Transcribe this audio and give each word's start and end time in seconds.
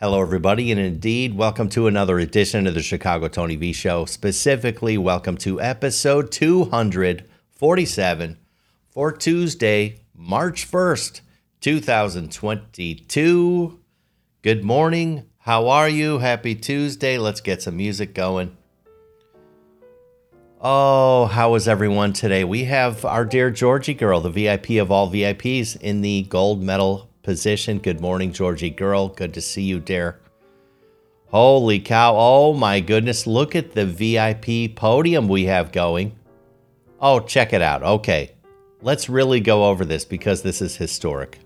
Hello, 0.00 0.22
everybody, 0.22 0.70
and 0.70 0.78
indeed, 0.78 1.36
welcome 1.36 1.68
to 1.70 1.88
another 1.88 2.20
edition 2.20 2.68
of 2.68 2.74
the 2.74 2.82
Chicago 2.82 3.26
Tony 3.26 3.56
V 3.56 3.72
Show. 3.72 4.04
Specifically, 4.04 4.96
welcome 4.96 5.36
to 5.38 5.60
episode 5.60 6.30
247 6.30 8.38
for 8.90 9.10
Tuesday, 9.10 10.02
March 10.14 10.70
1st, 10.70 11.22
2022. 11.60 13.80
Good 14.42 14.62
morning. 14.62 15.24
How 15.38 15.66
are 15.66 15.88
you? 15.88 16.18
Happy 16.18 16.54
Tuesday. 16.54 17.18
Let's 17.18 17.40
get 17.40 17.62
some 17.62 17.76
music 17.76 18.14
going. 18.14 18.56
Oh, 20.60 21.26
how 21.26 21.56
is 21.56 21.66
everyone 21.66 22.12
today? 22.12 22.44
We 22.44 22.66
have 22.66 23.04
our 23.04 23.24
dear 23.24 23.50
Georgie 23.50 23.94
girl, 23.94 24.20
the 24.20 24.30
VIP 24.30 24.80
of 24.80 24.92
all 24.92 25.10
VIPs, 25.10 25.76
in 25.80 26.02
the 26.02 26.22
gold 26.22 26.62
medal 26.62 27.07
position. 27.28 27.78
Good 27.78 28.00
morning, 28.00 28.32
Georgie 28.32 28.70
girl. 28.70 29.08
Good 29.08 29.34
to 29.34 29.42
see 29.42 29.60
you, 29.60 29.80
dear. 29.80 30.18
Holy 31.26 31.78
cow. 31.78 32.14
Oh 32.16 32.54
my 32.54 32.80
goodness. 32.80 33.26
Look 33.26 33.54
at 33.54 33.72
the 33.72 33.84
VIP 33.84 34.74
podium 34.74 35.28
we 35.28 35.44
have 35.44 35.70
going. 35.70 36.18
Oh, 36.98 37.20
check 37.20 37.52
it 37.52 37.60
out. 37.60 37.82
Okay. 37.82 38.32
Let's 38.80 39.10
really 39.10 39.40
go 39.40 39.66
over 39.66 39.84
this 39.84 40.06
because 40.06 40.40
this 40.40 40.62
is 40.62 40.76
historic. 40.76 41.38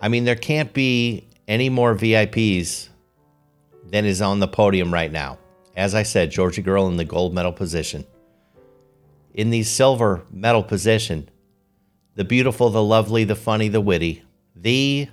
I 0.00 0.06
mean, 0.06 0.22
there 0.22 0.36
can't 0.36 0.72
be 0.72 1.26
any 1.48 1.68
more 1.68 1.96
VIPs 1.96 2.90
than 3.90 4.04
is 4.04 4.22
on 4.22 4.38
the 4.38 4.46
podium 4.46 4.94
right 4.94 5.10
now. 5.10 5.38
As 5.76 5.92
I 5.92 6.04
said, 6.04 6.30
Georgia 6.30 6.62
Girl 6.62 6.86
in 6.86 6.98
the 6.98 7.04
gold 7.04 7.34
medal 7.34 7.52
position. 7.52 8.04
In 9.32 9.50
the 9.50 9.64
silver 9.64 10.22
medal 10.30 10.62
position, 10.62 11.28
the 12.14 12.24
beautiful, 12.24 12.70
the 12.70 12.82
lovely, 12.82 13.24
the 13.24 13.34
funny, 13.34 13.68
the 13.68 13.80
witty, 13.80 14.22
the 14.54 15.08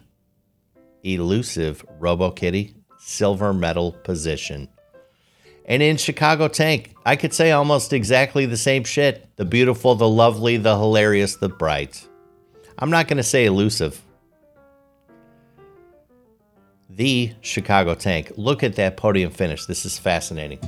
elusive 1.03 1.83
Robo 1.99 2.29
Kitty, 2.31 2.75
silver 2.99 3.53
medal 3.53 3.91
position. 3.91 4.69
And 5.65 5.81
in 5.81 5.97
Chicago 5.97 6.47
Tank, 6.47 6.95
I 7.05 7.15
could 7.15 7.33
say 7.33 7.51
almost 7.51 7.93
exactly 7.93 8.45
the 8.45 8.57
same 8.57 8.83
shit. 8.83 9.35
The 9.35 9.45
beautiful, 9.45 9.95
the 9.95 10.09
lovely, 10.09 10.57
the 10.57 10.77
hilarious, 10.77 11.35
the 11.35 11.49
bright. 11.49 12.07
I'm 12.77 12.89
not 12.89 13.07
going 13.07 13.17
to 13.17 13.23
say 13.23 13.45
elusive. 13.45 14.01
The 16.89 17.33
Chicago 17.41 17.95
Tank. 17.95 18.33
Look 18.35 18.63
at 18.63 18.75
that 18.75 18.97
podium 18.97 19.31
finish. 19.31 19.65
This 19.65 19.85
is 19.85 19.97
fascinating. 19.97 20.59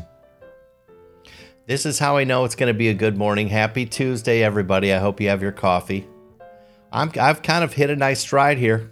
This 1.66 1.86
is 1.86 2.00
how 2.00 2.18
I 2.18 2.24
know 2.24 2.46
it's 2.46 2.56
going 2.56 2.72
to 2.72 2.78
be 2.78 2.90
a 2.90 2.94
good 2.94 3.18
morning. 3.18 3.50
Happy 3.50 3.86
Tuesday, 3.86 4.44
everybody. 4.44 4.94
I 4.94 5.00
hope 5.00 5.20
you 5.20 5.30
have 5.30 5.42
your 5.42 5.52
coffee. 5.52 6.08
I'm, 6.94 7.12
I've 7.20 7.42
kind 7.42 7.64
of 7.64 7.74
hit 7.74 7.90
a 7.90 7.96
nice 7.96 8.20
stride 8.20 8.60
here. 8.60 8.92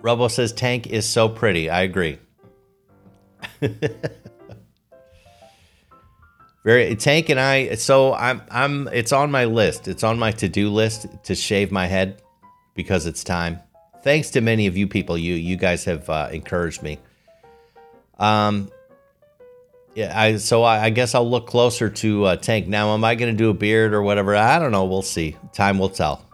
Robo 0.00 0.28
says 0.28 0.52
Tank 0.52 0.86
is 0.86 1.06
so 1.06 1.28
pretty. 1.28 1.68
I 1.68 1.82
agree. 1.82 2.18
Very 6.64 6.96
Tank 6.96 7.28
and 7.28 7.38
I. 7.38 7.74
So 7.74 8.14
I'm 8.14 8.40
I'm. 8.50 8.88
It's 8.88 9.12
on 9.12 9.30
my 9.30 9.44
list. 9.44 9.88
It's 9.88 10.02
on 10.02 10.18
my 10.18 10.32
to 10.32 10.48
do 10.48 10.70
list 10.70 11.06
to 11.24 11.34
shave 11.34 11.70
my 11.70 11.86
head 11.86 12.22
because 12.74 13.04
it's 13.06 13.22
time. 13.22 13.60
Thanks 14.02 14.30
to 14.30 14.40
many 14.40 14.66
of 14.66 14.76
you 14.76 14.88
people. 14.88 15.18
You 15.18 15.34
you 15.34 15.56
guys 15.56 15.84
have 15.84 16.08
uh, 16.08 16.30
encouraged 16.32 16.82
me. 16.82 16.98
Um. 18.18 18.70
Yeah. 19.94 20.18
I 20.18 20.36
so 20.36 20.62
I, 20.62 20.84
I 20.84 20.90
guess 20.90 21.14
I'll 21.14 21.28
look 21.28 21.46
closer 21.46 21.90
to 21.90 22.24
uh, 22.24 22.36
Tank 22.36 22.68
now. 22.68 22.94
Am 22.94 23.04
I 23.04 23.14
going 23.14 23.32
to 23.32 23.36
do 23.36 23.50
a 23.50 23.54
beard 23.54 23.92
or 23.92 24.02
whatever? 24.02 24.36
I 24.36 24.58
don't 24.58 24.72
know. 24.72 24.84
We'll 24.84 25.02
see. 25.02 25.36
Time 25.52 25.78
will 25.78 25.90
tell. 25.90 26.24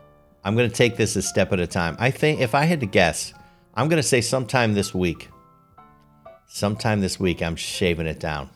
I'm 0.45 0.55
going 0.55 0.71
to 0.71 0.75
take 0.75 0.97
this 0.97 1.17
a 1.17 1.23
step 1.23 1.53
at 1.53 1.59
a 1.59 1.67
time. 1.67 1.97
I 1.98 2.11
think 2.11 2.41
if 2.41 2.55
I 2.55 2.65
had 2.65 2.81
to 2.81 2.87
guess, 2.87 3.35
I'm 3.75 3.89
going 3.89 4.01
to 4.01 4.09
say 4.09 4.21
sometime 4.21 4.75
this 4.75 4.95
week. 4.95 5.29
Sometime 6.47 7.01
this 7.01 7.19
week, 7.19 7.43
I'm 7.43 7.57
shaving 7.57 8.07
it 8.07 8.21
down. 8.21 8.51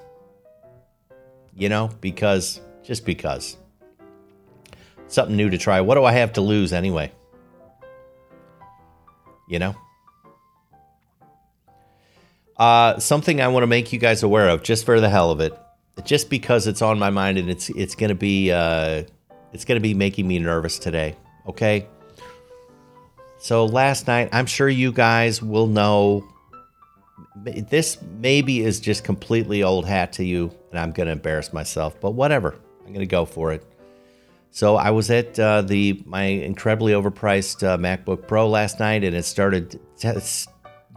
You 1.56 1.68
know, 1.68 1.90
because, 2.00 2.60
just 2.84 3.04
because. 3.04 3.56
Something 5.08 5.36
new 5.36 5.50
to 5.50 5.58
try. 5.58 5.80
What 5.80 5.96
do 5.96 6.04
I 6.04 6.12
have 6.12 6.34
to 6.34 6.40
lose 6.40 6.72
anyway? 6.72 7.10
You 9.48 9.58
know? 9.58 9.74
Uh, 12.60 12.98
something 12.98 13.40
I 13.40 13.48
want 13.48 13.62
to 13.62 13.66
make 13.66 13.90
you 13.90 13.98
guys 13.98 14.22
aware 14.22 14.50
of, 14.50 14.62
just 14.62 14.84
for 14.84 15.00
the 15.00 15.08
hell 15.08 15.30
of 15.30 15.40
it, 15.40 15.58
just 16.04 16.28
because 16.28 16.66
it's 16.66 16.82
on 16.82 16.98
my 16.98 17.08
mind 17.08 17.38
and 17.38 17.48
it's 17.48 17.70
it's 17.70 17.94
gonna 17.94 18.14
be 18.14 18.52
uh, 18.52 19.04
it's 19.54 19.64
gonna 19.64 19.80
be 19.80 19.94
making 19.94 20.28
me 20.28 20.38
nervous 20.38 20.78
today. 20.78 21.16
Okay. 21.48 21.86
So 23.38 23.64
last 23.64 24.06
night, 24.06 24.28
I'm 24.32 24.44
sure 24.44 24.68
you 24.68 24.92
guys 24.92 25.40
will 25.42 25.68
know. 25.68 26.22
This 27.44 27.96
maybe 28.18 28.60
is 28.60 28.78
just 28.78 29.04
completely 29.04 29.62
old 29.62 29.86
hat 29.86 30.12
to 30.14 30.24
you, 30.24 30.54
and 30.70 30.78
I'm 30.78 30.92
to 31.06 31.12
embarrass 31.12 31.54
myself, 31.54 31.98
but 31.98 32.10
whatever. 32.10 32.56
I'm 32.84 32.92
to 32.92 33.06
go 33.06 33.24
for 33.24 33.52
it. 33.52 33.64
So 34.50 34.76
I 34.76 34.90
was 34.90 35.10
at 35.10 35.40
uh, 35.40 35.62
the 35.62 36.02
my 36.04 36.24
incredibly 36.24 36.92
overpriced 36.92 37.66
uh, 37.66 37.78
MacBook 37.78 38.26
Pro 38.26 38.50
last 38.50 38.80
night, 38.80 39.02
and 39.02 39.16
it 39.16 39.24
started, 39.24 39.80
t- 39.96 40.12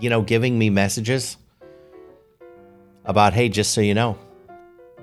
you 0.01 0.09
know, 0.09 0.21
giving 0.21 0.59
me 0.59 0.69
messages 0.69 1.37
about, 3.05 3.33
hey, 3.33 3.49
just 3.49 3.73
so 3.73 3.81
you 3.81 3.93
know, 3.93 4.17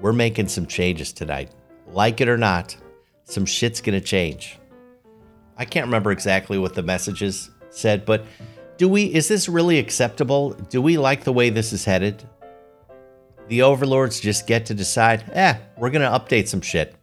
we're 0.00 0.12
making 0.12 0.48
some 0.48 0.66
changes 0.66 1.12
tonight. 1.12 1.50
Like 1.86 2.20
it 2.20 2.28
or 2.28 2.38
not, 2.38 2.76
some 3.24 3.44
shit's 3.44 3.80
going 3.80 3.98
to 3.98 4.04
change. 4.04 4.58
I 5.56 5.64
can't 5.64 5.86
remember 5.86 6.10
exactly 6.10 6.58
what 6.58 6.74
the 6.74 6.82
messages 6.82 7.50
said, 7.70 8.04
but 8.04 8.24
do 8.78 8.88
we 8.88 9.04
is 9.04 9.28
this 9.28 9.48
really 9.48 9.78
acceptable? 9.78 10.52
Do 10.70 10.80
we 10.80 10.96
like 10.96 11.24
the 11.24 11.32
way 11.32 11.50
this 11.50 11.72
is 11.72 11.84
headed? 11.84 12.26
The 13.48 13.62
overlords 13.62 14.20
just 14.20 14.46
get 14.46 14.66
to 14.66 14.74
decide, 14.74 15.24
eh, 15.34 15.58
we're 15.76 15.90
going 15.90 16.00
to 16.00 16.18
update 16.18 16.48
some 16.48 16.62
shit. 16.62 16.94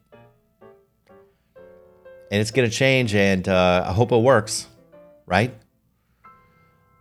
And 2.31 2.41
it's 2.41 2.51
going 2.51 2.67
to 2.67 2.75
change, 2.75 3.13
and 3.13 3.47
uh, 3.47 3.85
I 3.87 3.91
hope 3.93 4.11
it 4.11 4.17
works, 4.17 4.67
right? 5.25 5.53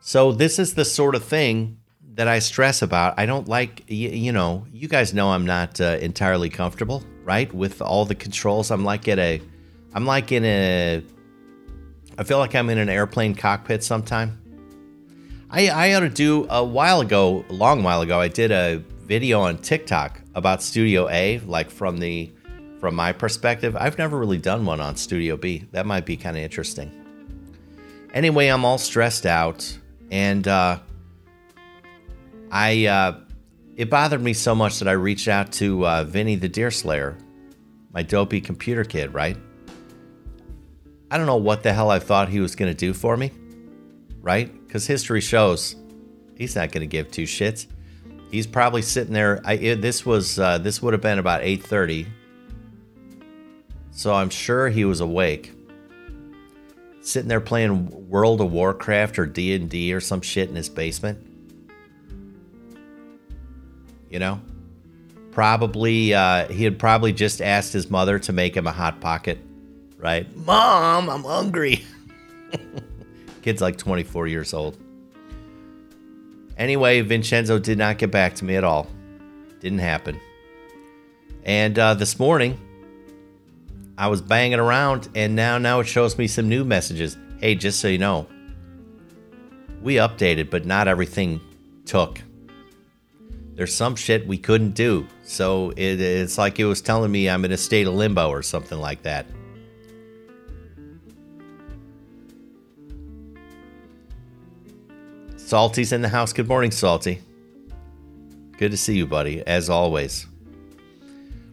So, 0.00 0.32
this 0.32 0.58
is 0.58 0.74
the 0.74 0.84
sort 0.84 1.14
of 1.14 1.24
thing 1.24 1.78
that 2.16 2.28
I 2.28 2.40
stress 2.40 2.82
about. 2.82 3.14
I 3.16 3.24
don't 3.24 3.48
like, 3.48 3.84
you, 3.88 4.08
you 4.08 4.32
know, 4.32 4.66
you 4.72 4.88
guys 4.88 5.14
know 5.14 5.30
I'm 5.30 5.46
not 5.46 5.80
uh, 5.80 5.98
entirely 6.00 6.50
comfortable, 6.50 7.02
right? 7.24 7.52
With 7.54 7.80
all 7.80 8.04
the 8.04 8.14
controls. 8.14 8.70
I'm 8.70 8.84
like 8.84 9.08
at 9.08 9.18
a, 9.18 9.40
I'm 9.94 10.04
like 10.04 10.32
in 10.32 10.44
a 10.44 11.02
I 12.18 12.24
feel 12.24 12.38
like 12.38 12.54
I'm 12.54 12.70
in 12.70 12.78
an 12.78 12.88
airplane 12.88 13.34
cockpit 13.34 13.84
sometime. 13.84 14.40
I, 15.50 15.68
I 15.68 15.94
ought 15.94 16.00
to 16.00 16.08
do 16.08 16.46
a 16.48 16.64
while 16.64 17.00
ago, 17.00 17.44
a 17.48 17.52
long 17.52 17.82
while 17.82 18.00
ago, 18.00 18.18
I 18.18 18.28
did 18.28 18.50
a 18.50 18.82
video 19.04 19.40
on 19.40 19.58
TikTok 19.58 20.20
about 20.34 20.62
Studio 20.62 21.08
A, 21.08 21.38
like 21.40 21.70
from 21.70 21.98
the 21.98 22.32
from 22.80 22.94
my 22.94 23.12
perspective. 23.12 23.76
I've 23.76 23.98
never 23.98 24.18
really 24.18 24.38
done 24.38 24.66
one 24.66 24.80
on 24.80 24.96
Studio 24.96 25.36
B. 25.36 25.66
That 25.72 25.86
might 25.86 26.04
be 26.04 26.16
kind 26.16 26.36
of 26.36 26.42
interesting. 26.42 26.90
Anyway, 28.12 28.48
I'm 28.48 28.64
all 28.64 28.78
stressed 28.78 29.26
out, 29.26 29.78
and 30.10 30.48
uh, 30.48 30.78
I 32.50 32.86
uh, 32.86 33.20
it 33.76 33.90
bothered 33.90 34.22
me 34.22 34.32
so 34.32 34.54
much 34.54 34.78
that 34.78 34.88
I 34.88 34.92
reached 34.92 35.28
out 35.28 35.52
to 35.52 35.86
uh, 35.86 36.04
Vinny 36.04 36.36
the 36.36 36.48
Deer 36.48 36.70
Slayer, 36.70 37.18
my 37.92 38.02
dopey 38.02 38.40
computer 38.40 38.84
kid, 38.84 39.12
right? 39.12 39.36
I 41.10 41.18
don't 41.18 41.26
know 41.26 41.36
what 41.36 41.62
the 41.62 41.72
hell 41.72 41.90
I 41.90 41.98
thought 41.98 42.28
he 42.28 42.40
was 42.40 42.56
going 42.56 42.70
to 42.70 42.76
do 42.76 42.92
for 42.92 43.16
me, 43.16 43.32
right? 44.20 44.52
Because 44.66 44.86
history 44.86 45.20
shows 45.20 45.76
he's 46.36 46.56
not 46.56 46.72
going 46.72 46.80
to 46.80 46.86
give 46.86 47.10
two 47.10 47.24
shits. 47.24 47.66
He's 48.30 48.46
probably 48.46 48.82
sitting 48.82 49.12
there. 49.12 49.40
I 49.44 49.54
it, 49.54 49.82
this 49.82 50.04
was 50.04 50.38
uh, 50.38 50.58
this 50.58 50.82
would 50.82 50.92
have 50.94 51.02
been 51.02 51.18
about 51.18 51.42
eight 51.42 51.62
thirty, 51.62 52.06
so 53.90 54.14
I'm 54.14 54.30
sure 54.30 54.68
he 54.68 54.84
was 54.84 55.00
awake, 55.00 55.52
sitting 57.00 57.28
there 57.28 57.40
playing 57.40 58.08
World 58.08 58.40
of 58.40 58.52
Warcraft 58.52 59.18
or 59.18 59.26
D 59.26 59.54
and 59.54 59.70
D 59.70 59.92
or 59.92 60.00
some 60.00 60.22
shit 60.22 60.48
in 60.48 60.56
his 60.56 60.68
basement. 60.68 61.24
You 64.10 64.18
know, 64.18 64.40
probably 65.32 66.14
uh, 66.14 66.48
he 66.48 66.64
had 66.64 66.78
probably 66.78 67.12
just 67.12 67.42
asked 67.42 67.72
his 67.72 67.90
mother 67.90 68.18
to 68.20 68.32
make 68.32 68.56
him 68.56 68.66
a 68.66 68.72
hot 68.72 69.00
pocket 69.00 69.38
right? 69.98 70.36
Mom, 70.36 71.08
I'm 71.08 71.24
hungry. 71.24 71.84
Kid's 73.42 73.60
like 73.60 73.76
24 73.76 74.26
years 74.26 74.52
old. 74.54 74.76
Anyway, 76.56 77.00
Vincenzo 77.02 77.58
did 77.58 77.78
not 77.78 77.98
get 77.98 78.10
back 78.10 78.34
to 78.36 78.44
me 78.44 78.56
at 78.56 78.64
all. 78.64 78.88
Didn't 79.60 79.80
happen. 79.80 80.20
And 81.44 81.78
uh, 81.78 81.94
this 81.94 82.18
morning, 82.18 82.58
I 83.98 84.08
was 84.08 84.20
banging 84.20 84.58
around, 84.58 85.08
and 85.14 85.36
now 85.36 85.58
now 85.58 85.80
it 85.80 85.86
shows 85.86 86.18
me 86.18 86.26
some 86.26 86.48
new 86.48 86.64
messages. 86.64 87.16
Hey, 87.40 87.54
just 87.54 87.80
so 87.80 87.88
you 87.88 87.98
know, 87.98 88.26
we 89.82 89.96
updated, 89.96 90.50
but 90.50 90.64
not 90.64 90.88
everything 90.88 91.40
took. 91.84 92.20
There's 93.56 93.74
some 93.74 93.96
shit 93.96 94.26
we 94.26 94.36
couldn't 94.36 94.72
do, 94.74 95.06
so 95.22 95.70
it, 95.70 95.98
it's 95.98 96.36
like 96.36 96.60
it 96.60 96.66
was 96.66 96.82
telling 96.82 97.10
me 97.10 97.30
I'm 97.30 97.42
in 97.46 97.52
a 97.52 97.56
state 97.56 97.86
of 97.86 97.94
limbo 97.94 98.28
or 98.28 98.42
something 98.42 98.78
like 98.78 99.02
that. 99.04 99.24
Salty's 105.36 105.92
in 105.92 106.02
the 106.02 106.08
house. 106.10 106.34
Good 106.34 106.48
morning, 106.48 106.70
Salty. 106.70 107.22
Good 108.58 108.72
to 108.72 108.76
see 108.76 108.94
you, 108.94 109.06
buddy, 109.06 109.42
as 109.46 109.70
always. 109.70 110.26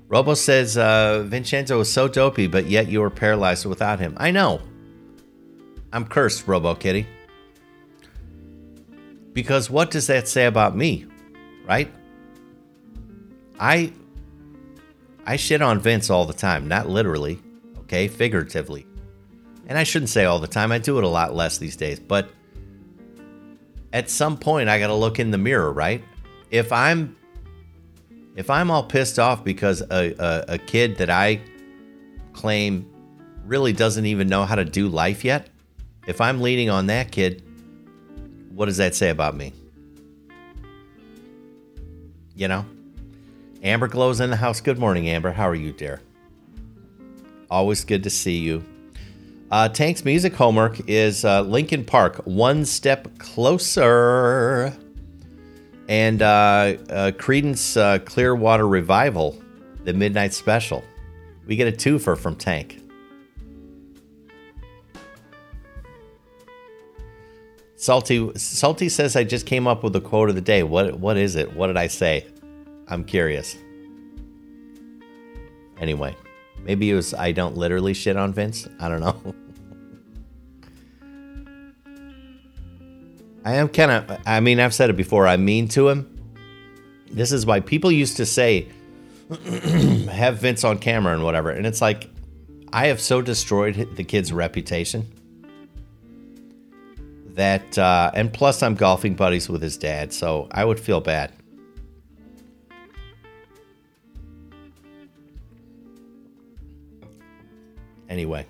Robo 0.09 0.33
says 0.33 0.77
uh, 0.77 1.23
Vincenzo 1.25 1.79
is 1.79 1.89
so 1.89 2.09
dopey, 2.09 2.47
but 2.47 2.65
yet 2.65 2.89
you 2.89 2.99
were 2.99 3.09
paralyzed 3.09 3.65
without 3.65 3.99
him. 3.99 4.13
I 4.17 4.31
know. 4.31 4.61
I'm 5.93 6.05
cursed, 6.05 6.47
Robo 6.49 6.75
Kitty. 6.75 7.07
Because 9.31 9.69
what 9.69 9.89
does 9.89 10.07
that 10.07 10.27
say 10.27 10.47
about 10.47 10.75
me, 10.75 11.05
right? 11.65 11.91
I 13.59 13.93
I 15.25 15.37
shit 15.37 15.61
on 15.61 15.79
Vince 15.79 16.09
all 16.09 16.25
the 16.25 16.33
time, 16.33 16.67
not 16.67 16.89
literally, 16.89 17.39
okay, 17.81 18.07
figuratively. 18.07 18.85
And 19.67 19.77
I 19.77 19.83
shouldn't 19.83 20.09
say 20.09 20.25
all 20.25 20.39
the 20.39 20.47
time. 20.47 20.71
I 20.71 20.79
do 20.79 20.97
it 20.97 21.03
a 21.03 21.07
lot 21.07 21.33
less 21.33 21.57
these 21.57 21.77
days, 21.77 21.99
but 21.99 22.29
at 23.93 24.09
some 24.09 24.37
point 24.37 24.67
I 24.67 24.79
got 24.79 24.87
to 24.87 24.95
look 24.95 25.19
in 25.19 25.31
the 25.31 25.37
mirror, 25.37 25.71
right? 25.71 26.03
If 26.51 26.71
I'm 26.71 27.15
if 28.35 28.49
I'm 28.49 28.71
all 28.71 28.83
pissed 28.83 29.19
off 29.19 29.43
because 29.43 29.81
a, 29.81 30.13
a, 30.17 30.45
a 30.53 30.57
kid 30.57 30.97
that 30.97 31.09
I 31.09 31.39
claim 32.33 32.89
really 33.45 33.73
doesn't 33.73 34.05
even 34.05 34.27
know 34.27 34.43
how 34.43 34.55
to 34.55 34.65
do 34.65 34.87
life 34.87 35.23
yet, 35.23 35.49
if 36.07 36.19
I'm 36.19 36.41
leaning 36.41 36.69
on 36.69 36.87
that 36.87 37.11
kid, 37.11 37.43
what 38.49 38.65
does 38.65 38.77
that 38.77 38.95
say 38.95 39.09
about 39.09 39.35
me? 39.35 39.53
You 42.35 42.47
know? 42.47 42.65
Amber 43.63 43.87
Glow's 43.87 44.19
in 44.19 44.29
the 44.29 44.35
house. 44.35 44.59
Good 44.59 44.77
morning, 44.77 45.07
Amber. 45.07 45.31
How 45.31 45.47
are 45.47 45.55
you, 45.55 45.71
dear? 45.71 46.01
Always 47.49 47.85
good 47.85 48.03
to 48.03 48.09
see 48.09 48.37
you. 48.37 48.63
Uh, 49.51 49.69
Tank's 49.69 50.03
music 50.03 50.33
homework 50.33 50.81
is 50.89 51.23
uh, 51.23 51.41
Linkin 51.41 51.85
Park, 51.85 52.17
One 52.25 52.65
Step 52.65 53.19
Closer. 53.19 54.75
And 55.87 56.21
uh, 56.21 56.25
uh, 56.25 57.11
Creedence 57.11 57.77
uh, 57.77 57.99
Clearwater 57.99 58.67
Revival, 58.67 59.41
the 59.83 59.93
Midnight 59.93 60.33
Special. 60.33 60.83
We 61.45 61.55
get 61.55 61.67
a 61.67 61.71
twofer 61.71 62.17
from 62.17 62.35
Tank. 62.35 62.82
Salty 67.83 68.31
Salty 68.37 68.87
says 68.87 69.17
I 69.17 69.25
just 69.25 69.45
came 69.45 69.67
up 69.67 69.83
with 69.83 69.93
a 69.97 69.99
quote 69.99 70.29
of 70.29 70.35
the 70.35 70.41
day. 70.41 70.63
What 70.63 71.01
what 71.01 71.17
is 71.17 71.35
it? 71.35 71.53
What 71.53 71.67
did 71.67 71.75
I 71.75 71.87
say? 71.87 72.25
I'm 72.87 73.03
curious. 73.03 73.57
Anyway, 75.77 76.15
maybe 76.63 76.89
it 76.89 76.95
was 76.95 77.13
I 77.13 77.33
don't 77.33 77.57
literally 77.57 77.93
shit 77.93 78.15
on 78.15 78.31
Vince. 78.31 78.69
I 78.79 78.87
don't 78.87 79.01
know. 79.01 79.35
I 83.43 83.55
am 83.55 83.67
kind 83.67 83.91
of 83.91 84.17
I 84.25 84.39
mean, 84.39 84.61
I've 84.61 84.73
said 84.73 84.89
it 84.89 84.95
before. 84.95 85.27
I'm 85.27 85.43
mean 85.43 85.67
to 85.69 85.89
him. 85.89 86.09
This 87.11 87.33
is 87.33 87.45
why 87.45 87.59
people 87.59 87.91
used 87.91 88.15
to 88.15 88.25
say 88.25 88.69
have 90.09 90.37
Vince 90.37 90.63
on 90.63 90.77
camera 90.77 91.13
and 91.13 91.25
whatever. 91.25 91.49
And 91.49 91.67
it's 91.67 91.81
like 91.81 92.09
I 92.71 92.87
have 92.87 93.01
so 93.01 93.21
destroyed 93.21 93.89
the 93.97 94.05
kid's 94.05 94.31
reputation 94.31 95.05
that, 97.33 97.77
uh, 97.77 98.11
and 98.13 98.31
plus 98.31 98.61
I'm 98.61 98.75
golfing 98.75 99.15
buddies 99.15 99.49
with 99.49 99.61
his 99.61 99.77
dad, 99.77 100.13
so 100.13 100.47
I 100.51 100.65
would 100.65 100.79
feel 100.79 101.01
bad. 101.01 101.31
Anyway. 108.07 108.45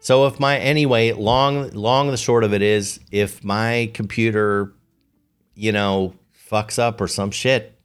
So 0.00 0.26
if 0.26 0.38
my 0.38 0.58
anyway, 0.58 1.12
long 1.12 1.70
long 1.70 2.10
the 2.10 2.16
short 2.16 2.44
of 2.44 2.54
it 2.54 2.62
is 2.62 3.00
if 3.10 3.42
my 3.42 3.90
computer, 3.94 4.72
you 5.54 5.72
know, 5.72 6.14
fucks 6.50 6.78
up 6.78 7.00
or 7.00 7.08
some 7.08 7.30
shit, 7.30 7.78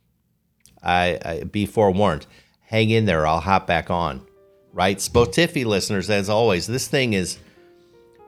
I, 0.82 1.20
I 1.24 1.44
be 1.44 1.66
forewarned. 1.66 2.26
Hang 2.62 2.90
in 2.90 3.06
there, 3.06 3.26
I'll 3.26 3.40
hop 3.40 3.68
back 3.68 3.90
on. 3.90 4.26
Right? 4.72 4.98
Spotify 4.98 5.66
listeners, 5.66 6.10
as 6.10 6.30
always, 6.30 6.66
this 6.66 6.88
thing 6.88 7.14
is 7.14 7.38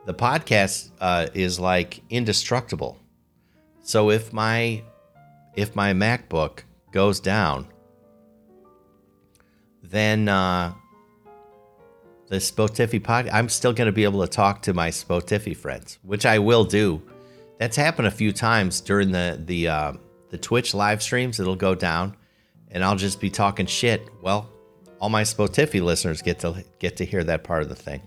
the 0.06 0.13
podcast 0.13 0.92
uh, 1.02 1.28
is 1.34 1.60
like 1.60 2.02
indestructible. 2.10 2.98
So 3.81 4.10
if 4.12 4.31
my 4.31 4.84
if 5.56 5.75
my 5.75 5.94
MacBook 5.94 6.60
goes 6.92 7.19
down, 7.19 7.68
then 9.84 10.28
uh, 10.28 10.74
the 12.28 12.38
Spotify 12.38 13.04
pod, 13.04 13.30
I'm 13.30 13.50
still 13.50 13.74
going 13.74 13.88
to 13.88 13.92
be 13.92 14.04
able 14.04 14.22
to 14.22 14.28
talk 14.28 14.62
to 14.63 14.74
my 14.74 14.90
Spotify 14.90 15.56
friends, 15.56 16.00
which 16.04 16.25
I 16.25 16.40
will 16.40 16.63
do. 16.63 17.02
That's 17.60 17.75
happened 17.78 18.07
a 18.07 18.12
few 18.12 18.31
times 18.31 18.81
during 18.81 19.12
the 19.12 19.42
the 19.44 19.68
uh, 19.68 19.94
the 20.30 20.38
Twitch 20.38 20.74
live 20.74 21.02
streams. 21.02 21.40
It'll 21.40 21.56
go 21.56 21.75
down, 21.75 22.16
and 22.69 22.84
I'll 22.84 22.96
just 22.96 23.19
be 23.19 23.30
talking 23.30 23.66
shit. 23.66 24.07
Well, 24.22 24.50
all 25.00 25.10
my 25.10 25.24
Spotify 25.24 25.81
listeners 25.81 26.22
get 26.22 26.40
to 26.40 26.63
get 26.80 26.98
to 26.98 27.06
hear 27.06 27.24
that 27.24 27.44
part 27.44 27.63
of 27.63 27.69
the 27.69 27.75
thing. 27.75 28.02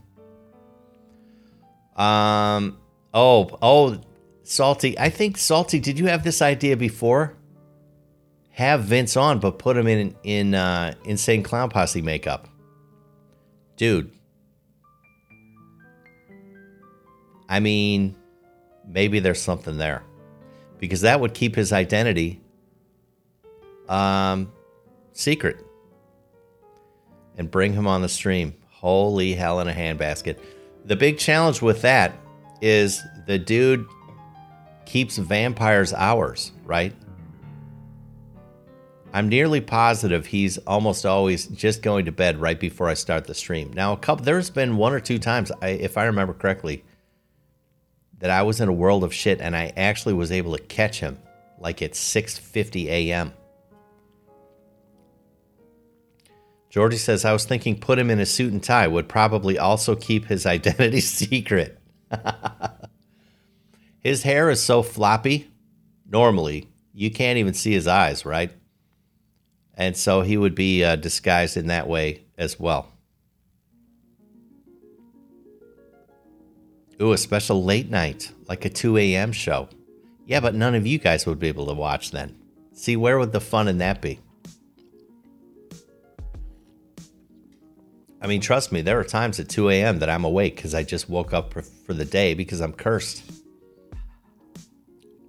Um. 1.98 2.78
Oh. 3.12 3.58
Oh. 3.60 4.00
Salty. 4.44 4.98
I 4.98 5.10
think 5.10 5.36
Salty. 5.36 5.78
Did 5.78 5.98
you 5.98 6.06
have 6.06 6.24
this 6.24 6.40
idea 6.40 6.76
before? 6.76 7.34
Have 8.52 8.84
Vince 8.84 9.16
on, 9.16 9.38
but 9.38 9.58
put 9.58 9.76
him 9.76 9.86
in 9.86 10.16
in 10.24 10.54
uh, 10.54 10.94
insane 11.04 11.42
clown 11.42 11.70
posse 11.70 12.02
makeup, 12.02 12.48
dude. 13.76 14.10
I 17.48 17.60
mean, 17.60 18.16
maybe 18.84 19.20
there's 19.20 19.40
something 19.40 19.78
there, 19.78 20.02
because 20.78 21.02
that 21.02 21.20
would 21.20 21.34
keep 21.34 21.54
his 21.54 21.72
identity 21.72 22.40
um 23.88 24.52
secret 25.12 25.64
and 27.36 27.50
bring 27.50 27.72
him 27.72 27.86
on 27.86 28.02
the 28.02 28.08
stream. 28.08 28.54
Holy 28.70 29.34
hell 29.34 29.60
in 29.60 29.68
a 29.68 29.72
handbasket 29.72 30.38
the 30.88 30.96
big 30.96 31.18
challenge 31.18 31.60
with 31.60 31.82
that 31.82 32.14
is 32.62 33.02
the 33.26 33.38
dude 33.38 33.86
keeps 34.86 35.18
vampires 35.18 35.92
hours, 35.92 36.50
right? 36.64 36.94
I'm 39.12 39.28
nearly 39.28 39.60
positive 39.60 40.26
he's 40.26 40.56
almost 40.58 41.04
always 41.04 41.46
just 41.46 41.82
going 41.82 42.06
to 42.06 42.12
bed 42.12 42.40
right 42.40 42.58
before 42.58 42.88
I 42.88 42.94
start 42.94 43.26
the 43.26 43.34
stream. 43.34 43.70
Now, 43.74 43.92
a 43.92 43.96
couple 43.98 44.24
there's 44.24 44.50
been 44.50 44.78
one 44.78 44.94
or 44.94 45.00
two 45.00 45.18
times, 45.18 45.52
I, 45.60 45.68
if 45.68 45.98
I 45.98 46.04
remember 46.04 46.32
correctly, 46.32 46.84
that 48.18 48.30
I 48.30 48.42
was 48.42 48.60
in 48.60 48.68
a 48.68 48.72
world 48.72 49.04
of 49.04 49.12
shit 49.12 49.40
and 49.42 49.54
I 49.54 49.72
actually 49.76 50.14
was 50.14 50.32
able 50.32 50.56
to 50.56 50.62
catch 50.62 51.00
him 51.00 51.18
like 51.58 51.82
at 51.82 51.92
6:50 51.92 52.86
a.m. 52.86 53.34
Georgie 56.78 56.96
says, 56.96 57.24
I 57.24 57.32
was 57.32 57.44
thinking 57.44 57.80
put 57.80 57.98
him 57.98 58.08
in 58.08 58.20
a 58.20 58.24
suit 58.24 58.52
and 58.52 58.62
tie 58.62 58.86
would 58.86 59.08
probably 59.08 59.58
also 59.58 59.96
keep 59.96 60.26
his 60.26 60.46
identity 60.56 61.00
secret. 61.00 61.76
his 64.00 64.22
hair 64.22 64.48
is 64.48 64.62
so 64.62 64.84
floppy, 64.84 65.50
normally, 66.08 66.68
you 66.94 67.10
can't 67.10 67.36
even 67.36 67.52
see 67.52 67.72
his 67.72 67.88
eyes, 67.88 68.24
right? 68.24 68.52
And 69.74 69.96
so 69.96 70.20
he 70.20 70.36
would 70.36 70.54
be 70.54 70.84
uh, 70.84 70.94
disguised 70.94 71.56
in 71.56 71.66
that 71.66 71.88
way 71.88 72.22
as 72.38 72.60
well. 72.60 72.92
Ooh, 77.02 77.10
a 77.10 77.18
special 77.18 77.64
late 77.64 77.90
night, 77.90 78.30
like 78.46 78.64
a 78.64 78.70
2 78.70 78.96
a.m. 78.98 79.32
show. 79.32 79.68
Yeah, 80.26 80.38
but 80.38 80.54
none 80.54 80.76
of 80.76 80.86
you 80.86 80.98
guys 81.00 81.26
would 81.26 81.40
be 81.40 81.48
able 81.48 81.66
to 81.66 81.74
watch 81.74 82.12
then. 82.12 82.38
See, 82.72 82.94
where 82.94 83.18
would 83.18 83.32
the 83.32 83.40
fun 83.40 83.66
in 83.66 83.78
that 83.78 84.00
be? 84.00 84.20
I 88.20 88.26
mean, 88.26 88.40
trust 88.40 88.72
me, 88.72 88.82
there 88.82 88.98
are 88.98 89.04
times 89.04 89.38
at 89.38 89.48
2 89.48 89.70
a.m. 89.70 90.00
that 90.00 90.10
I'm 90.10 90.24
awake 90.24 90.56
because 90.56 90.74
I 90.74 90.82
just 90.82 91.08
woke 91.08 91.32
up 91.32 91.52
for 91.52 91.94
the 91.94 92.04
day 92.04 92.34
because 92.34 92.60
I'm 92.60 92.72
cursed. 92.72 93.22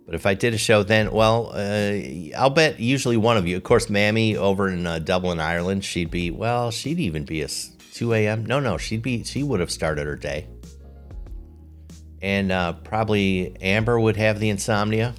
But 0.05 0.15
if 0.15 0.25
I 0.25 0.33
did 0.33 0.55
a 0.55 0.57
show 0.57 0.81
then, 0.81 1.11
well, 1.11 1.51
uh, 1.53 2.35
I'll 2.35 2.49
bet 2.49 2.79
usually 2.79 3.15
one 3.15 3.37
of 3.37 3.45
you, 3.45 3.57
of 3.57 3.63
course, 3.63 3.91
Mammy 3.91 4.35
over 4.35 4.67
in 4.67 4.87
uh, 4.87 4.97
Dublin, 4.97 5.39
Ireland, 5.39 5.85
she'd 5.85 6.09
be, 6.09 6.31
well, 6.31 6.71
she'd 6.71 6.99
even 6.99 7.25
be 7.25 7.43
a 7.43 7.47
2 7.93 8.13
a.m. 8.15 8.43
No, 8.43 8.59
no, 8.59 8.79
she'd 8.79 9.03
be, 9.03 9.23
she 9.23 9.43
would 9.43 9.59
have 9.59 9.69
started 9.69 10.07
her 10.07 10.15
day. 10.15 10.47
And 12.23 12.51
uh, 12.51 12.73
probably 12.73 13.55
Amber 13.61 13.99
would 13.99 14.17
have 14.17 14.39
the 14.39 14.49
insomnia. 14.49 15.13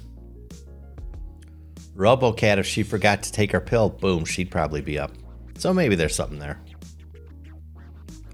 Robocat, 1.95 2.57
if 2.57 2.65
she 2.65 2.83
forgot 2.83 3.23
to 3.23 3.31
take 3.31 3.53
her 3.53 3.61
pill, 3.61 3.89
boom, 3.89 4.25
she'd 4.25 4.51
probably 4.51 4.81
be 4.81 4.99
up. 4.99 5.11
So 5.57 5.73
maybe 5.73 5.95
there's 5.95 6.15
something 6.15 6.39
there. 6.39 6.59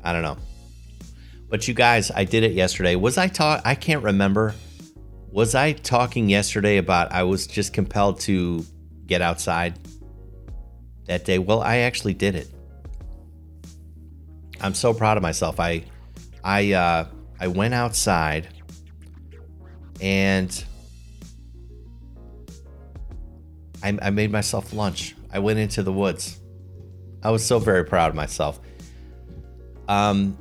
I 0.08 0.14
don't 0.14 0.22
know. 0.22 0.38
But 1.50 1.68
you 1.68 1.74
guys, 1.74 2.12
I 2.12 2.24
did 2.24 2.44
it 2.44 2.54
yesterday. 2.54 2.96
Was 2.96 3.18
I 3.18 3.28
talk? 3.28 3.62
I 3.66 3.76
can't 3.76 4.02
remember. 4.02 4.56
Was 5.30 5.54
I 5.54 5.74
talking 5.74 6.30
yesterday 6.30 6.78
about 6.78 7.12
I 7.12 7.24
was 7.24 7.46
just 7.46 7.74
compelled 7.74 8.22
to 8.22 8.66
get 9.06 9.22
outside 9.22 9.78
that 11.08 11.26
day? 11.26 11.40
Well, 11.40 11.62
I 11.62 11.80
actually 11.80 12.14
did 12.14 12.36
it. 12.36 12.48
I'm 14.62 14.74
so 14.74 14.94
proud 14.94 15.18
of 15.18 15.24
myself. 15.24 15.60
I 15.60 15.84
I 16.42 16.72
uh, 16.72 17.08
I 17.38 17.48
went 17.50 17.74
outside 17.74 18.48
and 20.00 20.64
I, 23.84 23.98
I 24.02 24.10
made 24.12 24.32
myself 24.32 24.72
lunch. 24.72 25.18
I 25.34 25.40
went 25.40 25.60
into 25.60 25.84
the 25.84 25.92
woods. 25.92 26.40
I 27.22 27.32
was 27.32 27.46
so 27.46 27.60
very 27.60 27.84
proud 27.84 28.08
of 28.08 28.16
myself. 28.16 28.62
Um, 29.88 30.38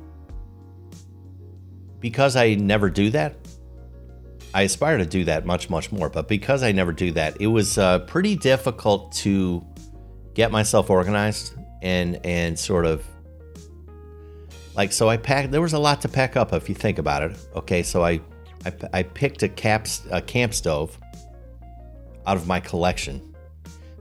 because 1.99 2.35
I 2.35 2.55
never 2.55 2.89
do 2.89 3.09
that, 3.11 3.35
I 4.53 4.63
aspire 4.63 4.97
to 4.97 5.05
do 5.05 5.25
that 5.25 5.45
much, 5.45 5.69
much 5.69 5.91
more. 5.91 6.09
But 6.09 6.27
because 6.27 6.63
I 6.63 6.71
never 6.71 6.91
do 6.91 7.11
that, 7.11 7.39
it 7.39 7.47
was 7.47 7.77
uh, 7.77 7.99
pretty 7.99 8.35
difficult 8.35 9.11
to 9.13 9.65
get 10.33 10.51
myself 10.51 10.89
organized 10.89 11.53
and 11.81 12.19
and 12.25 12.57
sort 12.57 12.85
of 12.85 13.05
like 14.75 14.91
so. 14.91 15.09
I 15.09 15.17
packed. 15.17 15.51
There 15.51 15.61
was 15.61 15.73
a 15.73 15.79
lot 15.79 16.01
to 16.01 16.07
pack 16.07 16.35
up 16.35 16.53
if 16.53 16.69
you 16.69 16.75
think 16.75 16.97
about 16.97 17.23
it. 17.23 17.37
Okay, 17.55 17.83
so 17.83 18.03
I 18.03 18.21
I, 18.65 18.73
I 18.93 19.03
picked 19.03 19.43
a 19.43 19.49
caps 19.49 20.03
a 20.11 20.21
camp 20.21 20.53
stove 20.53 20.97
out 22.25 22.37
of 22.37 22.47
my 22.47 22.59
collection 22.59 23.35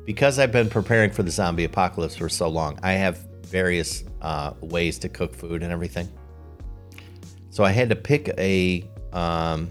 because 0.05 0.39
I've 0.39 0.53
been 0.53 0.69
preparing 0.71 1.11
for 1.11 1.23
the 1.23 1.31
zombie 1.31 1.65
apocalypse 1.65 2.17
for 2.17 2.29
so 2.29 2.49
long. 2.49 2.79
I 2.83 2.93
have 2.93 3.19
various 3.43 4.05
uh, 4.27 4.55
ways 4.61 4.99
to 4.99 5.09
cook 5.09 5.33
food 5.33 5.63
and 5.63 5.73
everything. 5.73 6.09
So 7.51 7.63
I 7.63 7.71
had 7.71 7.91
to 7.91 7.97
pick 7.97 8.29
a 8.37 8.85
um, 9.13 9.71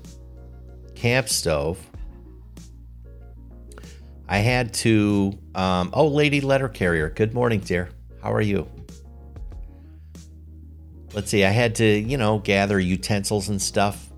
camp 0.95 1.27
stove. 1.27 1.77
I 4.29 4.37
had 4.37 4.73
to. 4.75 5.37
Um, 5.55 5.89
oh, 5.93 6.07
lady 6.07 6.39
letter 6.39 6.69
carrier. 6.69 7.09
Good 7.09 7.33
morning, 7.33 7.59
dear. 7.59 7.89
How 8.23 8.31
are 8.31 8.41
you? 8.41 8.65
Let's 11.13 11.29
see. 11.29 11.43
I 11.43 11.49
had 11.49 11.75
to, 11.75 11.85
you 11.85 12.17
know, 12.17 12.39
gather 12.39 12.79
utensils 12.79 13.49
and 13.49 13.61
stuff. 13.61 14.09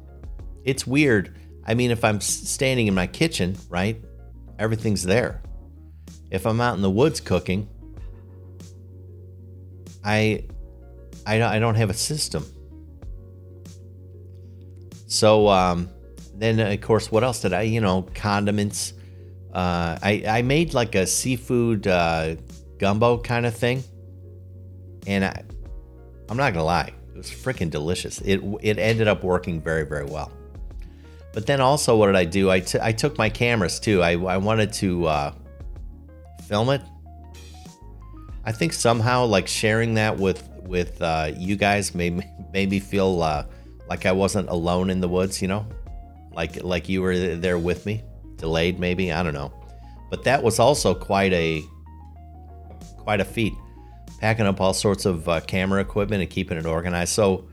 It's 0.63 0.86
weird. 0.86 1.36
I 1.65 1.74
mean, 1.74 1.89
if 1.89 2.03
I'm 2.03 2.22
standing 2.22 2.86
in 2.86 2.94
my 2.94 3.08
kitchen, 3.08 3.58
right, 3.70 4.00
everything's 4.60 5.03
there. 5.03 5.41
If 6.29 6.46
I'm 6.46 6.62
out 6.62 6.75
in 6.75 6.84
the 6.84 6.91
woods 6.91 7.22
cooking, 7.22 7.67
I, 10.07 10.45
I, 11.25 11.43
I 11.43 11.59
don't 11.59 11.75
have 11.75 11.89
a 11.89 11.93
system. 11.93 12.45
So 15.07 15.49
um, 15.49 15.89
then, 16.33 16.59
of 16.59 16.81
course, 16.81 17.11
what 17.11 17.23
else 17.23 17.41
did 17.41 17.51
I? 17.51 17.63
You 17.63 17.81
know, 17.81 18.07
condiments. 18.13 18.93
Uh, 19.53 19.97
I 20.01 20.23
I 20.27 20.41
made 20.43 20.73
like 20.73 20.95
a 20.95 21.05
seafood 21.05 21.87
uh, 21.87 22.35
gumbo 22.77 23.17
kind 23.17 23.45
of 23.45 23.55
thing, 23.55 23.83
and 25.07 25.25
I, 25.25 25.43
I'm 26.29 26.37
not 26.37 26.53
gonna 26.53 26.65
lie, 26.65 26.93
it 27.13 27.17
was 27.17 27.29
freaking 27.31 27.69
delicious. 27.69 28.21
It 28.21 28.41
it 28.61 28.77
ended 28.77 29.07
up 29.07 29.23
working 29.23 29.61
very 29.61 29.85
very 29.85 30.05
well. 30.05 30.31
But 31.33 31.45
then 31.45 31.61
also, 31.61 31.95
what 31.95 32.07
did 32.07 32.15
I 32.15 32.25
do? 32.25 32.49
I, 32.49 32.59
t- 32.61 32.79
I 32.81 32.91
took 32.91 33.17
my 33.17 33.29
cameras 33.29 33.79
too. 33.79 34.01
I, 34.01 34.13
I 34.13 34.37
wanted 34.37 34.73
to 34.73 35.05
uh, 35.05 35.33
film 36.47 36.69
it. 36.69 36.81
I 38.48 38.54
think 38.54 38.72
somehow 38.72 39.25
like 39.25 39.46
sharing 39.46 39.96
that 39.96 40.18
with 40.18 40.48
with 40.63 41.01
uh, 41.01 41.32
you 41.36 41.58
guys 41.58 41.94
made 41.94 42.16
me, 42.16 42.25
made 42.54 42.70
me 42.70 42.80
feel 42.80 43.22
uh, 43.22 43.44
like 43.89 44.06
I 44.06 44.13
wasn't 44.13 44.48
alone 44.48 44.89
in 44.89 45.01
the 45.01 45.10
woods. 45.10 45.42
You 45.42 45.50
know, 45.50 45.68
like 46.32 46.63
like 46.63 46.88
you 46.88 47.01
were 47.01 47.36
there 47.36 47.60
with 47.60 47.86
me, 47.86 48.04
delayed 48.38 48.80
maybe. 48.80 49.12
I 49.12 49.22
don't 49.22 49.34
know, 49.34 49.51
but 50.10 50.24
that 50.24 50.42
was 50.42 50.60
also 50.60 50.96
quite 50.96 51.34
a 51.34 51.62
quite 52.96 53.20
a 53.20 53.25
feat, 53.25 53.51
packing 54.22 54.46
up 54.46 54.62
all 54.62 54.74
sorts 54.74 55.04
of 55.04 55.27
uh, 55.27 55.42
camera 55.42 55.82
equipment 55.82 56.22
and 56.22 56.32
keeping 56.32 56.58
it 56.58 56.66
organized. 56.66 57.12
So, 57.12 57.50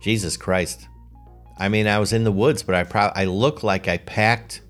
Jesus 0.00 0.36
Christ, 0.36 0.86
I 1.58 1.68
mean, 1.68 1.88
I 1.88 1.98
was 1.98 2.12
in 2.12 2.22
the 2.22 2.30
woods, 2.30 2.62
but 2.62 2.76
I 2.76 2.84
pro- 2.84 3.12
I 3.16 3.24
look 3.24 3.64
like 3.64 3.88
I 3.88 3.96
packed, 3.96 4.60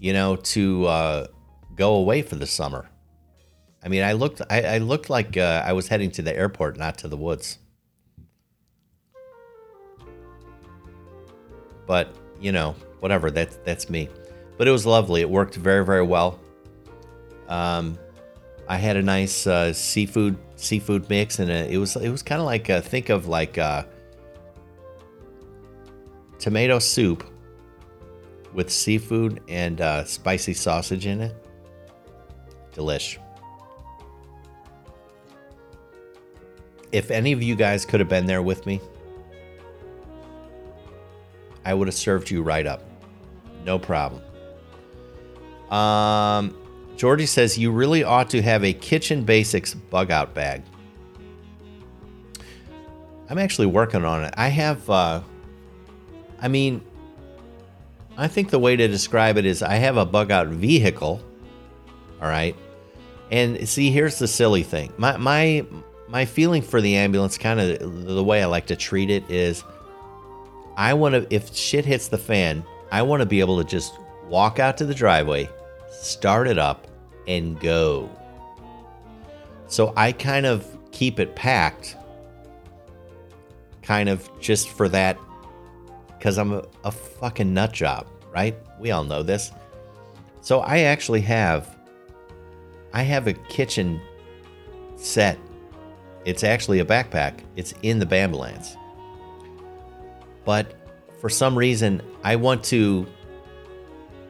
you 0.00 0.12
know, 0.12 0.34
to 0.34 0.86
uh, 0.86 1.26
go 1.76 1.94
away 1.94 2.22
for 2.22 2.34
the 2.34 2.46
summer. 2.48 2.90
I 3.84 3.88
mean, 3.88 4.02
I 4.02 4.12
looked 4.12 4.42
I, 4.50 4.62
I 4.62 4.78
looked 4.78 5.08
like 5.08 5.36
uh, 5.36 5.62
I 5.64 5.72
was 5.72 5.88
heading 5.88 6.10
to 6.12 6.22
the 6.22 6.36
airport, 6.36 6.76
not 6.76 6.98
to 6.98 7.08
the 7.08 7.16
woods. 7.16 7.58
But 11.86 12.14
you 12.40 12.52
know, 12.52 12.74
whatever. 13.00 13.30
That's 13.30 13.56
that's 13.64 13.88
me. 13.88 14.08
But 14.56 14.68
it 14.68 14.72
was 14.72 14.84
lovely. 14.84 15.20
It 15.20 15.30
worked 15.30 15.54
very 15.54 15.84
very 15.84 16.02
well. 16.02 16.40
Um, 17.48 17.98
I 18.68 18.76
had 18.76 18.96
a 18.96 19.02
nice 19.02 19.46
uh, 19.46 19.72
seafood 19.72 20.36
seafood 20.56 21.08
mix, 21.08 21.38
and 21.38 21.50
it 21.50 21.78
was 21.78 21.96
it 21.96 22.10
was 22.10 22.22
kind 22.22 22.40
of 22.40 22.46
like 22.46 22.68
uh, 22.68 22.80
think 22.80 23.08
of 23.08 23.26
like 23.26 23.56
uh, 23.58 23.84
tomato 26.38 26.78
soup 26.78 27.24
with 28.52 28.70
seafood 28.70 29.40
and 29.48 29.80
uh, 29.80 30.04
spicy 30.04 30.52
sausage 30.52 31.06
in 31.06 31.20
it. 31.20 31.34
Delish. 32.74 33.18
If 36.92 37.10
any 37.10 37.32
of 37.32 37.42
you 37.42 37.54
guys 37.54 37.84
could 37.84 38.00
have 38.00 38.08
been 38.08 38.26
there 38.26 38.42
with 38.42 38.66
me, 38.66 38.80
I 41.64 41.74
would 41.74 41.88
have 41.88 41.94
served 41.94 42.30
you 42.30 42.42
right 42.42 42.66
up. 42.66 42.82
No 43.64 43.78
problem. 43.78 44.22
Um, 45.70 46.56
Georgie 46.96 47.26
says 47.26 47.58
you 47.58 47.70
really 47.70 48.02
ought 48.04 48.30
to 48.30 48.40
have 48.40 48.64
a 48.64 48.72
kitchen 48.72 49.24
basics 49.24 49.74
bug 49.74 50.10
out 50.10 50.34
bag. 50.34 50.62
I'm 53.28 53.38
actually 53.38 53.66
working 53.66 54.04
on 54.04 54.24
it. 54.24 54.32
I 54.36 54.48
have, 54.48 54.88
uh, 54.88 55.20
I 56.40 56.48
mean, 56.48 56.80
I 58.16 58.26
think 58.26 58.50
the 58.50 58.58
way 58.58 58.74
to 58.74 58.88
describe 58.88 59.36
it 59.36 59.44
is 59.44 59.62
I 59.62 59.74
have 59.74 59.96
a 59.96 60.06
bug 60.06 60.30
out 60.30 60.48
vehicle. 60.48 61.20
All 62.20 62.28
right. 62.28 62.56
And 63.30 63.68
see, 63.68 63.90
here's 63.90 64.18
the 64.18 64.26
silly 64.26 64.62
thing. 64.62 64.92
My 64.96 65.16
my 65.18 65.66
my 66.08 66.24
feeling 66.24 66.62
for 66.62 66.80
the 66.80 66.96
ambulance, 66.96 67.36
kind 67.38 67.60
of 67.60 68.06
the 68.06 68.24
way 68.24 68.42
I 68.42 68.46
like 68.46 68.66
to 68.66 68.76
treat 68.76 69.10
it, 69.10 69.28
is 69.30 69.62
I 70.76 70.94
want 70.94 71.14
to. 71.14 71.34
If 71.34 71.54
shit 71.54 71.84
hits 71.84 72.08
the 72.08 72.18
fan, 72.18 72.64
I 72.90 73.02
want 73.02 73.20
to 73.20 73.26
be 73.26 73.40
able 73.40 73.58
to 73.58 73.64
just 73.64 73.98
walk 74.26 74.58
out 74.58 74.76
to 74.78 74.86
the 74.86 74.94
driveway, 74.94 75.48
start 75.90 76.48
it 76.48 76.58
up, 76.58 76.86
and 77.26 77.58
go. 77.60 78.10
So 79.66 79.92
I 79.96 80.12
kind 80.12 80.46
of 80.46 80.66
keep 80.92 81.20
it 81.20 81.36
packed, 81.36 81.96
kind 83.82 84.08
of 84.08 84.28
just 84.40 84.70
for 84.70 84.88
that, 84.88 85.18
because 86.16 86.38
I'm 86.38 86.52
a, 86.52 86.64
a 86.84 86.90
fucking 86.90 87.52
nut 87.52 87.72
job, 87.72 88.06
right? 88.32 88.56
We 88.80 88.90
all 88.92 89.04
know 89.04 89.22
this. 89.22 89.52
So 90.40 90.60
I 90.60 90.80
actually 90.80 91.20
have 91.22 91.76
I 92.94 93.02
have 93.02 93.26
a 93.26 93.34
kitchen 93.34 94.00
set. 94.96 95.38
It's 96.24 96.44
actually 96.44 96.80
a 96.80 96.84
backpack. 96.84 97.40
It's 97.56 97.74
in 97.82 97.98
the 97.98 98.06
Bambulance. 98.06 98.76
But 100.44 100.74
for 101.20 101.28
some 101.28 101.56
reason, 101.56 102.02
I 102.22 102.36
want 102.36 102.64
to 102.64 103.06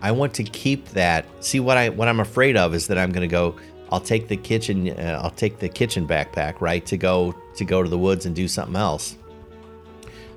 I 0.01 0.13
want 0.13 0.35
to 0.35 0.45
keep 0.45 0.89
that. 0.91 1.27
See 1.41 1.61
what 1.61 1.77
I 1.77 1.89
what 1.89 2.09
I'm 2.09 2.21
afraid 2.21 2.57
of 2.57 2.75
is 2.75 2.87
that 2.89 2.99
I'm 2.99 3.13
going 3.13 3.29
to 3.29 3.33
go 3.33 3.57
I'll 3.91 4.01
take 4.01 4.29
the 4.29 4.37
kitchen 4.37 4.89
uh, 4.91 5.21
I'll 5.23 5.31
take 5.31 5.59
the 5.59 5.69
kitchen 5.69 6.07
backpack, 6.07 6.61
right, 6.61 6.85
to 6.87 6.97
go 6.97 7.35
to 7.57 7.65
go 7.65 7.83
to 7.83 7.89
the 7.89 7.99
woods 7.99 8.27
and 8.27 8.35
do 8.35 8.49
something 8.49 8.77
else. 8.77 9.17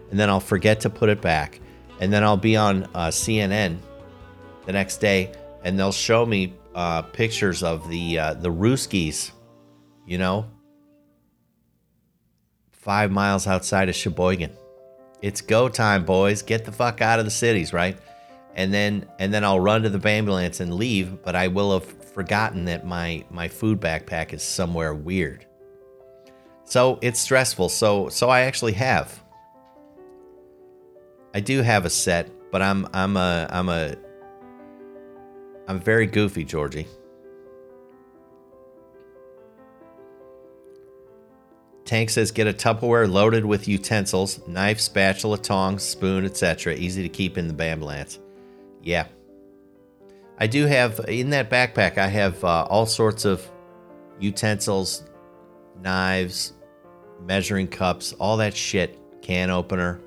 And 0.10 0.20
then 0.20 0.30
I'll 0.30 0.40
forget 0.40 0.82
to 0.82 0.90
put 0.90 1.10
it 1.10 1.22
back. 1.22 1.60
And 2.00 2.12
then 2.12 2.24
I'll 2.24 2.38
be 2.38 2.58
on 2.58 2.84
uh, 2.96 3.08
CNN 3.08 3.78
the 4.66 4.74
next 4.74 4.98
day 4.98 5.34
and 5.64 5.78
they'll 5.78 5.92
show 5.92 6.26
me 6.26 6.54
uh, 6.76 7.02
pictures 7.02 7.64
of 7.64 7.88
the 7.90 8.20
uh, 8.20 8.34
the 8.34 8.50
Ruskies, 8.50 9.32
you 10.06 10.18
know, 10.18 10.46
five 12.82 13.12
miles 13.12 13.48
outside 13.48 13.90
of 13.90 13.96
Sheboygan. 13.96 14.52
It's 15.22 15.42
go 15.42 15.70
time, 15.70 16.04
boys. 16.04 16.42
Get 16.42 16.66
the 16.66 16.72
fuck 16.72 17.02
out 17.02 17.20
of 17.20 17.26
the 17.26 17.32
cities, 17.32 17.74
right? 17.74 17.98
And 18.56 18.74
then 18.74 19.08
and 19.20 19.34
then 19.34 19.44
I'll 19.44 19.60
run 19.60 19.84
to 19.84 19.90
the 19.90 20.10
ambulance 20.10 20.60
and 20.60 20.74
leave, 20.74 21.22
but 21.22 21.36
I 21.36 21.48
will 21.48 21.72
have 21.74 21.86
forgotten 21.86 22.66
that 22.66 22.86
my 22.86 23.24
my 23.30 23.48
food 23.48 23.80
backpack 23.80 24.34
is 24.34 24.44
somewhere 24.44 24.94
weird. 24.94 25.46
So 26.66 26.98
it's 27.02 27.20
stressful. 27.20 27.70
So 27.70 28.10
so 28.10 28.30
I 28.30 28.42
actually 28.42 28.74
have. 28.74 29.22
I 31.34 31.40
do 31.40 31.62
have 31.62 31.86
a 31.86 31.90
set, 31.90 32.30
but 32.52 32.62
I'm 32.62 32.88
I'm 32.94 33.16
a 33.16 33.48
I'm 33.50 33.70
a 33.70 33.96
I'm 35.68 35.80
very 35.80 36.08
goofy, 36.08 36.44
Georgie. 36.44 36.88
Tank 41.92 42.10
says 42.10 42.32
get 42.32 42.48
a 42.48 42.54
Tupperware 42.54 43.12
loaded 43.12 43.44
with 43.44 43.68
utensils, 43.68 44.40
knife, 44.48 44.80
spatula, 44.80 45.38
tongs, 45.38 45.84
spoon, 45.84 46.24
etc. 46.24 46.74
Easy 46.74 47.04
to 47.04 47.10
keep 47.10 47.38
in 47.38 47.50
the 47.50 47.54
Bambulance. 47.54 48.18
Yeah. 48.82 49.08
I 50.38 50.48
do 50.48 50.68
have, 50.68 51.02
in 51.10 51.32
that 51.32 51.50
backpack, 51.50 51.98
I 51.98 52.08
have 52.08 52.42
uh, 52.46 52.64
all 52.70 52.86
sorts 52.86 53.26
of 53.26 53.46
utensils, 54.22 55.04
knives, 55.82 56.54
measuring 57.26 57.68
cups, 57.68 58.14
all 58.14 58.38
that 58.38 58.56
shit, 58.56 58.98
can 59.22 59.50
opener. 59.50 60.00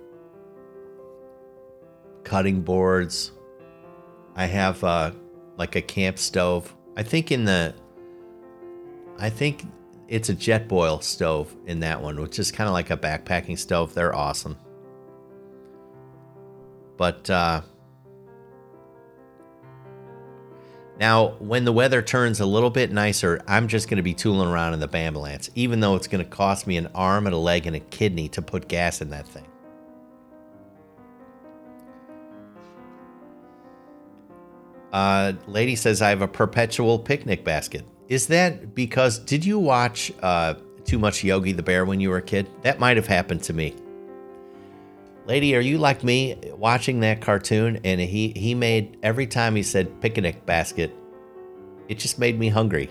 cutting 2.23 2.63
boards. 2.63 3.33
I 4.35 4.47
have 4.47 4.83
uh, 4.83 5.11
like 5.59 5.77
a 5.77 5.83
camp 5.83 6.19
stove. 6.19 6.75
I 6.97 7.03
think 7.03 7.31
in 7.31 7.45
the, 7.45 7.75
I 9.19 9.29
think 9.29 9.67
it's 10.15 10.29
a 10.29 10.35
Jetboil 10.35 11.03
stove 11.03 11.53
in 11.67 11.81
that 11.81 12.01
one, 12.01 12.21
which 12.21 12.39
is 12.39 12.53
kind 12.53 12.69
of 12.69 12.73
like 12.73 12.91
a 12.91 12.97
backpacking 12.97 13.59
stove. 13.59 13.95
They're 13.95 14.15
awesome. 14.15 14.57
But 16.97 17.29
uh, 17.29 17.63
now, 21.01 21.31
when 21.41 21.65
the 21.65 21.73
weather 21.73 22.01
turns 22.01 22.39
a 22.39 22.47
little 22.47 22.71
bit 22.71 22.93
nicer, 22.93 23.43
I'm 23.49 23.67
just 23.67 23.89
going 23.89 23.97
to 23.97 24.05
be 24.05 24.15
tooling 24.15 24.49
around 24.49 24.75
in 24.75 24.79
the 24.79 24.87
Bambulance, 24.87 25.51
even 25.57 25.81
though 25.81 25.97
it's 25.97 26.07
going 26.07 26.25
to 26.25 26.31
cost 26.31 26.69
me 26.69 26.77
an 26.77 26.87
arm 26.95 27.27
and 27.27 27.35
a 27.35 27.39
leg 27.39 27.67
and 27.67 27.75
a 27.75 27.81
kidney 27.81 28.29
to 28.29 28.41
put 28.41 28.69
gas 28.69 29.01
in 29.01 29.11
that 29.11 29.27
thing. 29.27 29.49
Uh, 34.93 35.33
lady 35.49 35.75
says 35.75 36.01
I 36.01 36.11
have 36.11 36.23
a 36.23 36.29
perpetual 36.29 37.01
picnic 37.01 37.43
basket. 37.43 37.85
Is 38.09 38.27
that 38.29 38.75
because 38.75 39.19
did 39.19 39.45
you 39.45 39.59
watch 39.59 40.13
uh, 40.23 40.55
too 40.85 40.99
much 40.99 41.25
Yogi 41.25 41.53
the 41.53 41.63
Bear 41.63 41.85
when 41.85 42.01
you 42.01 42.11
were 42.11 42.19
a 42.19 42.23
kid? 42.23 42.49
That 42.63 42.79
might 42.79 42.97
have 42.97 43.07
happened 43.07 43.43
to 43.45 43.53
me. 43.53 43.75
Lady, 45.27 45.57
are 45.57 45.61
you 45.61 45.79
like 45.79 46.05
me 46.05 46.37
watching 46.59 47.01
that 47.01 47.23
cartoon 47.23 47.81
and 47.83 47.99
he 48.01 48.29
he 48.37 48.55
made 48.55 48.99
every 49.03 49.27
time 49.27 49.57
he 49.57 49.63
said 49.63 50.01
picnic 50.03 50.45
basket, 50.45 50.95
it 51.89 51.99
just 51.99 52.19
made 52.19 52.39
me 52.39 52.49
hungry. 52.49 52.91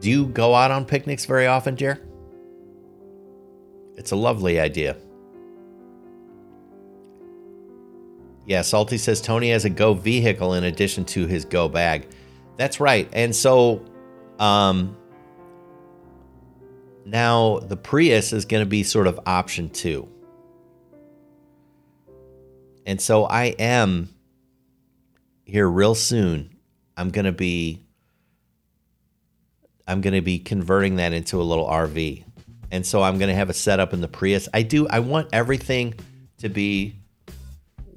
Do 0.00 0.10
you 0.10 0.26
go 0.26 0.54
out 0.54 0.70
on 0.70 0.86
picnics 0.86 1.26
very 1.26 1.46
often, 1.46 1.74
dear? 1.74 2.00
It's 3.96 4.10
a 4.10 4.16
lovely 4.16 4.58
idea. 4.58 4.96
Yeah, 8.46 8.62
Salty 8.62 8.98
says 8.98 9.20
Tony 9.20 9.50
has 9.50 9.64
a 9.64 9.70
Go 9.70 9.94
vehicle 9.94 10.54
in 10.54 10.64
addition 10.64 11.04
to 11.06 11.26
his 11.26 11.44
Go 11.44 11.68
bag. 11.68 12.06
That's 12.56 12.80
right. 12.80 13.08
And 13.12 13.34
so 13.34 13.84
um 14.38 14.96
now 17.04 17.58
the 17.60 17.76
Prius 17.76 18.32
is 18.32 18.44
going 18.44 18.62
to 18.62 18.68
be 18.68 18.82
sort 18.82 19.06
of 19.06 19.20
option 19.26 19.68
2. 19.70 20.08
And 22.86 23.00
so 23.00 23.24
I 23.24 23.46
am 23.58 24.08
here 25.44 25.68
real 25.68 25.94
soon. 25.94 26.56
I'm 26.96 27.10
going 27.10 27.24
to 27.26 27.32
be 27.32 27.82
I'm 29.86 30.00
going 30.00 30.14
to 30.14 30.22
be 30.22 30.38
converting 30.38 30.96
that 30.96 31.12
into 31.12 31.40
a 31.40 31.44
little 31.44 31.66
RV. 31.66 32.24
And 32.70 32.86
so 32.86 33.02
I'm 33.02 33.18
going 33.18 33.28
to 33.28 33.34
have 33.34 33.50
a 33.50 33.54
setup 33.54 33.92
in 33.92 34.00
the 34.00 34.08
Prius. 34.08 34.48
I 34.54 34.62
do 34.62 34.86
I 34.88 35.00
want 35.00 35.28
everything 35.32 35.94
to 36.38 36.48
be 36.48 36.96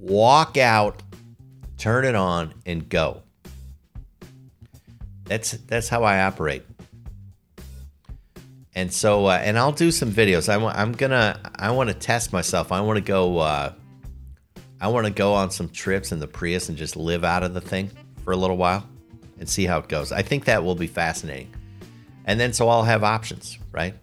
walk 0.08 0.58
out, 0.58 1.04
turn 1.78 2.06
it 2.06 2.16
on, 2.16 2.54
and 2.66 2.88
go. 2.88 3.22
That's 5.26 5.52
that's 5.52 5.90
how 5.90 6.04
I 6.04 6.22
operate. 6.22 6.64
And 8.76 8.94
so, 8.94 9.26
uh, 9.26 9.40
and 9.42 9.58
I'll 9.58 9.72
do 9.72 9.90
some 9.92 10.12
videos. 10.12 10.48
I'm 10.54 10.92
gonna, 10.92 11.40
I 11.56 11.72
want 11.72 11.90
to 11.90 11.96
test 11.96 12.32
myself. 12.32 12.72
I 12.72 12.80
want 12.82 12.98
to 12.98 13.02
go, 13.02 13.40
uh, 13.40 13.74
I 14.80 14.88
want 14.90 15.08
to 15.08 15.12
go 15.12 15.34
on 15.34 15.50
some 15.50 15.68
trips 15.70 16.12
in 16.12 16.20
the 16.20 16.28
Prius 16.28 16.70
and 16.70 16.78
just 16.78 16.96
live 16.96 17.24
out 17.24 17.42
of 17.42 17.56
the 17.56 17.62
thing 17.62 17.90
for 18.24 18.34
a 18.34 18.38
little 18.38 18.56
while 18.56 18.88
and 19.40 19.50
see 19.50 19.66
how 19.66 19.80
it 19.80 19.88
goes. 19.88 20.12
I 20.12 20.22
think 20.22 20.46
that 20.46 20.64
will 20.64 20.76
be 20.76 20.86
fascinating. 20.86 21.52
And 22.26 22.40
then, 22.40 22.54
so 22.54 22.70
I'll 22.70 22.84
have 22.84 23.04
options, 23.04 23.58
right? 23.72 23.96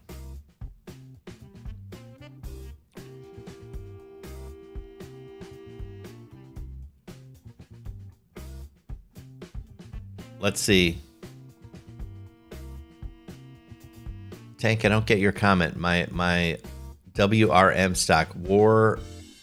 Let's 10.44 10.60
see. 10.60 10.98
Tank, 14.58 14.84
I 14.84 14.90
don't 14.90 15.06
get 15.06 15.18
your 15.18 15.32
comment. 15.32 15.78
My 15.78 16.06
my 16.10 16.58
WRM 17.14 17.96
stock 17.96 18.28
war 18.36 18.98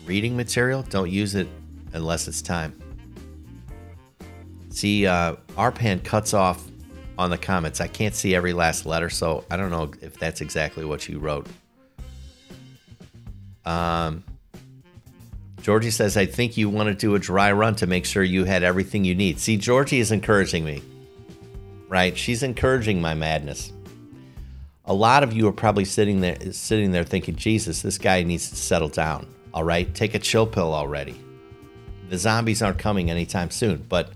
reading 0.05 0.37
material. 0.37 0.83
Don't 0.83 1.09
use 1.09 1.33
it 1.33 1.47
unless 1.93 2.27
it's 2.27 2.43
time. 2.43 2.79
See, 4.69 5.07
uh, 5.07 5.37
RPAN 5.57 6.03
cuts 6.03 6.35
off 6.35 6.63
on 7.17 7.31
the 7.31 7.37
comments. 7.39 7.81
I 7.81 7.87
can't 7.87 8.13
see 8.13 8.35
every 8.35 8.53
last 8.53 8.85
letter, 8.85 9.09
so 9.09 9.43
I 9.49 9.57
don't 9.57 9.71
know 9.71 9.91
if 10.03 10.19
that's 10.19 10.39
exactly 10.39 10.85
what 10.85 11.09
you 11.09 11.17
wrote. 11.17 11.47
Um, 13.65 14.23
Georgie 15.63 15.89
says, 15.89 16.15
I 16.15 16.27
think 16.27 16.57
you 16.57 16.69
want 16.69 16.89
to 16.89 16.93
do 16.93 17.15
a 17.15 17.19
dry 17.19 17.51
run 17.53 17.75
to 17.77 17.87
make 17.87 18.05
sure 18.05 18.21
you 18.21 18.43
had 18.43 18.61
everything 18.61 19.03
you 19.03 19.15
need. 19.15 19.39
See, 19.39 19.57
Georgie 19.57 19.99
is 19.99 20.11
encouraging 20.11 20.63
me 20.63 20.83
right? 21.91 22.17
She's 22.17 22.41
encouraging 22.41 23.01
my 23.01 23.13
madness. 23.13 23.73
A 24.85 24.93
lot 24.93 25.23
of 25.23 25.33
you 25.33 25.45
are 25.49 25.51
probably 25.51 25.83
sitting 25.83 26.21
there 26.21 26.37
sitting 26.53 26.91
there 26.91 27.03
thinking, 27.03 27.35
"Jesus, 27.35 27.81
this 27.81 27.97
guy 27.97 28.23
needs 28.23 28.49
to 28.49 28.55
settle 28.55 28.87
down." 28.87 29.27
All 29.53 29.65
right? 29.65 29.93
Take 29.93 30.15
a 30.15 30.19
chill 30.19 30.47
pill 30.47 30.73
already. 30.73 31.15
The 32.09 32.17
zombies 32.17 32.61
aren't 32.61 32.79
coming 32.79 33.11
anytime 33.11 33.51
soon, 33.51 33.85
but 33.89 34.13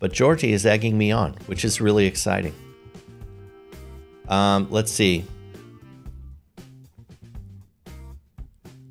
but 0.00 0.12
Georgie 0.12 0.52
is 0.54 0.64
egging 0.64 0.96
me 0.96 1.12
on, 1.12 1.34
which 1.44 1.64
is 1.64 1.78
really 1.78 2.06
exciting. 2.06 2.54
Um, 4.26 4.66
let's 4.70 4.90
see. 4.90 5.26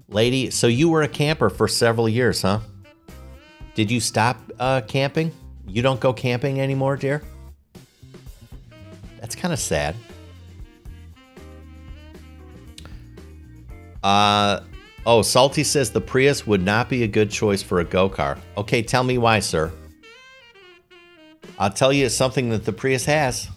Lady, 0.08 0.52
so 0.52 0.68
you 0.68 0.88
were 0.88 1.02
a 1.02 1.08
camper 1.08 1.50
for 1.50 1.68
several 1.68 2.08
years, 2.08 2.44
huh? 2.44 2.60
Did 3.74 3.90
you 3.90 4.00
stop 4.00 4.38
uh, 4.60 4.82
camping? 4.82 5.32
You 5.66 5.82
don't 5.82 6.00
go 6.00 6.14
camping 6.14 6.62
anymore, 6.62 6.96
dear? 6.96 7.24
That's 9.24 9.36
kind 9.36 9.54
of 9.54 9.60
sad. 9.60 9.96
Uh, 14.04 14.60
oh, 15.06 15.22
Salty 15.22 15.64
says 15.64 15.92
the 15.92 16.02
Prius 16.02 16.46
would 16.46 16.62
not 16.62 16.90
be 16.90 17.04
a 17.04 17.08
good 17.08 17.32
choice 17.32 17.64
for 17.64 17.80
a 17.80 17.86
go 17.86 18.10
car. 18.10 18.38
Okay, 18.58 18.84
tell 18.84 19.06
me 19.06 19.18
why, 19.18 19.40
sir. 19.40 19.72
I'll 21.58 21.72
tell 21.72 21.94
you 21.94 22.10
something 22.10 22.50
that 22.50 22.66
the 22.66 22.74
Prius 22.74 23.06
has. 23.06 23.48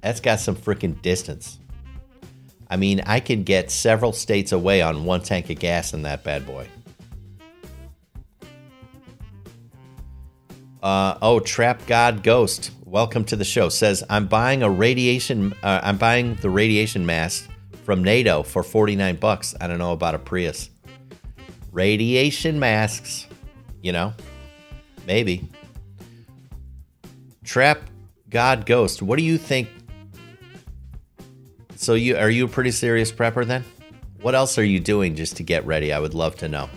That's 0.00 0.18
got 0.18 0.40
some 0.40 0.56
freaking 0.56 1.00
distance. 1.00 1.60
I 2.68 2.74
mean, 2.74 3.02
I 3.06 3.20
can 3.20 3.44
get 3.44 3.70
several 3.70 4.12
states 4.12 4.50
away 4.50 4.82
on 4.82 5.04
one 5.04 5.22
tank 5.22 5.48
of 5.48 5.60
gas 5.60 5.94
in 5.94 6.02
that 6.02 6.24
bad 6.24 6.44
boy. 6.44 6.66
Uh, 10.82 11.18
oh, 11.22 11.38
Trap 11.38 11.86
God 11.86 12.24
Ghost 12.24 12.72
welcome 12.92 13.24
to 13.24 13.36
the 13.36 13.44
show. 13.44 13.70
Says 13.70 14.04
I'm 14.10 14.26
buying 14.26 14.62
a 14.62 14.70
radiation. 14.70 15.54
Uh, 15.62 15.80
I'm 15.82 15.96
buying 15.96 16.34
the 16.36 16.50
radiation 16.50 17.06
mask 17.06 17.48
from 17.84 18.04
NATO 18.04 18.42
for 18.42 18.62
49 18.62 19.16
bucks. 19.16 19.54
I 19.60 19.66
don't 19.66 19.78
know 19.78 19.92
about 19.92 20.14
a 20.14 20.18
Prius. 20.18 20.68
Radiation 21.72 22.60
masks, 22.60 23.26
you 23.80 23.92
know, 23.92 24.12
maybe. 25.06 25.48
Trap 27.44 27.80
God 28.28 28.66
Ghost. 28.66 29.00
What 29.00 29.18
do 29.18 29.24
you 29.24 29.38
think? 29.38 29.70
So 31.76 31.94
you 31.94 32.16
are 32.18 32.30
you 32.30 32.44
a 32.44 32.48
pretty 32.48 32.72
serious 32.72 33.10
prepper 33.10 33.46
then? 33.46 33.64
What 34.20 34.34
else 34.34 34.58
are 34.58 34.64
you 34.64 34.78
doing 34.78 35.16
just 35.16 35.38
to 35.38 35.42
get 35.42 35.64
ready? 35.64 35.94
I 35.94 35.98
would 35.98 36.14
love 36.14 36.36
to 36.36 36.48
know. 36.48 36.68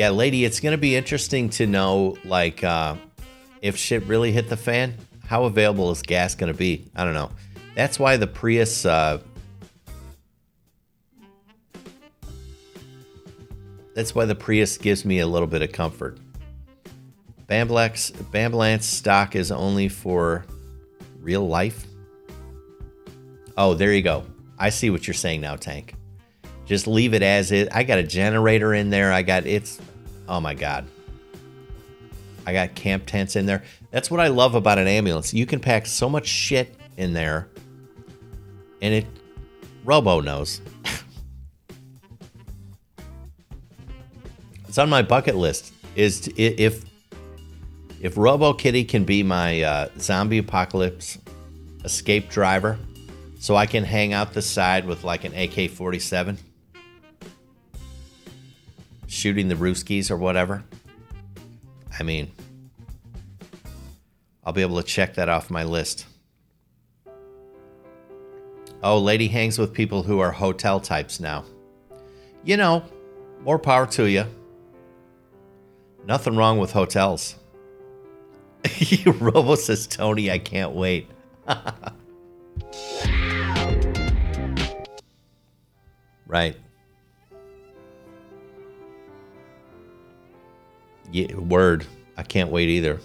Yeah, 0.00 0.08
lady, 0.08 0.46
it's 0.46 0.60
gonna 0.60 0.78
be 0.78 0.96
interesting 0.96 1.50
to 1.50 1.66
know 1.66 2.16
like 2.24 2.64
uh, 2.64 2.96
if 3.60 3.76
shit 3.76 4.02
really 4.04 4.32
hit 4.32 4.48
the 4.48 4.56
fan, 4.56 4.94
how 5.26 5.44
available 5.44 5.90
is 5.90 6.00
gas 6.00 6.34
gonna 6.34 6.54
be? 6.54 6.86
I 6.96 7.04
don't 7.04 7.12
know. 7.12 7.30
That's 7.74 7.98
why 7.98 8.16
the 8.16 8.26
Prius. 8.26 8.86
Uh, 8.86 9.20
that's 13.92 14.14
why 14.14 14.24
the 14.24 14.34
Prius 14.34 14.78
gives 14.78 15.04
me 15.04 15.18
a 15.18 15.26
little 15.26 15.46
bit 15.46 15.60
of 15.60 15.70
comfort. 15.70 16.16
Bamblex, 17.46 18.10
Bambulance 18.10 18.86
stock 18.86 19.36
is 19.36 19.52
only 19.52 19.90
for 19.90 20.46
real 21.20 21.46
life. 21.46 21.86
Oh, 23.54 23.74
there 23.74 23.92
you 23.92 24.00
go. 24.00 24.24
I 24.58 24.70
see 24.70 24.88
what 24.88 25.06
you're 25.06 25.12
saying 25.12 25.42
now, 25.42 25.56
Tank. 25.56 25.94
Just 26.64 26.86
leave 26.86 27.12
it 27.12 27.22
as 27.22 27.52
it. 27.52 27.68
I 27.70 27.82
got 27.82 27.98
a 27.98 28.02
generator 28.02 28.72
in 28.72 28.88
there. 28.88 29.12
I 29.12 29.20
got 29.20 29.44
it's 29.44 29.78
Oh 30.30 30.40
my 30.40 30.54
God. 30.54 30.86
I 32.46 32.52
got 32.52 32.76
camp 32.76 33.04
tents 33.06 33.34
in 33.34 33.46
there. 33.46 33.64
That's 33.90 34.10
what 34.12 34.20
I 34.20 34.28
love 34.28 34.54
about 34.54 34.78
an 34.78 34.86
ambulance. 34.86 35.34
You 35.34 35.44
can 35.44 35.58
pack 35.58 35.86
so 35.86 36.08
much 36.08 36.26
shit 36.28 36.74
in 36.96 37.12
there, 37.12 37.48
and 38.80 38.94
it, 38.94 39.06
Robo 39.84 40.20
knows. 40.20 40.60
it's 44.68 44.78
on 44.78 44.88
my 44.88 45.02
bucket 45.02 45.34
list. 45.34 45.74
Is 45.96 46.20
to, 46.20 46.40
if 46.40 46.84
If 48.00 48.16
Robo 48.16 48.52
Kitty 48.52 48.84
can 48.84 49.04
be 49.04 49.24
my 49.24 49.62
uh, 49.62 49.88
zombie 49.98 50.38
apocalypse 50.38 51.18
escape 51.84 52.30
driver, 52.30 52.78
so 53.40 53.56
I 53.56 53.66
can 53.66 53.82
hang 53.82 54.12
out 54.12 54.32
the 54.32 54.42
side 54.42 54.86
with 54.86 55.02
like 55.02 55.24
an 55.24 55.34
AK 55.34 55.70
47, 55.70 56.38
shooting 59.10 59.48
the 59.48 59.56
Rooskies 59.56 60.10
or 60.10 60.16
whatever. 60.16 60.62
I 61.98 62.04
mean, 62.04 62.30
I'll 64.44 64.52
be 64.52 64.62
able 64.62 64.80
to 64.80 64.86
check 64.86 65.14
that 65.14 65.28
off 65.28 65.50
my 65.50 65.64
list. 65.64 66.06
Oh, 68.82 68.98
lady 68.98 69.28
hangs 69.28 69.58
with 69.58 69.74
people 69.74 70.04
who 70.04 70.20
are 70.20 70.30
hotel 70.30 70.80
types 70.80 71.20
now. 71.20 71.44
You 72.44 72.56
know, 72.56 72.84
more 73.42 73.58
power 73.58 73.86
to 73.88 74.04
you. 74.04 74.24
Nothing 76.06 76.36
wrong 76.36 76.58
with 76.58 76.72
hotels. 76.72 77.34
Robo 79.06 79.56
says, 79.56 79.86
Tony, 79.86 80.30
I 80.30 80.38
can't 80.38 80.72
wait. 80.72 81.10
right. 86.26 86.56
Yeah, 91.12 91.34
word. 91.34 91.86
I 92.16 92.22
can't 92.22 92.50
wait 92.50 92.68
either. 92.68 93.00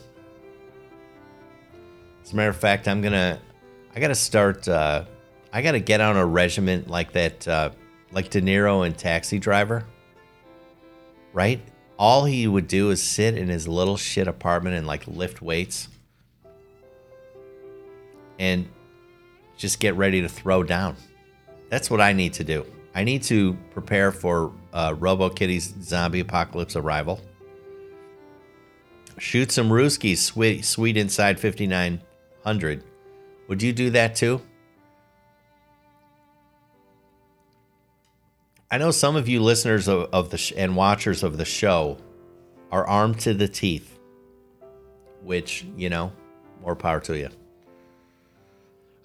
As 2.23 2.33
a 2.33 2.35
matter 2.35 2.49
of 2.49 2.57
fact, 2.57 2.87
I'm 2.87 3.01
gonna, 3.01 3.39
I 3.95 3.99
gotta 3.99 4.15
start. 4.15 4.67
Uh, 4.67 5.05
I 5.53 5.61
gotta 5.61 5.79
get 5.79 6.01
on 6.01 6.17
a 6.17 6.25
regiment 6.25 6.89
like 6.89 7.13
that, 7.13 7.47
uh, 7.47 7.69
like 8.11 8.29
De 8.29 8.41
Niro 8.41 8.85
and 8.85 8.97
Taxi 8.97 9.39
Driver. 9.39 9.85
Right? 11.33 11.61
All 11.97 12.25
he 12.25 12.47
would 12.47 12.67
do 12.67 12.89
is 12.91 13.01
sit 13.01 13.37
in 13.37 13.47
his 13.47 13.67
little 13.67 13.97
shit 13.97 14.27
apartment 14.27 14.75
and 14.75 14.85
like 14.85 15.07
lift 15.07 15.41
weights, 15.41 15.87
and 18.37 18.67
just 19.57 19.79
get 19.79 19.95
ready 19.95 20.21
to 20.21 20.27
throw 20.29 20.63
down. 20.63 20.95
That's 21.69 21.89
what 21.89 22.01
I 22.01 22.13
need 22.13 22.33
to 22.33 22.43
do. 22.43 22.65
I 22.93 23.03
need 23.03 23.23
to 23.23 23.57
prepare 23.71 24.11
for 24.11 24.51
uh, 24.73 24.95
Robo 24.97 25.29
Kitty's 25.29 25.73
zombie 25.81 26.19
apocalypse 26.19 26.75
arrival. 26.75 27.21
Shoot 29.17 29.51
some 29.51 29.69
Rooskies, 29.69 30.17
sweet, 30.17 30.65
sweet 30.65 30.97
inside 30.97 31.39
5900. 31.39 32.83
Would 33.47 33.63
you 33.63 33.71
do 33.71 33.89
that 33.91 34.15
too? 34.15 34.41
I 38.69 38.77
know 38.77 38.91
some 38.91 39.15
of 39.15 39.29
you 39.29 39.41
listeners 39.41 39.87
of, 39.87 40.09
of 40.11 40.31
the 40.31 40.37
sh- 40.37 40.53
and 40.57 40.75
watchers 40.75 41.23
of 41.23 41.37
the 41.37 41.45
show 41.45 41.97
are 42.71 42.85
armed 42.85 43.19
to 43.21 43.33
the 43.33 43.47
teeth, 43.47 43.99
which, 45.21 45.65
you 45.77 45.89
know, 45.89 46.11
more 46.61 46.75
power 46.75 46.99
to 47.01 47.17
you. 47.17 47.29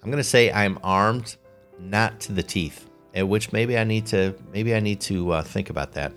I'm 0.03 0.09
going 0.09 0.17
to 0.17 0.23
say 0.23 0.51
I'm 0.51 0.79
armed 0.83 1.37
not 1.79 2.19
to 2.21 2.33
the 2.33 2.43
teeth, 2.43 2.89
at 3.13 3.27
which 3.27 3.53
maybe 3.53 3.77
I 3.77 3.83
need 3.83 4.07
to 4.07 4.35
maybe 4.51 4.75
I 4.75 4.79
need 4.79 4.99
to 5.01 5.31
uh, 5.31 5.41
think 5.43 5.69
about 5.69 5.93
that. 5.93 6.11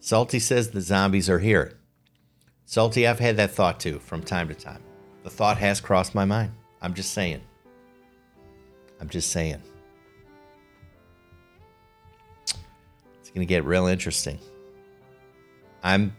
Salty 0.00 0.38
says 0.38 0.70
the 0.70 0.80
zombies 0.80 1.28
are 1.28 1.38
here. 1.38 1.78
Salty, 2.64 3.06
I've 3.06 3.18
had 3.18 3.36
that 3.36 3.50
thought 3.50 3.78
too 3.78 3.98
from 3.98 4.22
time 4.22 4.48
to 4.48 4.54
time. 4.54 4.82
The 5.24 5.30
thought 5.30 5.58
has 5.58 5.80
crossed 5.80 6.14
my 6.14 6.24
mind. 6.24 6.52
I'm 6.80 6.94
just 6.94 7.12
saying. 7.12 7.42
I'm 8.98 9.10
just 9.10 9.30
saying. 9.30 9.62
It's 13.20 13.30
going 13.30 13.46
to 13.46 13.46
get 13.46 13.64
real 13.64 13.86
interesting. 13.86 14.38
I'm 15.82 16.16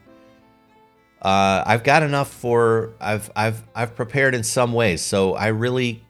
uh, 1.22 1.64
I've 1.66 1.84
got 1.84 2.04
enough 2.04 2.32
for 2.32 2.94
I've 3.00 3.32
I've 3.36 3.64
I've 3.76 3.96
prepared 3.96 4.34
in 4.36 4.44
some 4.44 4.74
ways. 4.74 5.02
So 5.02 5.36
I 5.36 5.48
really 5.48 6.04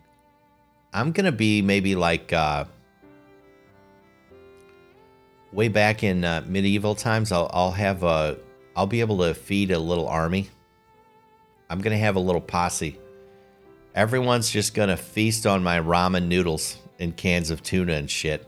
I'm 0.94 1.12
to 1.26 1.32
be 1.32 1.62
maybe 1.62 1.96
like 1.96 2.34
uh 2.34 2.66
way 5.52 5.68
back 5.68 6.04
in 6.04 6.24
uh, 6.24 6.44
medieval 6.48 6.96
times, 6.96 7.32
I'll, 7.32 7.50
I'll 7.54 7.72
have 7.72 8.04
a, 8.04 8.38
I'll 8.76 8.88
be 8.88 9.02
able 9.02 9.20
to 9.20 9.34
feed 9.34 9.72
a 9.72 9.80
little 9.80 10.08
army. 10.08 10.50
I'm 11.70 11.80
gonna 11.80 11.98
have 11.98 12.16
a 12.16 12.20
little 12.20 12.42
posse. 12.42 13.00
Everyone's 13.96 14.50
just 14.50 14.74
gonna 14.74 14.98
feast 14.98 15.46
on 15.46 15.64
my 15.64 15.80
ramen 15.80 16.28
noodles 16.28 16.78
and 17.00 17.16
cans 17.16 17.50
of 17.50 17.64
tuna 17.64 17.94
and 17.94 18.10
shit. 18.10 18.48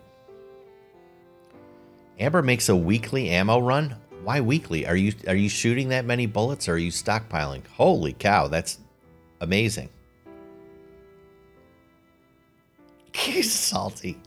Amber 2.19 2.41
makes 2.41 2.69
a 2.69 2.75
weekly 2.75 3.29
ammo 3.29 3.59
run. 3.59 3.95
Why 4.23 4.41
weekly? 4.41 4.85
Are 4.85 4.95
you 4.95 5.13
are 5.27 5.35
you 5.35 5.49
shooting 5.49 5.89
that 5.89 6.05
many 6.05 6.25
bullets 6.25 6.69
or 6.69 6.73
are 6.73 6.77
you 6.77 6.91
stockpiling? 6.91 7.65
Holy 7.67 8.13
cow, 8.13 8.47
that's 8.47 8.79
amazing. 9.41 9.89
He's 13.13 13.51
salty. 13.51 14.17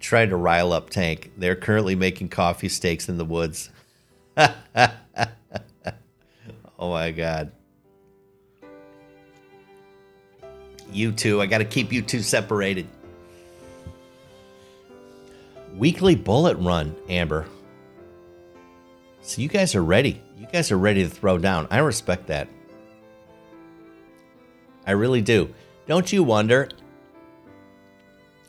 Trying 0.00 0.30
to 0.30 0.36
rile 0.36 0.72
up 0.72 0.90
Tank. 0.90 1.32
They're 1.36 1.56
currently 1.56 1.94
making 1.94 2.28
coffee 2.28 2.68
steaks 2.68 3.08
in 3.08 3.18
the 3.18 3.24
woods. 3.24 3.70
oh 4.36 4.50
my 6.78 7.10
god. 7.10 7.52
You 10.92 11.12
two, 11.12 11.40
I 11.40 11.46
got 11.46 11.58
to 11.58 11.64
keep 11.64 11.92
you 11.92 12.02
two 12.02 12.20
separated. 12.20 12.86
Weekly 15.74 16.14
bullet 16.14 16.58
run, 16.58 16.94
Amber. 17.08 17.46
So 19.22 19.40
you 19.40 19.48
guys 19.48 19.74
are 19.74 19.82
ready. 19.82 20.20
You 20.36 20.46
guys 20.52 20.70
are 20.70 20.78
ready 20.78 21.02
to 21.02 21.08
throw 21.08 21.38
down. 21.38 21.66
I 21.70 21.78
respect 21.78 22.26
that. 22.26 22.48
I 24.86 24.92
really 24.92 25.22
do. 25.22 25.54
Don't 25.86 26.12
you 26.12 26.22
wonder 26.22 26.68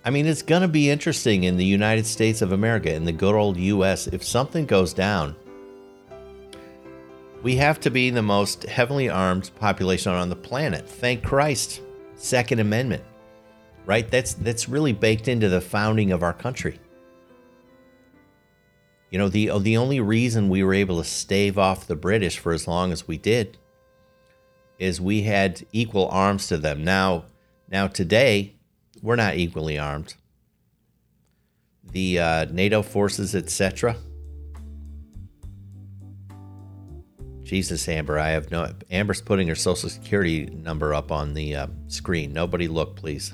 I 0.05 0.09
mean, 0.09 0.25
it's 0.25 0.41
going 0.41 0.63
to 0.63 0.67
be 0.67 0.89
interesting 0.89 1.45
in 1.45 1.55
the 1.55 1.65
United 1.65 2.05
States 2.05 2.41
of 2.41 2.51
America, 2.51 2.93
in 2.93 3.05
the 3.05 3.13
good 3.13 3.35
old 3.35 3.57
US, 3.57 4.07
if 4.07 4.23
something 4.23 4.65
goes 4.65 4.93
down. 4.93 5.35
We 7.41 7.55
have 7.57 7.79
to 7.81 7.89
be 7.89 8.09
the 8.09 8.21
most 8.21 8.63
heavily 8.63 9.09
armed 9.09 9.51
population 9.59 10.11
on 10.11 10.29
the 10.29 10.35
planet. 10.35 10.87
Thank 10.87 11.23
Christ. 11.23 11.81
Second 12.15 12.59
Amendment. 12.59 13.03
Right? 13.85 14.09
That's 14.09 14.33
that's 14.33 14.69
really 14.69 14.93
baked 14.93 15.27
into 15.27 15.49
the 15.49 15.59
founding 15.59 16.11
of 16.11 16.23
our 16.23 16.31
country. 16.31 16.79
You 19.09 19.19
know, 19.19 19.27
the 19.27 19.49
uh, 19.49 19.59
the 19.59 19.77
only 19.77 19.99
reason 19.99 20.47
we 20.47 20.63
were 20.63 20.73
able 20.73 20.97
to 20.99 21.03
stave 21.03 21.57
off 21.57 21.87
the 21.87 21.95
British 21.95 22.39
for 22.39 22.53
as 22.53 22.67
long 22.67 22.91
as 22.91 23.07
we 23.07 23.17
did 23.17 23.57
is 24.79 25.01
we 25.01 25.23
had 25.23 25.65
equal 25.73 26.07
arms 26.09 26.47
to 26.47 26.57
them. 26.57 26.83
Now, 26.83 27.25
now 27.69 27.87
today, 27.87 28.52
we're 29.03 29.17
not 29.17 29.35
equally 29.35 29.77
armed. 29.77 30.15
The 31.91 32.19
uh, 32.19 32.45
NATO 32.45 32.81
forces, 32.81 33.35
etc. 33.35 33.97
Jesus, 37.43 37.87
Amber, 37.89 38.17
I 38.17 38.29
have 38.29 38.49
no. 38.49 38.73
Amber's 38.89 39.21
putting 39.21 39.49
her 39.49 39.55
social 39.55 39.89
security 39.89 40.45
number 40.45 40.93
up 40.93 41.11
on 41.11 41.33
the 41.33 41.55
uh, 41.55 41.67
screen. 41.89 42.31
Nobody 42.31 42.69
look, 42.69 42.95
please. 42.95 43.33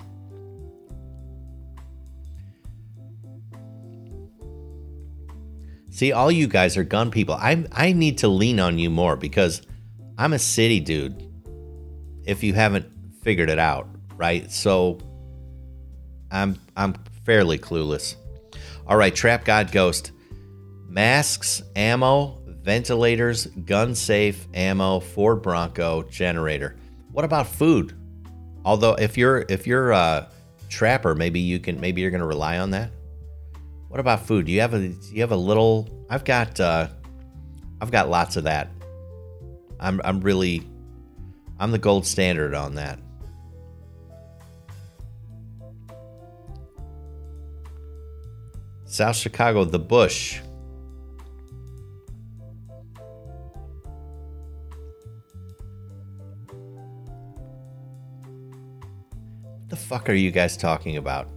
See, 5.92 6.12
all 6.12 6.32
you 6.32 6.48
guys 6.48 6.76
are 6.78 6.84
gun 6.84 7.12
people. 7.12 7.36
I 7.36 7.66
I 7.72 7.94
need 7.94 8.18
to 8.20 8.28
lean 8.28 8.60
on 8.60 8.80
you 8.80 8.90
more 8.90 9.16
because 9.16 9.62
I'm 10.18 10.34
a 10.34 10.40
city 10.40 10.80
dude. 10.80 11.28
If 12.26 12.44
you 12.44 12.54
haven't 12.54 12.88
figured 13.22 13.50
it 13.50 13.60
out, 13.60 13.88
right? 14.18 14.52
So 14.52 15.00
I'm 16.32 16.60
I'm 16.76 16.96
fairly 17.26 17.58
clueless. 17.58 18.16
All 18.88 18.98
right, 18.98 19.14
Trap 19.14 19.46
God 19.46 19.72
Ghost. 19.72 20.12
Masks, 20.88 21.62
ammo, 21.76 22.40
ventilators, 22.64 23.46
gun 23.46 23.94
safe, 23.94 24.48
ammo, 24.54 25.00
Ford 25.00 25.42
Bronco, 25.42 26.04
generator. 26.04 26.76
What 27.12 27.26
about 27.26 27.48
food? 27.48 27.96
Although 28.66 28.96
if 28.96 29.18
you're 29.18 29.46
if 29.50 29.68
you're 29.68 29.92
a 29.92 30.28
trapper, 30.70 31.16
maybe 31.16 31.40
you 31.40 31.60
can 31.60 31.80
maybe 31.80 32.02
you're 32.02 32.12
gonna 32.12 32.26
rely 32.26 32.60
on 32.60 32.72
that. 32.72 32.92
What 33.88 34.00
about 34.00 34.26
food? 34.26 34.46
Do 34.46 34.52
you 34.52 34.62
have 34.62 34.74
a 34.74 34.90
do 34.90 34.98
you 35.12 35.22
have 35.22 35.32
a 35.32 35.38
little 35.38 36.06
I've 36.10 36.24
got 36.24 36.60
uh 36.60 36.88
I've 37.82 37.92
got 37.92 38.10
lots 38.10 38.36
of 38.36 38.44
that. 38.44 38.70
I'm 39.80 40.02
I'm 40.04 40.22
really 40.22 40.68
I'm 41.60 41.72
the 41.72 41.80
gold 41.80 42.06
standard 42.06 42.54
on 42.54 42.76
that. 42.76 43.00
South 48.90 49.16
Chicago, 49.16 49.64
the 49.66 49.78
Bush. 49.78 50.40
The 59.68 59.76
fuck 59.76 60.10
are 60.10 60.14
you 60.14 60.32
guys 60.32 60.58
talking 60.58 60.98
about? 60.98 61.30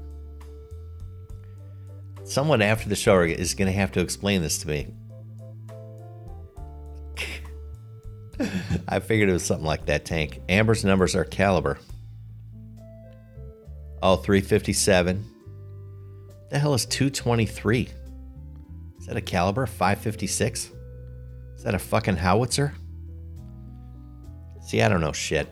Someone 2.25 2.63
after 2.63 2.89
the 2.89 2.97
show 2.97 3.21
is 3.21 3.53
going 3.53 3.71
to 3.71 3.79
have 3.79 3.93
to 3.93 4.01
explain 4.01 4.41
this 4.41 4.57
to 4.61 4.69
me. 4.69 4.87
I 8.89 8.99
figured 8.99 9.29
it 9.29 9.33
was 9.35 9.45
something 9.45 9.67
like 9.67 9.85
that 9.87 10.07
tank. 10.07 10.41
Amber's 10.49 10.87
numbers 10.87 11.15
are 11.15 11.25
caliber. 11.25 11.79
Oh, 14.03 14.17
357. 14.17 15.32
The 16.53 16.59
hell 16.59 16.75
is 16.75 16.85
223? 16.85 17.89
Is 18.99 19.07
that 19.07 19.17
a 19.17 19.23
caliber? 19.23 19.65
556? 19.65 20.71
Is 21.57 21.63
that 21.65 21.75
a 21.75 21.79
fucking 21.79 22.17
howitzer? 22.17 22.75
See, 24.61 24.83
I 24.83 24.91
don't 24.91 25.01
know 25.01 25.13
shit. 25.13 25.49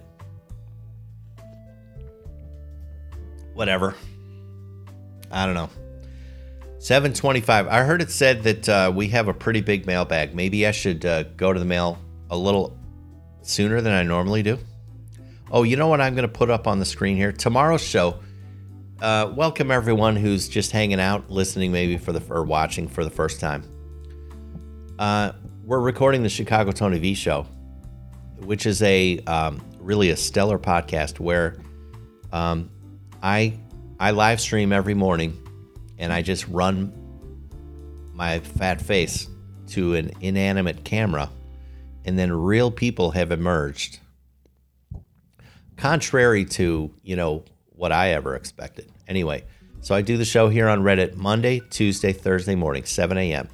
Whatever. 3.54 3.94
I 5.30 5.46
don't 5.46 5.54
know. 5.54 5.70
725. 6.80 7.66
I 7.68 7.82
heard 7.84 8.02
it 8.02 8.10
said 8.10 8.42
that 8.42 8.68
uh, 8.68 8.92
we 8.94 9.08
have 9.08 9.28
a 9.28 9.32
pretty 9.32 9.62
big 9.62 9.86
mailbag. 9.86 10.34
Maybe 10.34 10.66
I 10.66 10.70
should 10.70 11.06
uh, 11.06 11.22
go 11.22 11.54
to 11.54 11.58
the 11.58 11.64
mail 11.64 11.98
a 12.28 12.36
little 12.36 12.76
sooner 13.40 13.80
than 13.80 13.94
I 13.94 14.02
normally 14.02 14.42
do. 14.42 14.58
Oh, 15.50 15.62
you 15.62 15.78
know 15.78 15.88
what 15.88 16.02
I'm 16.02 16.14
going 16.14 16.28
to 16.28 16.32
put 16.32 16.50
up 16.50 16.66
on 16.66 16.78
the 16.78 16.84
screen 16.84 17.16
here? 17.16 17.32
Tomorrow's 17.32 17.82
show. 17.82 18.20
Uh, 19.00 19.32
welcome 19.34 19.70
everyone 19.70 20.14
who's 20.14 20.46
just 20.46 20.72
hanging 20.72 21.00
out, 21.00 21.30
listening 21.30 21.72
maybe 21.72 21.96
for 21.96 22.12
the 22.12 22.22
or 22.28 22.44
watching 22.44 22.86
for 22.86 23.02
the 23.02 23.08
first 23.10 23.40
time. 23.40 23.64
Uh, 24.98 25.32
we're 25.64 25.80
recording 25.80 26.22
the 26.22 26.28
Chicago 26.28 26.70
Tony 26.70 26.98
V 26.98 27.14
show, 27.14 27.46
which 28.40 28.66
is 28.66 28.82
a 28.82 29.18
um, 29.20 29.64
really 29.78 30.10
a 30.10 30.16
stellar 30.16 30.58
podcast 30.58 31.18
where 31.18 31.56
um, 32.30 32.70
I 33.22 33.58
I 33.98 34.10
live 34.10 34.38
stream 34.38 34.70
every 34.70 34.92
morning 34.92 35.34
and 35.96 36.12
I 36.12 36.20
just 36.20 36.46
run 36.48 36.92
my 38.12 38.40
fat 38.40 38.82
face 38.82 39.28
to 39.68 39.94
an 39.94 40.10
inanimate 40.20 40.84
camera, 40.84 41.30
and 42.04 42.18
then 42.18 42.30
real 42.30 42.70
people 42.70 43.12
have 43.12 43.32
emerged. 43.32 43.98
Contrary 45.78 46.44
to, 46.44 46.92
you 47.02 47.16
know, 47.16 47.46
what 47.80 47.92
I 47.92 48.10
ever 48.10 48.36
expected. 48.36 48.92
Anyway, 49.08 49.42
so 49.80 49.94
I 49.94 50.02
do 50.02 50.18
the 50.18 50.24
show 50.26 50.50
here 50.50 50.68
on 50.68 50.82
Reddit 50.82 51.16
Monday, 51.16 51.62
Tuesday, 51.70 52.12
Thursday 52.12 52.54
morning, 52.54 52.84
7 52.84 53.16
a.m. 53.16 53.48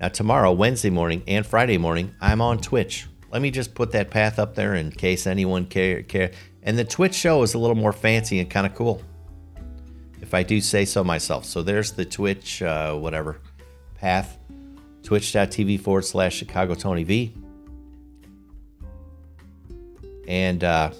Now, 0.00 0.08
tomorrow, 0.08 0.50
Wednesday 0.52 0.88
morning, 0.88 1.22
and 1.28 1.44
Friday 1.44 1.76
morning, 1.76 2.14
I'm 2.18 2.40
on 2.40 2.58
Twitch. 2.58 3.06
Let 3.30 3.42
me 3.42 3.50
just 3.50 3.74
put 3.74 3.92
that 3.92 4.10
path 4.10 4.38
up 4.38 4.54
there 4.54 4.74
in 4.76 4.90
case 4.90 5.26
anyone 5.26 5.66
care. 5.66 6.02
care. 6.02 6.30
And 6.62 6.78
the 6.78 6.84
Twitch 6.84 7.14
show 7.14 7.42
is 7.42 7.52
a 7.52 7.58
little 7.58 7.76
more 7.76 7.92
fancy 7.92 8.40
and 8.40 8.48
kind 8.48 8.66
of 8.66 8.74
cool 8.74 9.02
if 10.22 10.32
I 10.32 10.42
do 10.42 10.62
say 10.62 10.86
so 10.86 11.04
myself. 11.04 11.44
So 11.44 11.62
there's 11.62 11.92
the 11.92 12.06
Twitch, 12.06 12.62
uh, 12.62 12.94
whatever, 12.94 13.42
path, 13.94 14.38
twitch.tv 15.02 15.80
forward 15.80 16.06
slash 16.06 16.34
Chicago 16.34 16.74
Tony 16.74 17.04
V. 17.04 17.34
And 20.26 20.64
uh, 20.64 20.92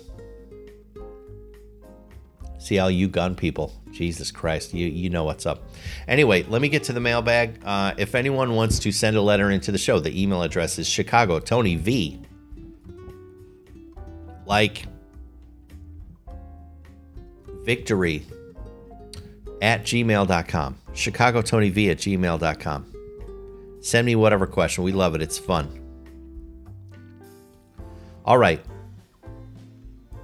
see 2.66 2.78
all 2.78 2.90
you 2.90 3.08
gun 3.08 3.34
people. 3.34 3.72
Jesus 3.92 4.30
Christ, 4.30 4.74
you, 4.74 4.86
you 4.86 5.08
know 5.08 5.24
what's 5.24 5.46
up. 5.46 5.62
Anyway, 6.08 6.42
let 6.44 6.60
me 6.60 6.68
get 6.68 6.84
to 6.84 6.92
the 6.92 7.00
mailbag. 7.00 7.60
Uh, 7.64 7.94
if 7.96 8.14
anyone 8.14 8.54
wants 8.54 8.78
to 8.80 8.92
send 8.92 9.16
a 9.16 9.22
letter 9.22 9.50
into 9.50 9.72
the 9.72 9.78
show, 9.78 10.00
the 10.00 10.20
email 10.20 10.42
address 10.42 10.78
is 10.78 10.88
Chicago 10.88 11.38
Tony 11.38 11.76
V. 11.76 12.20
Like 14.44 14.86
victory 17.64 18.26
at 19.62 19.82
gmail.com. 19.82 20.78
Chicago 20.92 21.42
Tony 21.42 21.70
V 21.70 21.90
at 21.90 21.98
gmail.com. 21.98 22.92
Send 23.80 24.06
me 24.06 24.16
whatever 24.16 24.46
question. 24.46 24.84
We 24.84 24.92
love 24.92 25.14
it. 25.14 25.22
It's 25.22 25.38
fun. 25.38 25.68
All 28.24 28.38
right. 28.38 28.64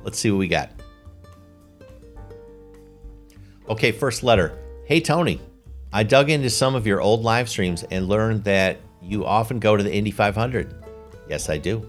Let's 0.03 0.19
see 0.19 0.31
what 0.31 0.39
we 0.39 0.49
got. 0.49 0.82
Okay, 3.69 3.93
first 3.93 4.23
letter. 4.23 4.59
Hey, 4.85 5.01
Tony. 5.01 5.41
I 5.93 6.03
dug 6.03 6.31
into 6.31 6.49
some 6.49 6.75
of 6.75 6.87
your 6.87 7.01
old 7.01 7.23
live 7.23 7.49
streams 7.49 7.85
and 7.91 8.09
learned 8.09 8.45
that 8.45 8.79
you 9.03 9.27
often 9.27 9.59
go 9.59 9.77
to 9.77 9.83
the 9.83 9.93
Indy 9.93 10.11
500. 10.11 10.75
Yes, 11.29 11.51
I 11.51 11.59
do. 11.59 11.89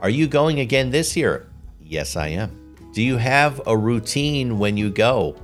Are 0.00 0.10
you 0.10 0.26
going 0.26 0.60
again 0.60 0.90
this 0.90 1.16
year? 1.16 1.46
Yes, 1.80 2.16
I 2.16 2.28
am. 2.28 2.76
Do 2.92 3.02
you 3.02 3.16
have 3.18 3.60
a 3.66 3.76
routine 3.76 4.58
when 4.58 4.76
you 4.76 4.90
go? 4.90 5.36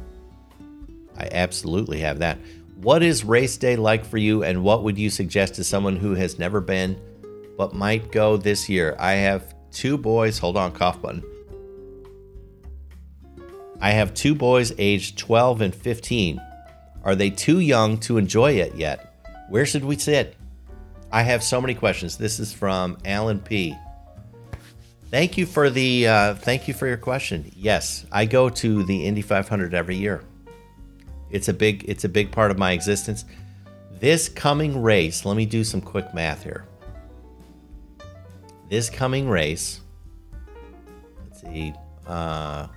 I 1.17 1.29
absolutely 1.31 2.01
have 2.01 2.19
that. 2.21 2.39
What 2.77 3.03
is 3.03 3.25
race 3.25 3.57
day 3.57 3.77
like 3.77 4.05
for 4.05 4.17
you, 4.17 4.43
and 4.43 4.65
what 4.65 4.83
would 4.83 4.99
you 4.99 5.11
suggest 5.11 5.55
to 5.55 5.65
someone 5.65 5.97
who 5.97 6.15
has 6.15 6.39
never 6.39 6.61
been 6.61 6.99
but 7.57 7.75
might 7.75 8.11
go 8.11 8.37
this 8.37 8.69
year? 8.69 8.97
I 8.99 9.13
have 9.13 9.55
two 9.71 9.97
boys. 9.99 10.39
Hold 10.39 10.57
on, 10.57 10.73
cough 10.73 11.01
button. 11.01 11.23
I 13.83 13.91
have 13.91 14.15
two 14.15 14.37
boys 14.37 14.73
aged 14.79 15.19
12 15.19 15.61
and 15.61 15.75
15. 15.75 16.41
Are 17.03 17.17
they 17.17 17.31
too 17.31 17.59
young 17.59 17.99
to 17.99 18.17
enjoy 18.17 18.53
it 18.53 18.77
yet? 18.77 19.13
Where 19.49 19.67
should 19.67 19.85
we 19.85 19.99
sit? 19.99 20.37
I 21.11 21.23
have 21.23 21.43
so 21.43 21.61
many 21.61 21.75
questions. 21.75 22.17
This 22.17 22.39
is 22.39 22.53
from 22.53 22.97
Alan 23.05 23.41
P. 23.41 23.77
Thank 25.11 25.37
you 25.37 25.47
for 25.47 25.69
the 25.69 26.07
uh, 26.07 26.35
thank 26.37 26.69
you 26.69 26.75
for 26.75 26.87
your 26.87 26.97
question. 26.97 27.51
Yes, 27.57 28.07
I 28.13 28.25
go 28.25 28.49
to 28.49 28.85
the 28.85 29.05
Indy 29.05 29.21
500 29.21 29.75
every 29.75 29.97
year. 29.97 30.23
It's 31.31 31.49
a 31.49 31.53
big 31.53 31.85
it's 31.89 32.05
a 32.05 32.09
big 32.09 32.31
part 32.31 32.53
of 32.53 32.59
my 32.59 32.71
existence. 32.71 33.25
This 33.99 34.29
coming 34.29 34.81
race, 34.81 35.25
let 35.25 35.37
me 35.37 35.45
do 35.45 35.65
some 35.65 35.81
quick 35.81 36.15
math 36.15 36.45
here. 36.45 36.67
This 38.71 38.89
coming 38.89 39.29
race, 39.29 39.81
let's 41.25 41.43
see, 41.43 41.75
uh, 42.07 42.69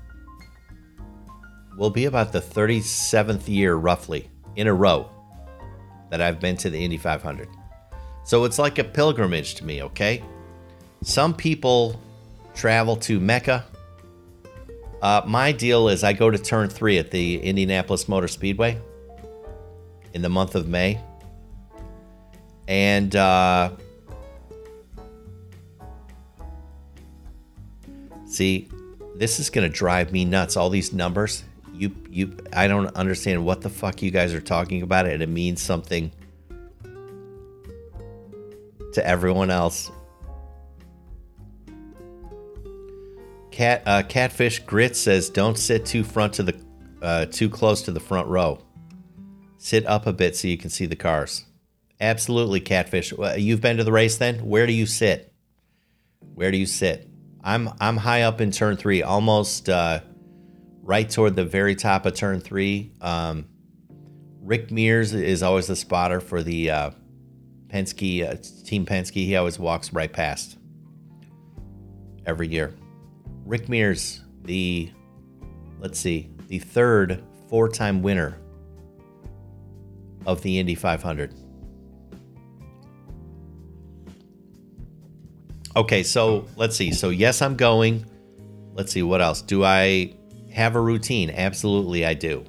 will 1.78 1.90
be 1.90 2.06
about 2.06 2.32
the 2.32 2.42
37th 2.42 3.48
year 3.48 3.76
roughly 3.76 4.30
in 4.56 4.68
a 4.68 4.74
row 4.74 5.10
that 6.10 6.22
I've 6.22 6.40
been 6.40 6.58
to 6.58 6.70
the 6.70 6.84
Indy 6.84 6.98
500. 6.98 7.50
So 8.24 8.44
it's 8.46 8.58
like 8.58 8.80
a 8.80 8.84
pilgrimage 8.84 9.56
to 9.56 9.66
me, 9.66 9.84
okay? 9.84 10.24
Some 11.04 11.34
people 11.34 12.00
travel 12.54 12.96
to 12.98 13.20
Mecca 13.20 13.66
uh, 15.06 15.22
my 15.24 15.52
deal 15.52 15.88
is 15.90 16.04
I 16.04 16.14
go 16.14 16.32
to 16.32 16.38
turn 16.40 16.68
three 16.68 16.98
at 16.98 17.12
the 17.12 17.38
Indianapolis 17.38 18.10
Motor 18.10 18.28
Speedway 18.28 18.82
in 20.16 20.24
the 20.24 20.30
month 20.30 20.56
of 20.56 20.68
May. 20.68 21.00
And 22.68 23.16
uh, 23.16 23.70
see, 28.26 28.68
this 29.16 29.40
is 29.40 29.52
going 29.52 29.70
to 29.70 29.78
drive 29.78 30.12
me 30.12 30.26
nuts. 30.26 30.58
All 30.58 30.72
these 30.72 30.92
numbers. 30.92 31.44
You, 31.78 31.96
you, 32.10 32.38
I 32.54 32.68
don't 32.68 32.96
understand 32.96 33.46
what 33.46 33.62
the 33.62 33.70
fuck 33.70 34.02
you 34.02 34.12
guys 34.12 34.34
are 34.34 34.42
talking 34.42 34.82
about, 34.82 35.06
and 35.06 35.22
it 35.22 35.30
means 35.30 35.62
something 35.62 36.12
to 38.94 39.06
everyone 39.06 39.52
else. 39.52 39.92
Cat 43.52 43.84
uh, 43.86 44.04
Catfish 44.04 44.60
Grit 44.60 44.96
says, 44.96 45.30
"Don't 45.30 45.58
sit 45.58 45.86
too 45.86 46.04
front 46.04 46.34
to 46.34 46.44
the 46.44 46.56
uh, 47.02 47.26
too 47.26 47.50
close 47.50 47.84
to 47.84 47.92
the 47.92 48.00
front 48.00 48.28
row. 48.28 48.60
Sit 49.58 49.86
up 49.86 50.08
a 50.08 50.14
bit 50.14 50.36
so 50.36 50.48
you 50.48 50.58
can 50.58 50.70
see 50.70 50.86
the 50.86 50.96
cars." 50.96 51.46
Absolutely, 52.02 52.60
Catfish. 52.60 53.14
You've 53.38 53.62
been 53.62 53.78
to 53.78 53.84
the 53.86 53.92
race 53.92 54.18
then? 54.18 54.46
Where 54.46 54.68
do 54.68 54.74
you 54.74 54.86
sit? 54.86 55.32
Where 56.34 56.52
do 56.52 56.58
you 56.58 56.66
sit? 56.66 57.10
I'm 57.44 57.70
I'm 57.80 57.96
high 57.96 58.24
up 58.24 58.42
in 58.42 58.52
turn 58.52 58.76
three, 58.76 59.04
almost 59.04 59.70
uh, 59.70 60.02
right 60.86 61.10
toward 61.10 61.36
the 61.36 61.44
very 61.44 61.76
top 61.76 62.06
of 62.06 62.14
turn 62.14 62.40
three. 62.40 62.92
Um, 63.02 63.48
Rick 64.42 64.70
Mears 64.70 65.14
is 65.14 65.42
always 65.42 65.66
the 65.66 65.76
spotter 65.76 66.22
for 66.22 66.44
the 66.44 66.70
uh, 66.70 66.92
Penske 67.68 68.24
uh, 68.24 68.36
team. 68.64 68.86
Penske. 68.86 69.16
He 69.16 69.36
always 69.36 69.58
walks 69.58 69.92
right 69.92 70.14
past 70.14 70.60
every 72.28 72.48
year. 72.48 72.74
Rick 73.46 73.68
Mears, 73.68 74.22
the 74.44 74.92
let's 75.80 76.00
see, 76.00 76.30
the 76.48 76.60
third 76.60 77.24
four-time 77.50 78.04
winner 78.04 78.38
of 80.28 80.42
the 80.44 80.60
Indy 80.60 80.76
500. 80.76 81.34
Okay, 85.76 86.04
so 86.04 86.48
let's 86.56 86.76
see. 86.76 86.92
So 86.92 87.10
yes, 87.10 87.42
I'm 87.42 87.56
going. 87.56 88.06
Let's 88.74 88.92
see 88.92 89.04
what 89.04 89.22
else. 89.22 89.42
Do 89.42 89.64
I 89.64 90.15
have 90.56 90.76
a 90.76 90.82
routine? 90.82 91.30
Absolutely, 91.30 92.06
I 92.06 92.16
do. 92.16 92.44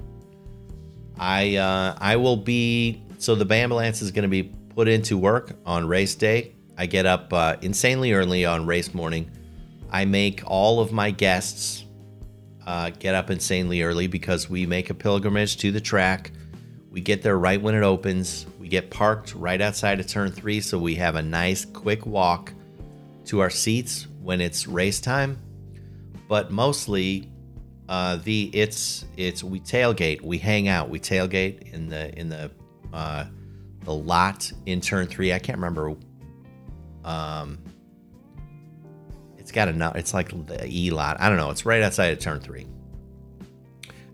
I 1.19 1.57
uh, 1.57 1.95
I 1.99 2.15
will 2.15 2.37
be. 2.37 3.03
So 3.19 3.35
the 3.35 3.53
ambulance 3.53 4.01
is 4.01 4.11
going 4.11 4.23
to 4.23 4.29
be 4.29 4.43
put 4.43 4.87
into 4.87 5.17
work 5.17 5.53
on 5.65 5.87
race 5.87 6.15
day. 6.15 6.55
I 6.77 6.85
get 6.85 7.05
up 7.05 7.31
uh, 7.33 7.57
insanely 7.61 8.13
early 8.13 8.45
on 8.45 8.65
race 8.65 8.93
morning 8.93 9.31
I 9.89 10.05
make 10.05 10.41
all 10.45 10.79
of 10.79 10.91
my 10.91 11.11
guests 11.11 11.85
uh, 12.65 12.89
get 12.89 13.15
up 13.15 13.29
insanely 13.29 13.81
early 13.81 14.07
because 14.07 14.49
we 14.49 14.65
make 14.65 14.89
a 14.89 14.93
pilgrimage 14.93 15.57
to 15.57 15.71
the 15.71 15.79
track. 15.79 16.31
We 16.91 16.99
get 16.99 17.21
there 17.21 17.37
right 17.37 17.61
when 17.61 17.75
it 17.75 17.83
opens. 17.83 18.45
We 18.59 18.67
get 18.67 18.89
parked 18.89 19.33
right 19.33 19.61
outside 19.61 19.99
of 19.99 20.07
turn 20.07 20.31
three, 20.31 20.59
so 20.59 20.77
we 20.77 20.95
have 20.95 21.15
a 21.15 21.21
nice 21.21 21.63
quick 21.63 22.05
walk 22.05 22.53
to 23.25 23.39
our 23.39 23.49
seats 23.49 24.07
when 24.21 24.41
it's 24.41 24.67
race 24.67 24.99
time, 24.99 25.37
but 26.27 26.51
mostly 26.51 27.29
uh, 27.89 28.17
the 28.17 28.49
it's 28.53 29.05
it's 29.15 29.43
we 29.43 29.59
tailgate, 29.59 30.21
we 30.21 30.37
hang 30.37 30.67
out, 30.67 30.89
we 30.89 30.99
tailgate 30.99 31.73
in 31.73 31.87
the 31.87 32.17
in 32.19 32.29
the 32.29 32.51
uh, 32.93 33.25
the 33.83 33.93
lot 33.93 34.51
in 34.65 34.81
turn 34.81 35.07
three. 35.07 35.33
I 35.33 35.39
can't 35.39 35.57
remember. 35.57 35.95
Um, 37.05 37.59
it's 39.37 39.51
got 39.51 39.69
a 39.69 39.91
it's 39.95 40.13
like 40.13 40.29
the 40.47 40.67
E 40.67 40.91
lot. 40.91 41.17
I 41.21 41.29
don't 41.29 41.37
know. 41.37 41.49
It's 41.49 41.65
right 41.65 41.81
outside 41.81 42.11
of 42.11 42.19
turn 42.19 42.41
three. 42.41 42.67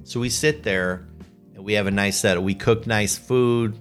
So 0.03 0.19
we 0.19 0.29
sit 0.29 0.61
there 0.61 1.07
and 1.55 1.63
we 1.63 1.73
have 1.73 1.87
a 1.87 1.91
nice 1.91 2.19
set. 2.19 2.41
We 2.41 2.53
cook 2.53 2.85
nice 2.85 3.17
food. 3.17 3.79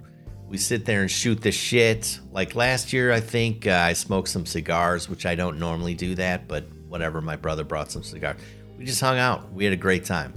We 0.49 0.57
sit 0.57 0.87
there 0.87 1.03
and 1.03 1.11
shoot 1.11 1.43
the 1.43 1.53
shit. 1.53 2.21
Like 2.31 2.55
last 2.55 2.93
year, 2.93 3.13
I 3.13 3.21
think 3.21 3.67
uh, 3.67 3.73
I 3.73 3.93
smoked 3.93 4.29
some 4.29 4.47
cigars, 4.47 5.09
which 5.09 5.27
I 5.27 5.35
don't 5.35 5.59
normally 5.59 5.95
do 5.95 6.15
that, 6.15 6.49
but 6.49 6.65
whatever. 6.89 7.21
My 7.21 7.37
brother 7.37 7.65
brought 7.65 7.91
some 7.91 8.03
cigars. 8.03 8.39
We 8.83 8.87
just 8.87 9.01
hung 9.01 9.17
out. 9.17 9.53
We 9.53 9.63
had 9.63 9.73
a 9.73 9.77
great 9.77 10.05
time. 10.05 10.35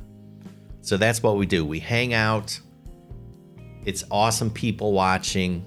So 0.81 0.97
that's 0.97 1.23
what 1.23 1.35
we 1.35 1.47
do. 1.47 1.65
We 1.65 1.79
hang 1.79 2.13
out. 2.13 2.59
It's 3.85 4.03
awesome 4.11 4.51
people 4.51 4.93
watching. 4.93 5.65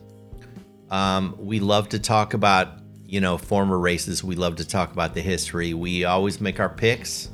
Um, 0.89 1.35
we 1.41 1.59
love 1.59 1.89
to 1.89 1.99
talk 1.99 2.35
about, 2.35 2.69
you 3.05 3.21
know, 3.21 3.37
former 3.37 3.77
races. 3.77 4.23
We 4.23 4.37
love 4.37 4.55
to 4.57 4.65
talk 4.65 4.93
about 4.93 5.13
the 5.13 5.21
history. 5.21 5.75
We 5.75 6.05
always 6.05 6.41
make 6.41 6.61
our 6.61 6.69
picks. 6.69 7.31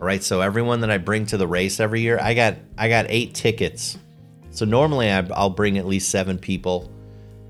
All 0.00 0.04
right, 0.04 0.20
so 0.20 0.40
everyone 0.40 0.80
that 0.80 0.90
I 0.90 0.98
bring 0.98 1.26
to 1.26 1.36
the 1.36 1.46
race 1.46 1.78
every 1.78 2.00
year, 2.00 2.18
I 2.20 2.34
got 2.34 2.56
I 2.76 2.88
got 2.88 3.06
eight 3.08 3.34
tickets. 3.36 3.96
So 4.50 4.64
normally 4.64 5.08
I, 5.08 5.20
will 5.20 5.50
bring 5.50 5.78
at 5.78 5.86
least 5.86 6.08
seven 6.08 6.38
people. 6.38 6.90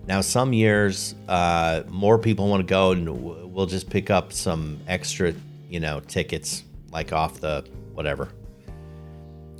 Now 0.07 0.21
some 0.21 0.53
years 0.53 1.15
uh, 1.29 1.85
more 1.89 2.19
people 2.19 2.51
want 2.51 2.61
to 2.61 2.71
go, 2.71 2.93
and 2.93 3.55
we'll 3.55 3.65
just 3.65 3.89
pick 3.89 4.11
up 4.11 4.35
some 4.35 4.79
extra, 4.87 5.33
you 5.71 5.81
know, 5.81 6.01
tickets 6.01 6.63
like 6.97 7.13
off 7.13 7.41
the 7.41 7.63
whatever 7.93 8.31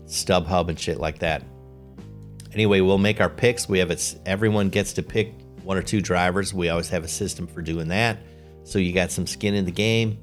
StubHub 0.07 0.71
and 0.71 0.81
shit 0.81 0.99
like 0.99 1.19
that. 1.19 1.43
Anyway, 2.55 2.81
we'll 2.81 2.97
make 2.97 3.21
our 3.21 3.29
picks. 3.29 3.69
We 3.69 3.79
have 3.81 3.91
it's 3.91 4.17
Everyone 4.25 4.71
gets 4.71 4.95
to 4.95 5.03
pick 5.03 5.35
one 5.63 5.77
or 5.77 5.83
two 5.83 6.01
drivers. 6.01 6.55
We 6.55 6.71
always 6.71 6.89
have 6.89 7.05
a 7.05 7.09
system 7.09 7.47
for 7.47 7.61
doing 7.61 7.89
that, 7.89 8.17
so 8.65 8.79
you 8.79 8.95
got 8.95 9.11
some 9.11 9.27
skin 9.27 9.55
in 9.55 9.67
the 9.67 9.71
game. 9.71 10.19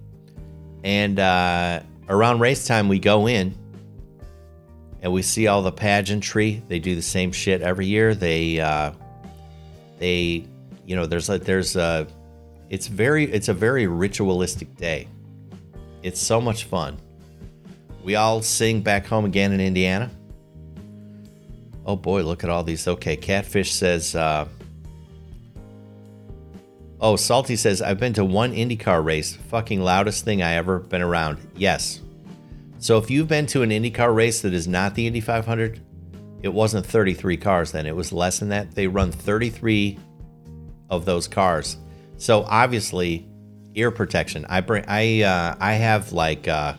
And 0.83 1.19
uh, 1.19 1.83
around 2.09 2.39
race 2.39 2.65
time, 2.65 2.89
we 2.89 2.97
go 2.97 3.27
in 3.27 3.55
and 5.03 5.13
we 5.13 5.21
see 5.21 5.45
all 5.45 5.61
the 5.61 5.71
pageantry. 5.71 6.63
They 6.67 6.79
do 6.79 6.95
the 6.95 7.03
same 7.03 7.31
shit 7.31 7.61
every 7.61 7.85
year. 7.85 8.15
They, 8.15 8.59
uh, 8.59 8.91
they, 9.99 10.47
you 10.87 10.95
know, 10.95 11.05
there's 11.05 11.29
like 11.29 11.43
there's 11.43 11.75
a, 11.75 12.07
it's 12.69 12.87
very, 12.87 13.31
it's 13.31 13.49
a 13.49 13.53
very 13.53 13.85
ritualistic 13.85 14.75
day. 14.77 15.07
It's 16.03 16.21
so 16.21 16.39
much 16.39 16.65
fun. 16.65 16.97
We 18.03 18.15
all 18.15 18.41
sing 18.41 18.81
back 18.81 19.05
home 19.05 19.25
again 19.25 19.53
in 19.53 19.61
Indiana. 19.61 20.11
Oh 21.85 21.95
boy, 21.95 22.23
look 22.23 22.43
at 22.43 22.49
all 22.49 22.63
these. 22.63 22.87
Okay, 22.87 23.15
Catfish 23.15 23.71
says, 23.71 24.15
uh, 24.15 24.47
Oh, 27.03 27.17
Salty 27.17 27.57
says, 27.57 27.81
I've 27.81 27.99
been 27.99 28.13
to 28.13 28.23
one 28.23 28.53
IndyCar 28.53 29.03
race. 29.03 29.35
Fucking 29.35 29.81
loudest 29.81 30.23
thing 30.23 30.41
I 30.41 30.53
ever 30.53 30.79
been 30.79 31.01
around. 31.01 31.37
Yes. 31.57 31.99
So 32.79 32.97
if 32.97 33.11
you've 33.11 33.27
been 33.27 33.45
to 33.47 33.61
an 33.61 33.71
IndyCar 33.71 34.15
race 34.15 34.41
that 34.41 34.53
is 34.53 34.69
not 34.69 34.95
the 34.95 35.05
Indy 35.07 35.19
500, 35.19 35.81
it 36.43 36.53
wasn't 36.53 36.85
33 36.85 37.35
cars 37.35 37.73
then. 37.73 37.85
It 37.85 37.95
was 37.95 38.13
less 38.13 38.39
than 38.39 38.47
that. 38.49 38.71
They 38.73 38.87
run 38.87 39.11
33 39.11 39.99
of 40.89 41.03
those 41.03 41.27
cars. 41.27 41.75
So 42.15 42.43
obviously, 42.43 43.27
ear 43.75 43.91
protection. 43.91 44.45
I 44.49 44.61
bring 44.61 44.85
I 44.87 45.23
uh, 45.23 45.55
I 45.59 45.73
have 45.73 46.11
like 46.11 46.47
uh, 46.47 46.75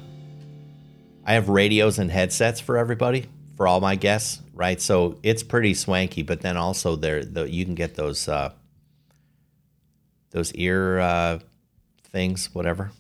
I 1.25 1.35
have 1.35 1.49
radios 1.49 1.99
and 1.99 2.11
headsets 2.11 2.61
for 2.61 2.77
everybody 2.77 3.27
for 3.57 3.67
all 3.67 3.81
my 3.81 3.97
guests, 3.97 4.43
right? 4.53 4.81
So 4.81 5.19
it's 5.23 5.43
pretty 5.43 5.75
swanky, 5.75 6.23
but 6.23 6.41
then 6.41 6.57
also 6.57 6.97
there 6.97 7.25
the, 7.25 7.51
you 7.51 7.65
can 7.65 7.75
get 7.75 7.95
those 7.95 8.29
uh, 8.29 8.53
those 10.31 10.53
ear 10.55 10.99
uh, 10.99 11.39
things, 12.03 12.55
whatever. 12.55 12.91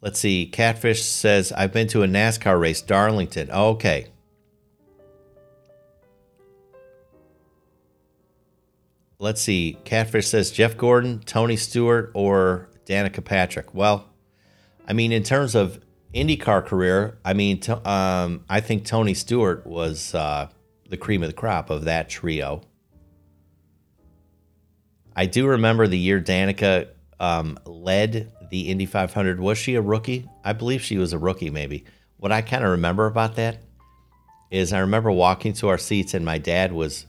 Let's 0.00 0.20
see. 0.20 0.46
Catfish 0.46 1.02
says, 1.02 1.52
I've 1.52 1.72
been 1.72 1.88
to 1.88 2.02
a 2.02 2.06
NASCAR 2.06 2.60
race, 2.60 2.80
Darlington. 2.80 3.50
okay. 3.50 4.08
Let's 9.18 9.40
see. 9.40 9.78
Catfish 9.84 10.28
says, 10.28 10.50
Jeff 10.50 10.76
Gordon, 10.76 11.20
Tony 11.20 11.56
Stewart, 11.56 12.10
or 12.14 12.68
Danica 12.84 13.24
Patrick. 13.24 13.74
Well, 13.74 14.08
I 14.86 14.92
mean, 14.92 15.10
in 15.10 15.22
terms 15.22 15.54
of 15.54 15.80
IndyCar 16.14 16.64
career, 16.64 17.18
I 17.24 17.32
mean, 17.32 17.60
um, 17.84 18.44
I 18.48 18.60
think 18.60 18.84
Tony 18.84 19.14
Stewart 19.14 19.66
was 19.66 20.14
uh, 20.14 20.48
the 20.88 20.96
cream 20.96 21.22
of 21.22 21.28
the 21.28 21.34
crop 21.34 21.70
of 21.70 21.84
that 21.84 22.08
trio. 22.08 22.62
I 25.14 25.26
do 25.26 25.46
remember 25.46 25.86
the 25.86 25.98
year 25.98 26.20
Danica 26.20 26.88
um, 27.18 27.58
led 27.64 28.32
the 28.50 28.68
Indy 28.68 28.86
500. 28.86 29.40
Was 29.40 29.56
she 29.56 29.74
a 29.74 29.80
rookie? 29.80 30.28
I 30.44 30.52
believe 30.52 30.82
she 30.82 30.98
was 30.98 31.14
a 31.14 31.18
rookie, 31.18 31.50
maybe. 31.50 31.84
What 32.18 32.32
I 32.32 32.42
kind 32.42 32.64
of 32.64 32.70
remember 32.72 33.06
about 33.06 33.36
that 33.36 33.62
is 34.50 34.72
I 34.72 34.80
remember 34.80 35.10
walking 35.10 35.54
to 35.54 35.68
our 35.68 35.78
seats 35.78 36.14
and 36.14 36.24
my 36.24 36.38
dad 36.38 36.72
was 36.72 37.06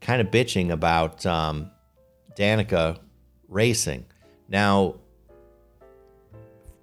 kind 0.00 0.20
of 0.20 0.28
bitching 0.28 0.70
about 0.70 1.24
um, 1.26 1.70
Danica 2.36 2.98
racing. 3.48 4.06
Now, 4.48 4.96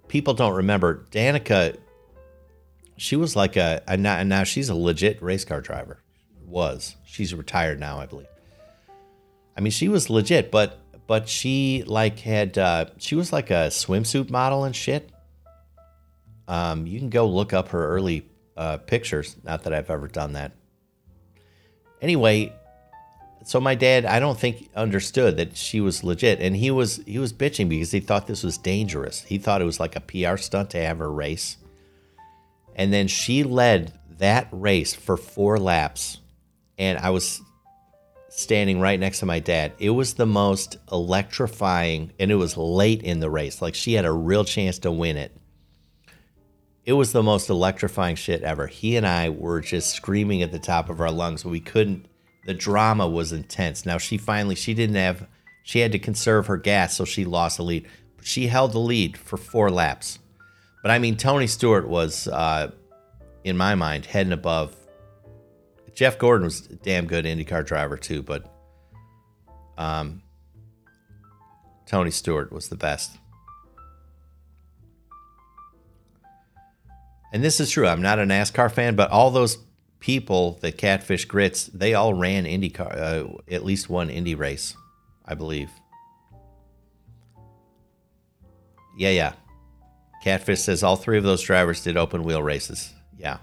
people 0.08 0.34
don't 0.34 0.54
remember 0.54 1.04
Danica. 1.10 1.76
She 2.96 3.16
was 3.16 3.36
like 3.36 3.56
a, 3.56 3.82
a 3.86 3.96
now 3.96 4.44
she's 4.44 4.68
a 4.68 4.74
legit 4.74 5.20
race 5.22 5.44
car 5.44 5.60
driver. 5.60 6.02
Was 6.46 6.96
she's 7.04 7.34
retired 7.34 7.80
now, 7.80 7.98
I 7.98 8.06
believe. 8.06 8.28
I 9.56 9.60
mean, 9.60 9.72
she 9.72 9.88
was 9.88 10.08
legit, 10.08 10.50
but 10.50 10.78
but 11.06 11.28
she 11.28 11.82
like 11.86 12.20
had 12.20 12.56
uh, 12.58 12.86
she 12.98 13.14
was 13.14 13.32
like 13.32 13.50
a 13.50 13.68
swimsuit 13.68 14.30
model 14.30 14.64
and 14.64 14.74
shit. 14.74 15.10
Um, 16.48 16.86
you 16.86 16.98
can 16.98 17.10
go 17.10 17.26
look 17.26 17.52
up 17.52 17.68
her 17.68 17.88
early 17.88 18.28
uh, 18.56 18.78
pictures. 18.78 19.36
Not 19.42 19.64
that 19.64 19.72
I've 19.72 19.90
ever 19.90 20.08
done 20.08 20.34
that. 20.34 20.52
Anyway, 22.00 22.52
so 23.46 23.60
my 23.60 23.76
dad, 23.76 24.04
I 24.04 24.18
don't 24.18 24.36
think 24.36 24.68
understood 24.74 25.36
that 25.36 25.56
she 25.56 25.80
was 25.80 26.02
legit, 26.02 26.40
and 26.40 26.56
he 26.56 26.72
was 26.72 26.96
he 27.06 27.20
was 27.20 27.32
bitching 27.32 27.68
because 27.68 27.92
he 27.92 28.00
thought 28.00 28.26
this 28.26 28.42
was 28.42 28.58
dangerous. 28.58 29.22
He 29.22 29.38
thought 29.38 29.62
it 29.62 29.66
was 29.66 29.78
like 29.78 29.94
a 29.94 30.00
PR 30.00 30.36
stunt 30.36 30.70
to 30.70 30.82
have 30.82 30.98
her 30.98 31.12
race, 31.12 31.56
and 32.74 32.92
then 32.92 33.06
she 33.06 33.44
led 33.44 33.92
that 34.18 34.48
race 34.50 34.94
for 34.94 35.16
four 35.16 35.60
laps, 35.60 36.18
and 36.76 36.98
I 36.98 37.10
was 37.10 37.40
standing 38.30 38.80
right 38.80 38.98
next 38.98 39.20
to 39.20 39.26
my 39.26 39.38
dad. 39.38 39.74
It 39.78 39.90
was 39.90 40.14
the 40.14 40.26
most 40.26 40.78
electrifying, 40.90 42.10
and 42.18 42.32
it 42.32 42.34
was 42.34 42.56
late 42.56 43.04
in 43.04 43.20
the 43.20 43.30
race. 43.30 43.62
Like 43.62 43.76
she 43.76 43.92
had 43.92 44.04
a 44.04 44.10
real 44.10 44.44
chance 44.44 44.80
to 44.80 44.90
win 44.90 45.16
it. 45.16 45.30
It 46.84 46.94
was 46.94 47.12
the 47.12 47.22
most 47.22 47.48
electrifying 47.48 48.16
shit 48.16 48.42
ever. 48.42 48.66
He 48.66 48.96
and 48.96 49.06
I 49.06 49.30
were 49.30 49.60
just 49.60 49.94
screaming 49.94 50.42
at 50.42 50.50
the 50.50 50.58
top 50.58 50.90
of 50.90 51.00
our 51.00 51.12
lungs. 51.12 51.44
We 51.44 51.60
couldn't, 51.60 52.06
the 52.46 52.54
drama 52.54 53.06
was 53.06 53.32
intense. 53.32 53.84
Now 53.84 53.98
she 53.98 54.16
finally, 54.18 54.54
she 54.54 54.72
didn't 54.72 54.96
have, 54.96 55.26
she 55.62 55.80
had 55.80 55.92
to 55.92 55.98
conserve 55.98 56.46
her 56.46 56.56
gas, 56.56 56.96
so 56.96 57.04
she 57.04 57.24
lost 57.24 57.58
the 57.58 57.64
lead. 57.64 57.86
But 58.16 58.26
she 58.26 58.46
held 58.46 58.72
the 58.72 58.78
lead 58.78 59.16
for 59.16 59.36
four 59.36 59.70
laps. 59.70 60.18
But 60.82 60.90
I 60.90 60.98
mean, 60.98 61.16
Tony 61.16 61.46
Stewart 61.46 61.88
was, 61.88 62.28
uh, 62.28 62.70
in 63.44 63.56
my 63.56 63.74
mind, 63.74 64.06
head 64.06 64.26
and 64.26 64.32
above 64.32 64.74
Jeff 65.96 66.18
Gordon 66.18 66.44
was 66.44 66.66
a 66.66 66.76
damn 66.76 67.06
good 67.06 67.24
IndyCar 67.24 67.64
driver 67.64 67.96
too, 67.96 68.22
but 68.22 68.44
um, 69.78 70.22
Tony 71.86 72.10
Stewart 72.10 72.52
was 72.52 72.68
the 72.68 72.76
best. 72.76 73.16
And 77.32 77.42
this 77.42 77.60
is 77.60 77.70
true. 77.70 77.88
I'm 77.88 78.02
not 78.02 78.18
a 78.18 78.22
NASCAR 78.22 78.70
fan, 78.70 78.94
but 78.94 79.10
all 79.10 79.30
those 79.30 79.56
people 80.00 80.58
that 80.62 80.78
Catfish 80.78 81.24
Grits, 81.24 81.66
they 81.66 81.94
all 81.94 82.14
ran 82.14 82.44
IndyCar, 82.44 82.96
uh, 82.96 83.24
at 83.50 83.64
least 83.64 83.88
one 83.88 84.10
Indy 84.10 84.34
race, 84.34 84.76
I 85.24 85.34
believe. 85.34 85.70
Yeah, 88.96 89.10
yeah. 89.10 89.32
Catfish 90.22 90.60
says 90.60 90.82
all 90.82 90.96
three 90.96 91.18
of 91.18 91.24
those 91.24 91.42
drivers 91.42 91.82
did 91.82 91.96
open 91.96 92.24
wheel 92.24 92.42
races. 92.42 92.92
Yeah. 93.18 93.38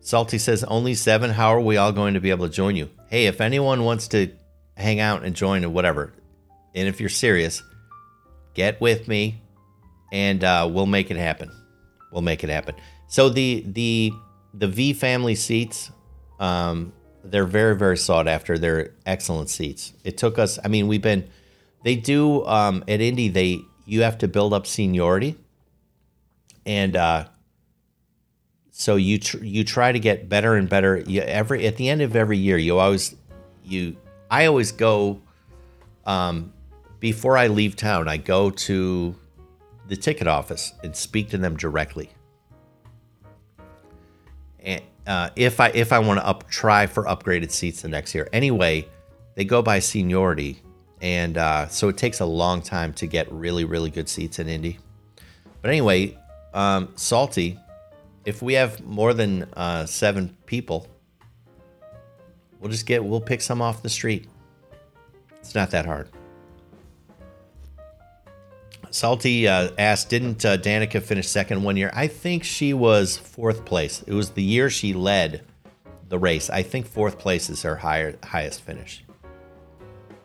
Salty 0.00 0.38
says, 0.38 0.64
only 0.64 0.94
seven. 0.94 1.30
How 1.30 1.54
are 1.54 1.60
we 1.60 1.76
all 1.76 1.92
going 1.92 2.14
to 2.14 2.20
be 2.20 2.30
able 2.30 2.48
to 2.48 2.52
join 2.52 2.74
you? 2.74 2.90
Hey, 3.08 3.26
if 3.26 3.40
anyone 3.40 3.84
wants 3.84 4.08
to 4.08 4.32
hang 4.76 4.98
out 4.98 5.24
and 5.24 5.36
join 5.36 5.64
or 5.64 5.68
whatever, 5.68 6.12
and 6.74 6.88
if 6.88 7.00
you're 7.00 7.08
serious, 7.08 7.62
get 8.54 8.80
with 8.80 9.08
me 9.08 9.42
and 10.12 10.42
uh, 10.42 10.68
we'll 10.70 10.86
make 10.86 11.10
it 11.10 11.16
happen. 11.16 11.50
We'll 12.10 12.22
make 12.22 12.42
it 12.44 12.50
happen. 12.50 12.74
So 13.08 13.28
the 13.28 13.64
the 13.66 14.12
the 14.54 14.68
V 14.68 14.92
family 14.92 15.34
seats, 15.34 15.90
um, 16.38 16.92
they're 17.24 17.44
very 17.44 17.76
very 17.76 17.96
sought 17.96 18.28
after. 18.28 18.58
They're 18.58 18.94
excellent 19.06 19.50
seats. 19.50 19.92
It 20.04 20.16
took 20.16 20.38
us. 20.38 20.58
I 20.64 20.68
mean, 20.68 20.88
we've 20.88 21.02
been. 21.02 21.28
They 21.82 21.96
do 21.96 22.44
um, 22.46 22.84
at 22.88 23.00
Indy. 23.00 23.28
They 23.28 23.60
you 23.86 24.02
have 24.02 24.18
to 24.18 24.28
build 24.28 24.52
up 24.52 24.66
seniority, 24.66 25.36
and 26.66 26.96
uh, 26.96 27.26
so 28.70 28.96
you 28.96 29.18
tr- 29.18 29.44
you 29.44 29.64
try 29.64 29.92
to 29.92 29.98
get 29.98 30.28
better 30.28 30.56
and 30.56 30.68
better. 30.68 30.98
You, 30.98 31.22
every 31.22 31.66
at 31.66 31.76
the 31.76 31.88
end 31.88 32.02
of 32.02 32.16
every 32.16 32.38
year, 32.38 32.58
you 32.58 32.78
always 32.78 33.14
you. 33.64 33.96
I 34.30 34.46
always 34.46 34.72
go. 34.72 35.22
Um, 36.06 36.52
before 36.98 37.36
I 37.36 37.46
leave 37.46 37.76
town, 37.76 38.08
I 38.08 38.18
go 38.18 38.50
to 38.50 39.14
the 39.90 39.96
ticket 39.96 40.28
office 40.28 40.72
and 40.84 40.94
speak 40.94 41.28
to 41.30 41.36
them 41.36 41.56
directly. 41.56 42.10
And 44.60 44.82
uh, 45.04 45.30
if 45.34 45.58
I 45.58 45.70
if 45.70 45.92
I 45.92 45.98
want 45.98 46.20
to 46.20 46.26
up 46.26 46.48
try 46.48 46.86
for 46.86 47.04
upgraded 47.04 47.50
seats 47.50 47.82
the 47.82 47.88
next 47.88 48.14
year, 48.14 48.28
anyway, 48.32 48.88
they 49.34 49.44
go 49.44 49.62
by 49.62 49.80
seniority, 49.80 50.62
and 51.02 51.36
uh, 51.36 51.66
so 51.66 51.88
it 51.88 51.96
takes 51.96 52.20
a 52.20 52.24
long 52.24 52.62
time 52.62 52.92
to 52.94 53.06
get 53.06 53.30
really 53.32 53.64
really 53.64 53.90
good 53.90 54.08
seats 54.08 54.38
in 54.38 54.48
Indy. 54.48 54.78
But 55.60 55.70
anyway, 55.70 56.16
um, 56.54 56.92
salty. 56.94 57.58
If 58.24 58.42
we 58.42 58.54
have 58.54 58.80
more 58.84 59.12
than 59.12 59.44
uh, 59.54 59.86
seven 59.86 60.36
people, 60.46 60.86
we'll 62.60 62.70
just 62.70 62.86
get 62.86 63.04
we'll 63.04 63.20
pick 63.20 63.40
some 63.40 63.60
off 63.60 63.82
the 63.82 63.88
street. 63.88 64.28
It's 65.40 65.54
not 65.54 65.70
that 65.72 65.86
hard. 65.86 66.08
Salty 68.90 69.46
uh, 69.46 69.70
asked, 69.78 70.08
didn't 70.08 70.44
uh, 70.44 70.56
Danica 70.56 71.00
finish 71.00 71.28
second 71.28 71.62
one 71.62 71.76
year? 71.76 71.90
I 71.94 72.08
think 72.08 72.42
she 72.42 72.74
was 72.74 73.16
fourth 73.16 73.64
place. 73.64 74.02
It 74.06 74.12
was 74.12 74.30
the 74.30 74.42
year 74.42 74.68
she 74.68 74.92
led 74.92 75.44
the 76.08 76.18
race. 76.18 76.50
I 76.50 76.62
think 76.62 76.86
fourth 76.86 77.18
place 77.18 77.48
is 77.48 77.62
her 77.62 77.76
higher, 77.76 78.18
highest 78.24 78.62
finish. 78.62 79.04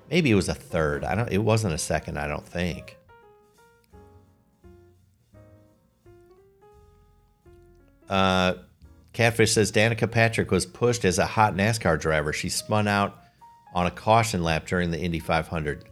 Maybe 0.09 0.32
it 0.32 0.36
was 0.36 0.49
a 0.49 0.55
third. 0.55 1.03
I 1.03 1.16
don't. 1.16 1.32
It 1.32 1.39
wasn't 1.39 1.74
a 1.74 1.78
second. 1.78 2.18
I 2.18 2.28
don't 2.28 2.45
think. 2.45 2.97
Uh, 8.09 8.53
Catfish 9.13 9.53
says 9.53 9.72
Danica 9.72 10.11
Patrick 10.11 10.51
was 10.51 10.66
pushed 10.66 11.05
as 11.05 11.18
a 11.18 11.26
hot 11.26 11.55
NASCAR 11.55 11.99
driver. 11.99 12.34
She 12.34 12.49
spun 12.49 12.88
out 12.88 13.20
on 13.74 13.88
a 13.88 13.91
caution 13.91 14.43
lap 14.43 14.68
during 14.68 14.91
the 14.91 14.99
Indy 14.99 15.20
500. 15.20 15.86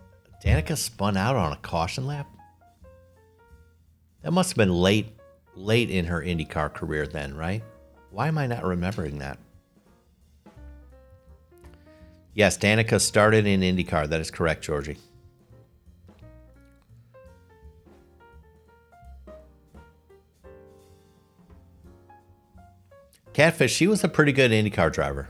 Danica 0.43 0.78
spun 0.78 1.17
out 1.17 1.36
on 1.36 1.53
a 1.53 1.57
caution 1.57 2.05
lap. 2.05 2.28
That 4.24 4.32
must 4.32 4.51
have 4.51 4.57
been 4.57 4.74
late, 4.74 5.09
late 5.55 5.89
in 5.89 6.05
her 6.05 6.21
IndyCar 6.21 6.74
career 6.74 7.05
then, 7.05 7.36
right? 7.36 7.61
Why 8.09 8.28
am 8.30 8.38
I 8.38 8.47
not 8.47 8.63
remembering 8.63 9.19
that? 9.19 9.38
Yes, 12.34 12.57
Danica 12.57 12.99
started 12.99 13.45
in 13.45 13.61
IndyCar. 13.61 14.07
That 14.07 14.21
is 14.21 14.32
correct, 14.32 14.63
Georgie. 14.63 14.97
Catfish, 23.34 23.74
she 23.74 23.88
was 23.88 24.03
a 24.03 24.07
pretty 24.07 24.32
good 24.32 24.51
IndyCar 24.51 24.93
driver. 24.93 25.28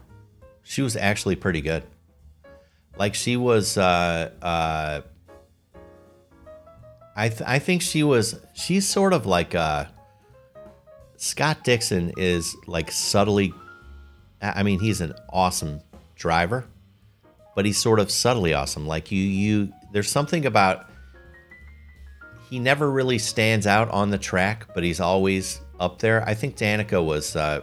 She 0.61 0.81
was 0.81 0.95
actually 0.95 1.35
pretty 1.35 1.61
good. 1.61 1.83
Like 2.97 3.15
she 3.15 3.37
was 3.37 3.77
uh, 3.77 4.31
uh, 4.41 5.01
I 7.15 7.29
th- 7.29 7.43
I 7.45 7.59
think 7.59 7.81
she 7.81 8.03
was 8.03 8.39
she's 8.53 8.87
sort 8.87 9.13
of 9.13 9.25
like 9.25 9.53
uh 9.53 9.85
Scott 11.17 11.63
Dixon 11.63 12.11
is 12.17 12.55
like 12.67 12.91
subtly 12.91 13.53
I 14.41 14.63
mean 14.63 14.79
he's 14.79 14.99
an 15.01 15.13
awesome 15.29 15.81
driver 16.15 16.65
but 17.55 17.65
he's 17.65 17.77
sort 17.77 17.99
of 17.99 18.09
subtly 18.09 18.53
awesome. 18.53 18.87
Like 18.87 19.11
you 19.11 19.21
you 19.21 19.71
there's 19.91 20.09
something 20.09 20.45
about 20.45 20.89
he 22.49 22.59
never 22.59 22.89
really 22.89 23.19
stands 23.19 23.67
out 23.67 23.89
on 23.89 24.09
the 24.09 24.17
track 24.17 24.67
but 24.73 24.83
he's 24.83 24.99
always 24.99 25.61
up 25.79 25.99
there. 25.99 26.27
I 26.27 26.33
think 26.33 26.57
Danica 26.57 27.03
was 27.03 27.35
uh 27.35 27.61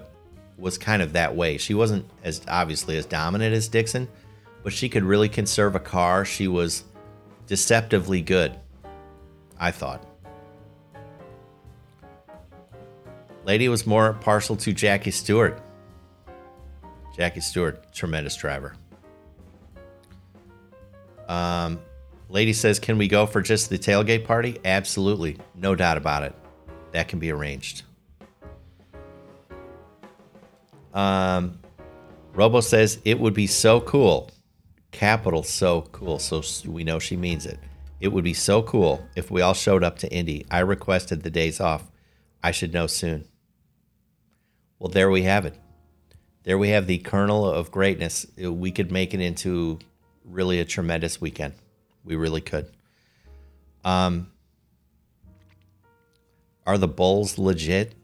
was 0.59 0.78
kind 0.78 1.03
of 1.03 1.14
that 1.14 1.34
way. 1.34 1.59
She 1.59 1.74
wasn't 1.74 2.09
as 2.22 2.40
obviously 2.46 2.96
as 2.96 3.07
dominant 3.07 3.53
as 3.53 3.66
Dixon 3.66 4.07
but 4.62 4.72
she 4.72 4.88
could 4.88 5.03
really 5.03 5.28
conserve 5.28 5.74
a 5.74 5.80
car. 5.80 6.24
She 6.24 6.46
was 6.46 6.84
deceptively 7.48 8.20
good 8.20 8.55
I 9.61 9.70
thought. 9.70 10.04
Lady 13.44 13.68
was 13.68 13.86
more 13.86 14.14
partial 14.14 14.56
to 14.56 14.72
Jackie 14.72 15.11
Stewart. 15.11 15.61
Jackie 17.14 17.40
Stewart, 17.40 17.92
tremendous 17.92 18.34
driver. 18.36 18.74
Um, 21.28 21.80
Lady 22.28 22.52
says, 22.52 22.78
Can 22.78 22.96
we 22.96 23.06
go 23.06 23.26
for 23.26 23.42
just 23.42 23.70
the 23.70 23.78
tailgate 23.78 24.24
party? 24.24 24.58
Absolutely. 24.64 25.36
No 25.54 25.74
doubt 25.74 25.96
about 25.96 26.22
it. 26.22 26.34
That 26.92 27.08
can 27.08 27.18
be 27.18 27.30
arranged. 27.30 27.82
Um, 30.94 31.58
Robo 32.34 32.61
says, 32.61 32.98
It 33.04 33.18
would 33.20 33.34
be 33.34 33.46
so 33.46 33.80
cool. 33.80 34.30
Capital 34.90 35.42
so 35.42 35.82
cool. 35.92 36.18
So 36.18 36.42
we 36.68 36.82
know 36.82 36.98
she 36.98 37.16
means 37.16 37.46
it. 37.46 37.58
It 38.01 38.09
would 38.09 38.24
be 38.24 38.34
so 38.34 38.62
cool 38.62 39.07
if 39.14 39.30
we 39.30 39.42
all 39.42 39.55
showed 39.55 39.84
up 39.84 39.98
to 39.98 40.12
Indy. 40.12 40.46
I 40.51 40.61
requested 40.61 41.22
the 41.22 41.30
days 41.30 41.61
off. 41.61 41.90
I 42.42 42.51
should 42.51 42.72
know 42.72 42.86
soon. 42.86 43.28
Well, 44.78 44.90
there 44.90 45.11
we 45.11 45.22
have 45.22 45.44
it. 45.44 45.59
There 46.44 46.57
we 46.57 46.70
have 46.70 46.86
the 46.86 46.98
kernel 46.98 47.48
of 47.48 47.70
greatness. 47.70 48.26
We 48.38 48.72
could 48.72 48.90
make 48.90 49.12
it 49.12 49.20
into 49.20 49.78
really 50.24 50.59
a 50.59 50.64
tremendous 50.64 51.20
weekend. 51.20 51.55
We 52.03 52.16
really 52.16 52.40
could. 52.40 52.70
Um, 53.84 54.30
are 56.66 56.78
the 56.78 56.88
Bulls 56.88 57.36
legit? 57.36 57.94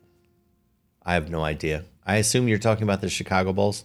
I 1.02 1.14
have 1.14 1.30
no 1.30 1.42
idea. 1.42 1.84
I 2.04 2.16
assume 2.16 2.48
you're 2.48 2.58
talking 2.58 2.82
about 2.82 3.00
the 3.00 3.08
Chicago 3.08 3.54
Bulls 3.54 3.84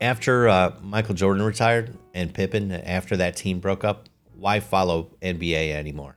after 0.00 0.48
uh, 0.48 0.72
Michael 0.82 1.14
Jordan 1.14 1.42
retired 1.42 1.96
and 2.14 2.32
Pippen, 2.32 2.70
after 2.70 3.16
that 3.16 3.36
team 3.36 3.58
broke 3.58 3.82
up, 3.82 4.08
why 4.38 4.60
follow 4.60 5.10
NBA 5.20 5.72
anymore? 5.74 6.16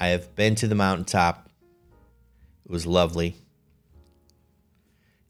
I 0.00 0.08
have 0.08 0.34
been 0.34 0.54
to 0.56 0.66
the 0.66 0.74
mountaintop. 0.74 1.48
It 2.64 2.70
was 2.70 2.86
lovely. 2.86 3.36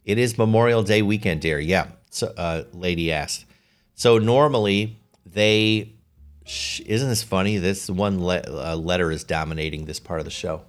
It 0.04 0.18
is 0.18 0.38
Memorial 0.38 0.84
Day 0.84 1.02
weekend, 1.02 1.40
dear. 1.40 1.58
Yeah, 1.58 1.88
so, 2.10 2.32
uh, 2.36 2.64
lady 2.72 3.10
asked. 3.10 3.44
So 3.94 4.18
normally 4.18 4.98
they, 5.26 5.92
isn't 6.46 7.08
this 7.08 7.22
funny? 7.22 7.58
This 7.58 7.90
one 7.90 8.24
le- 8.24 8.42
uh, 8.46 8.76
letter 8.76 9.10
is 9.10 9.24
dominating 9.24 9.84
this 9.84 9.98
part 9.98 10.20
of 10.20 10.24
the 10.24 10.30
show. 10.30 10.62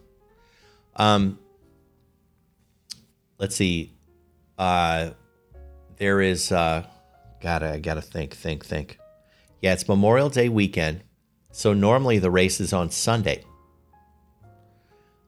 Um, 0.96 1.38
let's 3.38 3.56
see. 3.56 3.94
Uh, 4.58 5.12
there 5.98 6.22
is 6.22 6.52
uh 6.52 6.86
gotta 7.46 7.74
I 7.74 7.80
gotta 7.80 8.02
think, 8.02 8.34
think, 8.34 8.66
think. 8.66 8.98
Yeah, 9.62 9.74
it's 9.74 9.88
Memorial 9.88 10.30
Day 10.30 10.50
weekend. 10.50 11.04
So 11.52 11.74
normally 11.74 12.18
the 12.18 12.32
race 12.32 12.60
is 12.60 12.74
on 12.74 12.90
Sunday. 12.90 13.44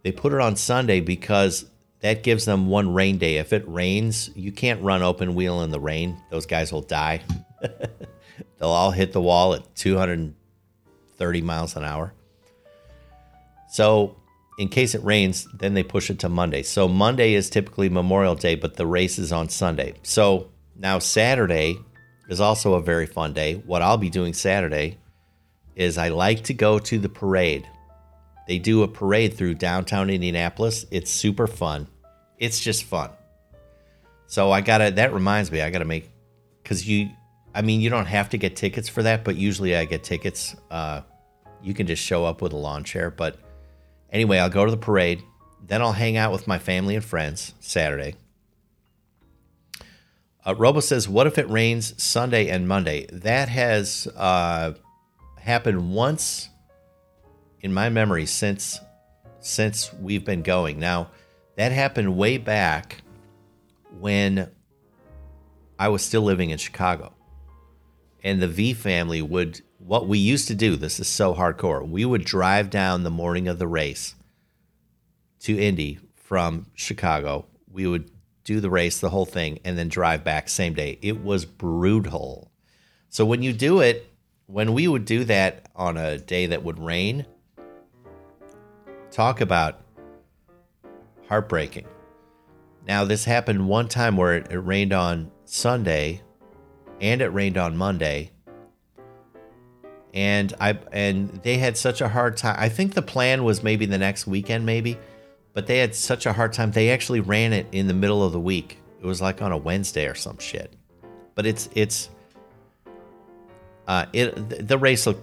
They 0.01 0.11
put 0.11 0.33
it 0.33 0.41
on 0.41 0.55
Sunday 0.55 0.99
because 0.99 1.65
that 1.99 2.23
gives 2.23 2.45
them 2.45 2.69
one 2.69 2.91
rain 2.91 3.19
day. 3.19 3.37
If 3.37 3.53
it 3.53 3.63
rains, 3.67 4.31
you 4.35 4.51
can't 4.51 4.81
run 4.81 5.03
open 5.03 5.35
wheel 5.35 5.61
in 5.61 5.69
the 5.69 5.79
rain. 5.79 6.17
Those 6.31 6.47
guys 6.47 6.71
will 6.71 6.81
die. 6.81 7.21
They'll 7.61 8.69
all 8.69 8.91
hit 8.91 9.13
the 9.13 9.21
wall 9.21 9.53
at 9.53 9.75
230 9.75 11.41
miles 11.41 11.75
an 11.75 11.83
hour. 11.83 12.13
So, 13.69 14.17
in 14.57 14.69
case 14.69 14.95
it 14.95 15.03
rains, 15.03 15.47
then 15.53 15.75
they 15.75 15.83
push 15.83 16.09
it 16.09 16.17
to 16.19 16.29
Monday. 16.29 16.63
So, 16.63 16.87
Monday 16.87 17.35
is 17.35 17.49
typically 17.49 17.89
Memorial 17.89 18.33
Day, 18.33 18.55
but 18.55 18.75
the 18.75 18.87
race 18.87 19.19
is 19.19 19.31
on 19.31 19.49
Sunday. 19.49 19.93
So, 20.01 20.49
now, 20.75 20.99
Saturday 20.99 21.77
is 22.27 22.41
also 22.41 22.73
a 22.73 22.81
very 22.81 23.05
fun 23.05 23.33
day. 23.33 23.55
What 23.65 23.81
I'll 23.81 23.97
be 23.97 24.09
doing 24.09 24.33
Saturday 24.33 24.97
is 25.75 25.97
I 25.97 26.09
like 26.09 26.43
to 26.45 26.53
go 26.53 26.79
to 26.79 26.99
the 26.99 27.09
parade. 27.09 27.67
They 28.47 28.59
do 28.59 28.83
a 28.83 28.87
parade 28.87 29.33
through 29.33 29.55
downtown 29.55 30.09
Indianapolis. 30.09 30.85
It's 30.91 31.11
super 31.11 31.47
fun. 31.47 31.87
It's 32.37 32.59
just 32.59 32.83
fun. 32.83 33.11
So 34.27 34.51
I 34.51 34.61
gotta, 34.61 34.91
that 34.91 35.13
reminds 35.13 35.51
me, 35.51 35.61
I 35.61 35.69
gotta 35.69 35.85
make, 35.85 36.09
cause 36.63 36.85
you, 36.85 37.09
I 37.53 37.61
mean, 37.61 37.81
you 37.81 37.89
don't 37.89 38.05
have 38.05 38.29
to 38.29 38.37
get 38.37 38.55
tickets 38.55 38.89
for 38.89 39.03
that, 39.03 39.23
but 39.23 39.35
usually 39.35 39.75
I 39.75 39.85
get 39.85 40.03
tickets. 40.03 40.55
Uh, 40.69 41.01
you 41.61 41.73
can 41.73 41.87
just 41.87 42.03
show 42.03 42.25
up 42.25 42.41
with 42.41 42.53
a 42.53 42.57
lawn 42.57 42.83
chair. 42.83 43.09
But 43.09 43.37
anyway, 44.11 44.37
I'll 44.37 44.49
go 44.49 44.65
to 44.65 44.71
the 44.71 44.77
parade. 44.77 45.23
Then 45.65 45.81
I'll 45.81 45.93
hang 45.93 46.17
out 46.17 46.31
with 46.31 46.47
my 46.47 46.59
family 46.59 46.95
and 46.95 47.03
friends 47.03 47.53
Saturday. 47.59 48.15
Uh, 50.47 50.55
Robo 50.55 50.79
says, 50.79 51.09
"What 51.09 51.27
if 51.27 51.37
it 51.37 51.49
rains 51.49 52.01
Sunday 52.01 52.47
and 52.47 52.67
Monday?" 52.67 53.05
That 53.11 53.49
has 53.49 54.07
uh, 54.15 54.73
happened 55.37 55.93
once 55.93 56.47
in 57.59 57.73
my 57.73 57.89
memory 57.89 58.25
since 58.25 58.79
since 59.39 59.93
we've 59.93 60.23
been 60.23 60.43
going. 60.43 60.79
Now, 60.79 61.11
that 61.57 61.73
happened 61.73 62.15
way 62.15 62.37
back 62.37 63.03
when 63.99 64.49
I 65.77 65.89
was 65.89 66.01
still 66.01 66.21
living 66.21 66.51
in 66.51 66.57
Chicago. 66.57 67.13
And 68.23 68.41
the 68.41 68.47
V 68.47 68.73
family 68.73 69.21
would, 69.21 69.61
what 69.77 70.07
we 70.07 70.17
used 70.17 70.47
to 70.47 70.55
do, 70.55 70.75
this 70.75 70.99
is 70.99 71.07
so 71.07 71.33
hardcore, 71.33 71.87
we 71.87 72.03
would 72.03 72.25
drive 72.25 72.69
down 72.69 73.03
the 73.03 73.09
morning 73.09 73.47
of 73.47 73.59
the 73.59 73.67
race 73.67 74.15
to 75.41 75.57
Indy 75.57 75.99
from 76.15 76.67
Chicago. 76.73 77.45
We 77.71 77.85
would 77.85 78.09
do 78.47 78.61
the 78.61 78.69
race, 78.69 79.01
the 79.01 79.09
whole 79.09 79.25
thing, 79.25 79.59
and 79.65 79.77
then 79.77 79.89
drive 79.89 80.23
back 80.23 80.47
same 80.47 80.73
day. 80.73 80.97
It 81.01 81.21
was 81.21 81.43
brutal. 81.43 82.49
So 83.09 83.25
when 83.25 83.43
you 83.43 83.51
do 83.51 83.81
it, 83.81 84.09
when 84.45 84.71
we 84.71 84.87
would 84.87 85.03
do 85.03 85.25
that 85.25 85.69
on 85.75 85.97
a 85.97 86.17
day 86.17 86.47
that 86.47 86.63
would 86.63 86.79
rain, 86.79 87.25
talk 89.11 89.41
about 89.41 89.81
heartbreaking. 91.27 91.87
Now, 92.87 93.03
this 93.03 93.25
happened 93.25 93.67
one 93.67 93.89
time 93.89 94.15
where 94.15 94.37
it, 94.37 94.49
it 94.49 94.59
rained 94.59 94.93
on 94.93 95.29
Sunday 95.43 96.21
and 97.01 97.21
it 97.21 97.27
rained 97.27 97.57
on 97.57 97.75
Monday. 97.75 98.31
And 100.13 100.53
I 100.61 100.79
and 100.93 101.29
they 101.43 101.57
had 101.57 101.75
such 101.75 101.99
a 101.99 102.07
hard 102.07 102.37
time. 102.37 102.55
I 102.57 102.69
think 102.69 102.93
the 102.93 103.01
plan 103.01 103.43
was 103.43 103.61
maybe 103.61 103.85
the 103.85 103.97
next 103.97 104.25
weekend, 104.25 104.65
maybe, 104.65 104.97
but 105.57 105.65
they 105.65 105.79
had 105.79 105.95
such 105.95 106.27
a 106.27 106.33
hard 106.33 106.53
time. 106.53 106.69
They 106.69 106.91
actually 106.91 107.19
ran 107.19 107.51
it 107.51 107.65
in 107.71 107.87
the 107.87 107.93
middle 107.95 108.23
of 108.23 108.31
the 108.31 108.39
week. 108.39 108.77
It 109.01 109.07
was 109.07 109.23
like 109.23 109.41
on 109.41 109.51
a 109.51 109.57
Wednesday 109.57 110.05
or 110.05 110.13
some 110.13 110.37
shit. 110.37 110.71
But 111.33 111.47
it's 111.47 111.67
it's 111.73 112.11
uh 113.87 114.05
it 114.13 114.67
the 114.67 114.77
race 114.77 115.07
will 115.07 115.19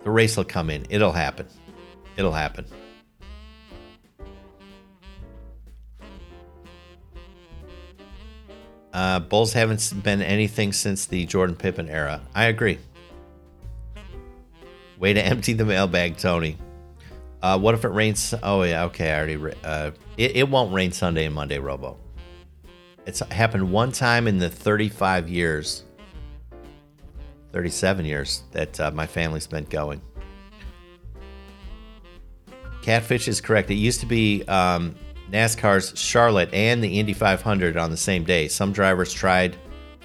the 0.00 0.10
race 0.10 0.36
will 0.36 0.44
come 0.44 0.68
in. 0.68 0.84
It'll 0.90 1.10
happen. 1.10 1.46
It'll 2.18 2.32
happen. 2.32 2.66
Uh, 8.92 9.20
Bulls 9.20 9.54
haven't 9.54 10.02
been 10.02 10.20
anything 10.20 10.74
since 10.74 11.06
the 11.06 11.24
Jordan 11.24 11.56
Pippen 11.56 11.88
era. 11.88 12.20
I 12.34 12.44
agree. 12.44 12.78
Way 14.98 15.14
to 15.14 15.22
empty 15.24 15.54
the 15.54 15.64
mailbag, 15.64 16.18
Tony. 16.18 16.58
Uh, 17.42 17.58
what 17.58 17.74
if 17.74 17.84
it 17.84 17.88
rains? 17.88 18.34
Oh 18.42 18.62
yeah, 18.62 18.84
okay. 18.84 19.12
I 19.12 19.18
already. 19.18 19.56
Uh, 19.64 19.90
it, 20.16 20.36
it 20.36 20.48
won't 20.48 20.72
rain 20.72 20.92
Sunday 20.92 21.26
and 21.26 21.34
Monday, 21.34 21.58
Robo. 21.58 21.98
It's 23.04 23.18
happened 23.30 23.72
one 23.72 23.90
time 23.90 24.28
in 24.28 24.38
the 24.38 24.48
35 24.48 25.28
years, 25.28 25.82
37 27.52 28.04
years 28.04 28.42
that 28.52 28.78
uh, 28.78 28.90
my 28.92 29.06
family's 29.06 29.48
been 29.48 29.64
going. 29.64 30.00
Catfish 32.82 33.26
is 33.26 33.40
correct. 33.40 33.70
It 33.70 33.74
used 33.74 34.00
to 34.00 34.06
be 34.06 34.44
um, 34.46 34.94
NASCAR's 35.30 35.98
Charlotte 35.98 36.52
and 36.52 36.82
the 36.82 36.98
Indy 36.98 37.12
500 37.12 37.76
on 37.76 37.90
the 37.90 37.96
same 37.96 38.22
day. 38.22 38.46
Some 38.48 38.72
drivers 38.72 39.12
tried 39.12 39.56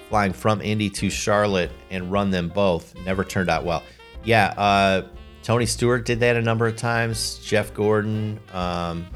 flying 0.08 0.32
from 0.32 0.60
Indy 0.60 0.90
to 0.90 1.10
Charlotte 1.10 1.70
and 1.90 2.10
run 2.10 2.30
them 2.30 2.48
both. 2.48 2.96
Never 3.04 3.22
turned 3.22 3.50
out 3.50 3.64
well. 3.64 3.82
Yeah, 4.24 4.54
uh, 4.56 5.02
Tony 5.48 5.64
Stewart 5.64 6.04
did 6.04 6.20
that 6.20 6.36
a 6.36 6.42
number 6.42 6.66
of 6.66 6.76
times. 6.76 7.38
Jeff 7.38 7.72
Gordon. 7.72 8.38
Um, 8.52 9.06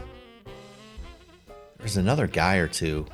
there's 1.76 1.98
another 1.98 2.26
guy 2.26 2.56
or 2.56 2.66
two. 2.66 3.04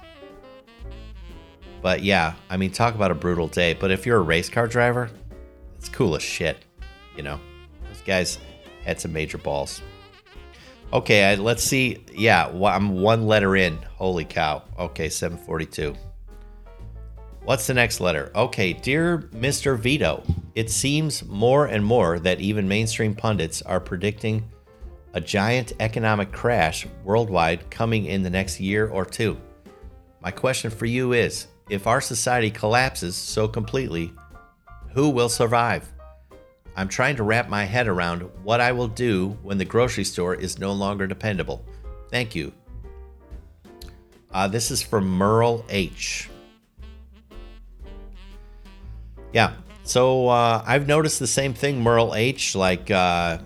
But 1.82 2.04
yeah, 2.04 2.34
I 2.48 2.56
mean, 2.56 2.70
talk 2.70 2.94
about 2.94 3.10
a 3.10 3.16
brutal 3.16 3.48
day. 3.48 3.74
But 3.74 3.90
if 3.90 4.06
you're 4.06 4.18
a 4.18 4.22
race 4.22 4.48
car 4.48 4.68
driver, 4.68 5.10
it's 5.76 5.88
cool 5.88 6.14
as 6.14 6.22
shit. 6.22 6.64
You 7.16 7.24
know, 7.24 7.40
those 7.88 8.00
guys 8.02 8.38
had 8.84 9.00
some 9.00 9.12
major 9.12 9.38
balls. 9.38 9.82
Okay, 10.92 11.34
let's 11.34 11.64
see. 11.64 12.04
Yeah, 12.14 12.46
I'm 12.46 13.00
one 13.00 13.26
letter 13.26 13.56
in. 13.56 13.78
Holy 13.96 14.26
cow. 14.26 14.62
Okay, 14.78 15.08
742. 15.08 15.92
What's 17.48 17.66
the 17.66 17.72
next 17.72 18.02
letter? 18.02 18.30
Okay, 18.34 18.74
dear 18.74 19.30
Mr. 19.32 19.78
Vito, 19.78 20.22
it 20.54 20.68
seems 20.68 21.24
more 21.24 21.64
and 21.64 21.82
more 21.82 22.18
that 22.18 22.42
even 22.42 22.68
mainstream 22.68 23.14
pundits 23.14 23.62
are 23.62 23.80
predicting 23.80 24.46
a 25.14 25.20
giant 25.22 25.72
economic 25.80 26.30
crash 26.30 26.86
worldwide 27.04 27.70
coming 27.70 28.04
in 28.04 28.22
the 28.22 28.28
next 28.28 28.60
year 28.60 28.88
or 28.88 29.06
two. 29.06 29.38
My 30.20 30.30
question 30.30 30.70
for 30.70 30.84
you 30.84 31.14
is 31.14 31.46
if 31.70 31.86
our 31.86 32.02
society 32.02 32.50
collapses 32.50 33.16
so 33.16 33.48
completely, 33.48 34.12
who 34.92 35.08
will 35.08 35.30
survive? 35.30 35.90
I'm 36.76 36.88
trying 36.88 37.16
to 37.16 37.22
wrap 37.22 37.48
my 37.48 37.64
head 37.64 37.88
around 37.88 38.28
what 38.42 38.60
I 38.60 38.72
will 38.72 38.88
do 38.88 39.38
when 39.42 39.56
the 39.56 39.64
grocery 39.64 40.04
store 40.04 40.34
is 40.34 40.58
no 40.58 40.72
longer 40.72 41.06
dependable. 41.06 41.64
Thank 42.10 42.34
you. 42.34 42.52
Uh, 44.30 44.48
this 44.48 44.70
is 44.70 44.82
from 44.82 45.08
Merle 45.08 45.64
H. 45.70 46.28
Yeah, 49.32 49.54
so 49.82 50.28
uh, 50.28 50.62
I've 50.66 50.86
noticed 50.86 51.18
the 51.18 51.26
same 51.26 51.54
thing, 51.54 51.82
Merle 51.82 52.14
H. 52.14 52.54
Like, 52.54 52.90
uh, 52.90 53.38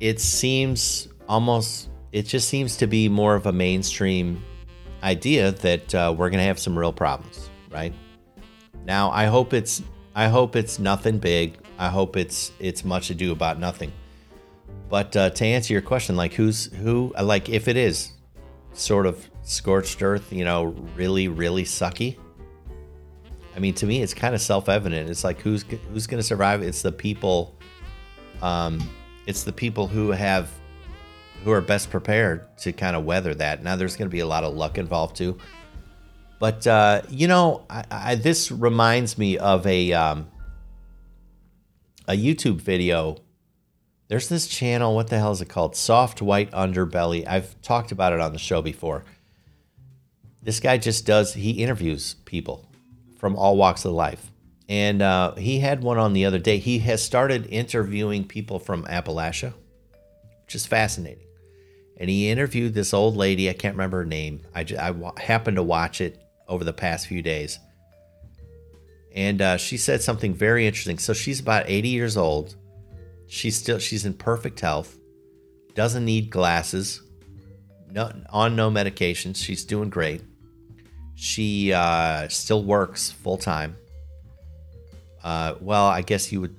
it 0.00 0.20
seems 0.20 1.08
almost, 1.28 1.88
it 2.12 2.26
just 2.26 2.48
seems 2.48 2.76
to 2.78 2.86
be 2.86 3.08
more 3.08 3.34
of 3.34 3.46
a 3.46 3.52
mainstream 3.52 4.42
idea 5.02 5.52
that 5.52 5.94
uh, 5.94 6.14
we're 6.16 6.30
going 6.30 6.38
to 6.38 6.44
have 6.44 6.58
some 6.58 6.78
real 6.78 6.92
problems, 6.92 7.50
right? 7.70 7.94
Now, 8.84 9.10
I 9.10 9.26
hope 9.26 9.52
it's, 9.52 9.82
I 10.14 10.28
hope 10.28 10.56
it's 10.56 10.78
nothing 10.78 11.18
big. 11.18 11.58
I 11.78 11.88
hope 11.88 12.16
it's 12.16 12.52
it's 12.58 12.84
much 12.84 13.08
ado 13.08 13.32
about 13.32 13.58
nothing. 13.58 13.90
But 14.90 15.16
uh, 15.16 15.30
to 15.30 15.44
answer 15.46 15.72
your 15.72 15.82
question, 15.82 16.14
like 16.14 16.34
who's 16.34 16.66
who, 16.74 17.14
like 17.22 17.48
if 17.48 17.68
it 17.68 17.76
is 17.76 18.12
sort 18.74 19.06
of 19.06 19.30
scorched 19.42 20.02
earth, 20.02 20.30
you 20.32 20.44
know, 20.44 20.64
really 20.94 21.28
really 21.28 21.64
sucky. 21.64 22.18
I 23.54 23.58
mean, 23.58 23.74
to 23.74 23.86
me, 23.86 24.02
it's 24.02 24.14
kind 24.14 24.34
of 24.34 24.40
self-evident. 24.40 25.10
It's 25.10 25.24
like 25.24 25.40
who's 25.40 25.64
who's 25.92 26.06
going 26.06 26.20
to 26.20 26.26
survive? 26.26 26.62
It's 26.62 26.82
the 26.82 26.92
people. 26.92 27.56
Um, 28.42 28.88
it's 29.26 29.42
the 29.42 29.52
people 29.52 29.86
who 29.86 30.10
have 30.10 30.50
who 31.44 31.52
are 31.52 31.60
best 31.60 31.90
prepared 31.90 32.56
to 32.58 32.72
kind 32.72 32.96
of 32.96 33.04
weather 33.04 33.34
that. 33.34 33.62
Now, 33.62 33.76
there's 33.76 33.96
going 33.96 34.08
to 34.08 34.12
be 34.12 34.20
a 34.20 34.26
lot 34.26 34.44
of 34.44 34.54
luck 34.54 34.78
involved 34.78 35.16
too. 35.16 35.38
But 36.38 36.66
uh, 36.66 37.02
you 37.08 37.28
know, 37.28 37.66
I, 37.68 37.84
I, 37.90 38.14
this 38.14 38.50
reminds 38.50 39.18
me 39.18 39.36
of 39.36 39.66
a 39.66 39.92
um, 39.92 40.28
a 42.08 42.12
YouTube 42.12 42.60
video. 42.60 43.18
There's 44.08 44.28
this 44.28 44.48
channel. 44.48 44.94
What 44.94 45.08
the 45.08 45.18
hell 45.18 45.32
is 45.32 45.40
it 45.40 45.48
called? 45.48 45.76
Soft 45.76 46.22
White 46.22 46.50
Underbelly. 46.50 47.26
I've 47.26 47.60
talked 47.62 47.92
about 47.92 48.12
it 48.12 48.20
on 48.20 48.32
the 48.32 48.38
show 48.38 48.62
before. 48.62 49.04
This 50.42 50.58
guy 50.58 50.78
just 50.78 51.04
does, 51.06 51.34
he 51.34 51.50
interviews 51.62 52.14
people 52.24 52.69
from 53.20 53.36
all 53.36 53.56
walks 53.56 53.84
of 53.84 53.92
life. 53.92 54.32
And 54.68 55.02
uh, 55.02 55.34
he 55.36 55.60
had 55.60 55.82
one 55.82 55.98
on 55.98 56.12
the 56.12 56.24
other 56.24 56.38
day. 56.38 56.58
He 56.58 56.80
has 56.80 57.02
started 57.02 57.46
interviewing 57.46 58.24
people 58.24 58.58
from 58.58 58.84
Appalachia, 58.84 59.52
which 60.44 60.54
is 60.54 60.66
fascinating. 60.66 61.26
And 61.96 62.10
he 62.10 62.30
interviewed 62.30 62.74
this 62.74 62.94
old 62.94 63.16
lady. 63.16 63.48
I 63.48 63.52
can't 63.52 63.74
remember 63.74 63.98
her 63.98 64.04
name. 64.04 64.40
I, 64.54 64.64
just, 64.64 64.80
I 64.80 64.94
happened 65.20 65.56
to 65.58 65.62
watch 65.62 66.00
it 66.00 66.20
over 66.48 66.64
the 66.64 66.72
past 66.72 67.06
few 67.06 67.22
days 67.22 67.58
and 69.12 69.42
uh, 69.42 69.56
she 69.56 69.76
said 69.76 70.02
something 70.02 70.34
very 70.34 70.66
interesting. 70.66 70.98
So 70.98 71.12
she's 71.12 71.40
about 71.40 71.68
80 71.68 71.88
years 71.88 72.16
old. 72.16 72.56
She's 73.26 73.56
still 73.56 73.78
she's 73.78 74.04
in 74.04 74.14
perfect 74.14 74.60
health. 74.60 74.96
Doesn't 75.74 76.04
need 76.04 76.30
glasses. 76.30 77.02
No, 77.90 78.12
on 78.30 78.56
no 78.56 78.70
medications. 78.70 79.36
She's 79.36 79.64
doing 79.64 79.90
great. 79.90 80.22
She 81.20 81.72
uh, 81.72 82.28
still 82.28 82.64
works 82.64 83.10
full 83.10 83.36
time. 83.36 83.76
Uh, 85.22 85.54
well, 85.60 85.86
I 85.86 86.02
guess 86.02 86.32
you 86.32 86.40
would. 86.40 86.56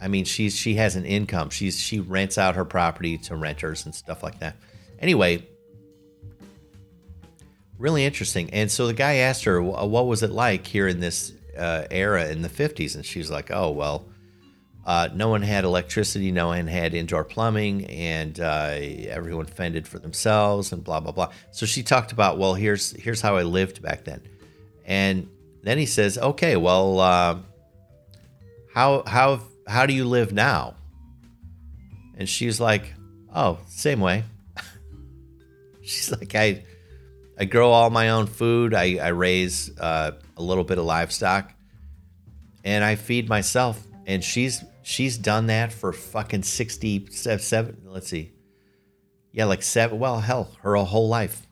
I 0.00 0.08
mean, 0.08 0.24
she's 0.24 0.56
she 0.56 0.74
has 0.74 0.96
an 0.96 1.04
income. 1.04 1.50
She's 1.50 1.78
she 1.78 2.00
rents 2.00 2.36
out 2.36 2.56
her 2.56 2.64
property 2.64 3.18
to 3.18 3.36
renters 3.36 3.84
and 3.84 3.94
stuff 3.94 4.22
like 4.22 4.40
that. 4.40 4.56
Anyway, 4.98 5.46
really 7.78 8.04
interesting. 8.04 8.50
And 8.50 8.70
so 8.70 8.86
the 8.86 8.94
guy 8.94 9.16
asked 9.16 9.44
her, 9.44 9.62
"What 9.62 10.06
was 10.06 10.22
it 10.22 10.30
like 10.30 10.66
here 10.66 10.88
in 10.88 11.00
this 11.00 11.32
uh, 11.56 11.84
era 11.90 12.28
in 12.28 12.42
the 12.42 12.48
50s. 12.48 12.94
And 12.94 13.04
she's 13.04 13.30
like, 13.30 13.50
oh, 13.50 13.70
well, 13.70 14.06
uh, 14.90 15.08
no 15.14 15.28
one 15.28 15.40
had 15.40 15.62
electricity, 15.62 16.32
no 16.32 16.48
one 16.48 16.66
had 16.66 16.94
indoor 16.94 17.22
plumbing, 17.22 17.84
and 17.84 18.40
uh, 18.40 18.70
everyone 19.06 19.46
fended 19.46 19.86
for 19.86 20.00
themselves 20.00 20.72
and 20.72 20.82
blah, 20.82 20.98
blah, 20.98 21.12
blah. 21.12 21.30
So 21.52 21.64
she 21.64 21.84
talked 21.84 22.10
about, 22.10 22.38
well, 22.38 22.54
here's, 22.54 22.90
here's 23.00 23.20
how 23.20 23.36
I 23.36 23.44
lived 23.44 23.80
back 23.80 24.02
then. 24.02 24.20
And 24.84 25.28
then 25.62 25.78
he 25.78 25.86
says, 25.86 26.18
okay, 26.18 26.56
well, 26.56 26.98
uh, 26.98 27.38
how, 28.74 29.04
how, 29.06 29.42
how 29.64 29.86
do 29.86 29.94
you 29.94 30.06
live 30.06 30.32
now? 30.32 30.74
And 32.18 32.28
she's 32.28 32.58
like, 32.58 32.92
oh, 33.32 33.60
same 33.68 34.00
way. 34.00 34.24
she's 35.82 36.10
like, 36.10 36.34
I, 36.34 36.64
I 37.38 37.44
grow 37.44 37.70
all 37.70 37.90
my 37.90 38.08
own 38.08 38.26
food. 38.26 38.74
I, 38.74 38.96
I 38.96 39.08
raise 39.10 39.70
uh, 39.78 40.10
a 40.36 40.42
little 40.42 40.64
bit 40.64 40.78
of 40.78 40.84
livestock, 40.84 41.54
and 42.64 42.82
I 42.82 42.96
feed 42.96 43.28
myself. 43.28 43.86
And 44.06 44.24
she's 44.24 44.64
she's 44.82 45.18
done 45.18 45.46
that 45.46 45.72
for 45.72 45.92
fucking 45.92 46.42
sixty 46.42 47.06
seven. 47.10 47.82
Let's 47.84 48.08
see, 48.08 48.32
yeah, 49.32 49.44
like 49.44 49.62
seven. 49.62 49.98
Well, 49.98 50.20
hell, 50.20 50.56
her 50.62 50.74
whole 50.76 51.08
life. 51.08 51.46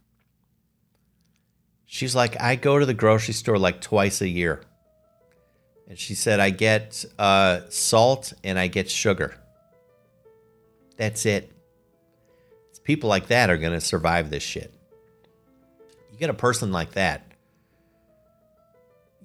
She's 1.90 2.14
like, 2.14 2.38
I 2.40 2.56
go 2.56 2.78
to 2.78 2.84
the 2.84 2.94
grocery 2.94 3.32
store 3.34 3.58
like 3.58 3.80
twice 3.80 4.20
a 4.20 4.28
year. 4.28 4.62
And 5.88 5.98
she 5.98 6.14
said, 6.14 6.38
I 6.38 6.50
get 6.50 7.02
uh, 7.18 7.60
salt 7.70 8.34
and 8.44 8.58
I 8.58 8.66
get 8.66 8.90
sugar. 8.90 9.34
That's 10.98 11.24
it. 11.24 11.50
It's 12.68 12.78
people 12.78 13.08
like 13.08 13.28
that 13.28 13.48
are 13.48 13.56
going 13.56 13.72
to 13.72 13.80
survive 13.80 14.28
this 14.28 14.42
shit. 14.42 14.74
You 16.12 16.18
get 16.18 16.28
a 16.28 16.34
person 16.34 16.72
like 16.72 16.92
that, 16.92 17.27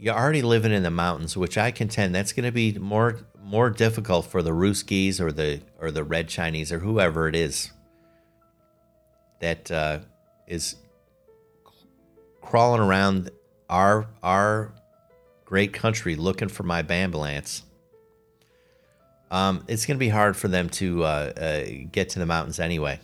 you're 0.04 0.14
already 0.14 0.42
living 0.42 0.74
in 0.74 0.84
the 0.84 0.92
mountains, 0.92 1.38
which 1.38 1.58
I 1.58 1.72
contend 1.72 2.14
that's 2.14 2.34
going 2.34 2.44
to 2.44 2.52
be 2.52 2.78
more 2.78 3.20
more 3.42 3.70
difficult 3.70 4.26
for 4.26 4.44
the 4.44 4.52
Ruskies 4.52 5.22
or 5.22 5.32
the 5.32 5.62
or 5.80 5.92
the 5.92 6.04
Red 6.04 6.28
Chinese 6.28 6.74
or 6.74 6.80
whoever 6.80 7.30
it 7.30 7.36
is 7.36 7.72
that 9.40 9.72
uh, 9.72 10.00
is 10.46 10.76
crawling 12.42 12.82
around 12.82 13.32
our 13.70 14.08
our 14.22 14.74
great 15.46 15.72
country 15.72 16.18
looking 16.18 16.50
for 16.50 16.64
my 16.64 16.82
bambulance. 16.82 17.64
Um, 19.32 19.64
it's 19.70 19.86
going 19.86 19.96
to 19.96 20.00
be 20.00 20.10
hard 20.10 20.36
for 20.36 20.50
them 20.50 20.68
to 20.72 21.06
uh, 21.06 21.06
uh, 21.08 21.64
get 21.94 22.10
to 22.10 22.20
the 22.20 22.26
mountains 22.26 22.60
anyway. 22.60 23.00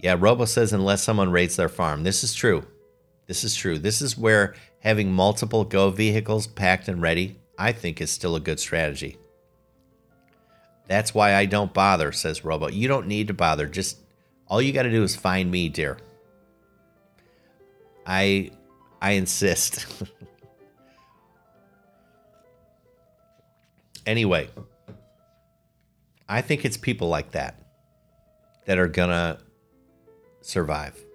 Yeah, 0.00 0.16
Robo 0.18 0.46
says 0.46 0.72
unless 0.72 1.02
someone 1.02 1.30
raids 1.30 1.56
their 1.56 1.68
farm. 1.68 2.02
This 2.02 2.24
is 2.24 2.34
true. 2.34 2.66
This 3.26 3.44
is 3.44 3.54
true. 3.54 3.78
This 3.78 4.00
is 4.00 4.16
where 4.16 4.54
having 4.80 5.12
multiple 5.12 5.64
Go 5.64 5.90
vehicles 5.90 6.46
packed 6.46 6.88
and 6.88 7.02
ready, 7.02 7.36
I 7.58 7.72
think, 7.72 8.00
is 8.00 8.10
still 8.10 8.36
a 8.36 8.40
good 8.40 8.60
strategy. 8.60 9.18
That's 10.88 11.12
why 11.12 11.34
I 11.34 11.46
don't 11.46 11.74
bother, 11.74 12.12
says 12.12 12.44
Robo. 12.44 12.68
You 12.68 12.86
don't 12.86 13.08
need 13.08 13.28
to 13.28 13.34
bother. 13.34 13.66
Just 13.66 13.98
all 14.46 14.62
you 14.62 14.72
got 14.72 14.84
to 14.84 14.90
do 14.90 15.02
is 15.02 15.16
find 15.16 15.50
me, 15.50 15.68
dear. 15.68 15.98
I 18.06 18.52
I 19.02 19.12
insist. 19.12 19.86
anyway, 24.06 24.48
I 26.28 26.42
think 26.42 26.64
it's 26.64 26.76
people 26.76 27.08
like 27.08 27.32
that 27.32 27.60
that 28.66 28.78
are 28.78 28.88
going 28.88 29.10
to 29.10 29.38
survive. 30.40 31.05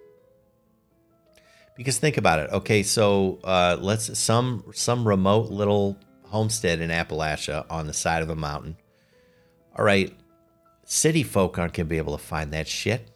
Because 1.74 1.98
think 1.98 2.16
about 2.18 2.38
it. 2.38 2.50
Okay, 2.50 2.82
so 2.82 3.38
uh, 3.44 3.76
let's 3.80 4.18
some 4.18 4.64
some 4.74 5.08
remote 5.08 5.50
little 5.50 5.96
homestead 6.24 6.80
in 6.80 6.90
Appalachia 6.90 7.64
on 7.70 7.86
the 7.86 7.92
side 7.92 8.22
of 8.22 8.28
a 8.28 8.36
mountain. 8.36 8.76
All 9.76 9.84
right, 9.84 10.14
city 10.84 11.22
folk 11.22 11.58
aren't 11.58 11.72
to 11.88 11.90
be 11.90 11.98
able 11.98 12.16
to 12.16 12.22
find 12.22 12.52
that 12.52 12.68
shit. 12.68 13.08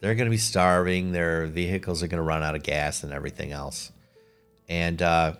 They're 0.00 0.16
to 0.26 0.30
be 0.30 0.36
starving. 0.36 1.12
Their 1.12 1.46
vehicles 1.46 2.02
are 2.02 2.08
to 2.18 2.24
run 2.24 2.42
out 2.42 2.56
of 2.56 2.64
gas 2.64 3.04
and 3.04 3.12
everything 3.12 3.52
else, 3.52 3.92
and 4.68 5.00
uh, 5.00 5.34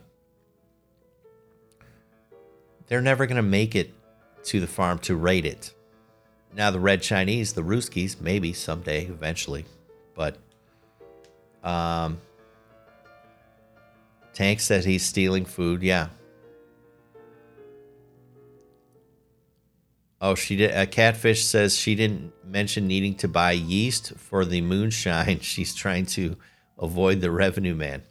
they're 2.87 3.01
never 3.01 3.27
to 3.37 3.43
make 3.43 3.75
it 3.75 3.93
to 4.45 4.61
the 4.61 4.69
farm 4.69 5.01
to 5.01 5.17
raid 5.17 5.47
it. 5.47 5.75
Now 6.55 6.71
the 6.71 6.81
red 6.81 7.03
Chinese, 7.03 7.55
the 7.55 7.63
Ruskies, 7.63 8.21
maybe 8.21 8.53
someday, 8.53 9.07
eventually, 9.07 9.65
but 10.15 10.39
um 11.65 12.19
Tank 14.33 14.61
said 14.61 14.85
he's 14.85 15.05
stealing 15.05 15.45
food. 15.45 15.83
Yeah. 15.83 16.09
Oh, 20.21 20.37
she 20.37 20.55
did. 20.55 20.71
A 20.71 20.87
catfish 20.87 21.45
says 21.45 21.77
she 21.77 21.97
didn't 21.97 22.33
mention 22.45 22.87
needing 22.87 23.17
to 23.17 23.29
buy 23.29 23.53
yeast 23.53 24.15
for 24.17 24.45
the 24.45 24.61
moonshine. 24.61 25.41
She's 25.43 25.75
trying 25.75 26.07
to 26.07 26.37
avoid 26.79 27.21
the 27.21 27.31
revenue 27.33 27.75
man. 27.75 28.05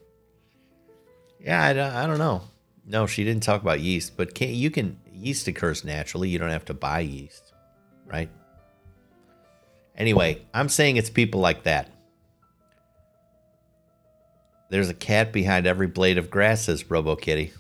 Yeah, 1.39 1.63
I 1.63 1.71
don't, 1.71 1.93
I 1.93 2.05
don't 2.05 2.17
know. 2.17 2.41
No, 2.85 3.07
she 3.07 3.23
didn't 3.23 3.43
talk 3.43 3.61
about 3.61 3.79
yeast, 3.79 4.17
but 4.17 4.35
can, 4.35 4.53
you 4.53 4.69
can 4.69 4.99
yeast 5.13 5.47
occurs 5.47 5.85
naturally. 5.85 6.27
You 6.27 6.37
don't 6.37 6.49
have 6.49 6.65
to 6.65 6.73
buy 6.73 6.99
yeast, 6.99 7.53
right? 8.05 8.29
Anyway, 9.95 10.41
I'm 10.53 10.67
saying 10.67 10.97
it's 10.97 11.09
people 11.09 11.39
like 11.39 11.63
that. 11.63 11.90
There's 14.71 14.87
a 14.87 14.93
cat 14.93 15.33
behind 15.33 15.67
every 15.67 15.87
blade 15.87 16.17
of 16.17 16.29
grass, 16.29 16.61
says 16.61 16.89
Robo 16.89 17.17
Kitty. 17.17 17.51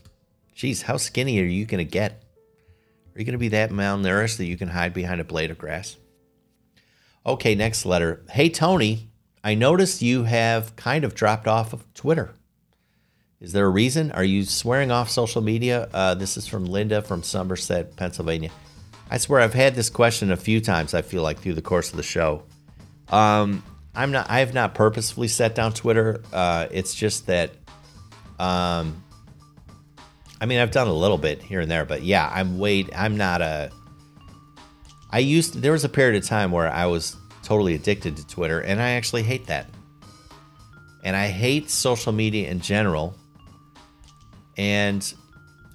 Geez, 0.55 0.83
how 0.83 0.95
skinny 0.95 1.41
are 1.41 1.45
you 1.45 1.65
going 1.65 1.85
to 1.85 1.91
get? 1.91 2.23
Are 3.13 3.19
you 3.19 3.25
going 3.25 3.33
to 3.33 3.37
be 3.37 3.49
that 3.49 3.69
malnourished 3.69 4.37
that 4.37 4.45
you 4.45 4.55
can 4.55 4.69
hide 4.69 4.93
behind 4.93 5.19
a 5.19 5.25
blade 5.25 5.51
of 5.51 5.57
grass? 5.57 5.97
Okay, 7.25 7.53
next 7.53 7.85
letter. 7.85 8.23
Hey, 8.29 8.47
Tony, 8.47 9.09
I 9.43 9.55
noticed 9.55 10.01
you 10.01 10.23
have 10.23 10.77
kind 10.77 11.03
of 11.03 11.13
dropped 11.13 11.49
off 11.49 11.73
of 11.73 11.93
Twitter. 11.93 12.33
Is 13.41 13.51
there 13.51 13.65
a 13.65 13.69
reason? 13.69 14.13
Are 14.13 14.23
you 14.23 14.45
swearing 14.45 14.89
off 14.89 15.09
social 15.09 15.41
media? 15.41 15.89
Uh, 15.93 16.15
this 16.15 16.37
is 16.37 16.47
from 16.47 16.63
Linda 16.63 17.01
from 17.01 17.23
Somerset, 17.23 17.97
Pennsylvania. 17.97 18.51
I 19.09 19.17
swear 19.17 19.41
I've 19.41 19.53
had 19.53 19.75
this 19.75 19.89
question 19.89 20.31
a 20.31 20.37
few 20.37 20.61
times, 20.61 20.93
I 20.93 21.01
feel 21.01 21.23
like, 21.23 21.39
through 21.39 21.55
the 21.55 21.61
course 21.61 21.91
of 21.91 21.97
the 21.97 22.03
show. 22.03 22.43
Um, 23.09 23.63
I'm 23.93 24.11
not. 24.11 24.29
I 24.29 24.39
have 24.39 24.53
not 24.53 24.73
purposefully 24.73 25.27
set 25.27 25.55
down 25.55 25.73
Twitter. 25.73 26.21
Uh, 26.31 26.67
it's 26.71 26.95
just 26.95 27.27
that. 27.27 27.51
Um, 28.39 29.03
I 30.39 30.45
mean, 30.45 30.59
I've 30.59 30.71
done 30.71 30.87
a 30.87 30.93
little 30.93 31.17
bit 31.17 31.43
here 31.43 31.59
and 31.59 31.69
there, 31.69 31.85
but 31.85 32.03
yeah, 32.03 32.29
I'm 32.33 32.57
wait. 32.57 32.89
I'm 32.95 33.17
not 33.17 33.41
a. 33.41 33.71
I 35.09 35.19
used. 35.19 35.61
There 35.61 35.73
was 35.73 35.83
a 35.83 35.89
period 35.89 36.21
of 36.21 36.27
time 36.27 36.51
where 36.51 36.69
I 36.69 36.85
was 36.85 37.17
totally 37.43 37.75
addicted 37.75 38.17
to 38.17 38.27
Twitter, 38.27 38.59
and 38.59 38.81
I 38.81 38.91
actually 38.91 39.23
hate 39.23 39.47
that. 39.47 39.67
And 41.03 41.15
I 41.15 41.27
hate 41.27 41.69
social 41.69 42.11
media 42.11 42.49
in 42.49 42.59
general. 42.59 43.15
And 44.57 45.13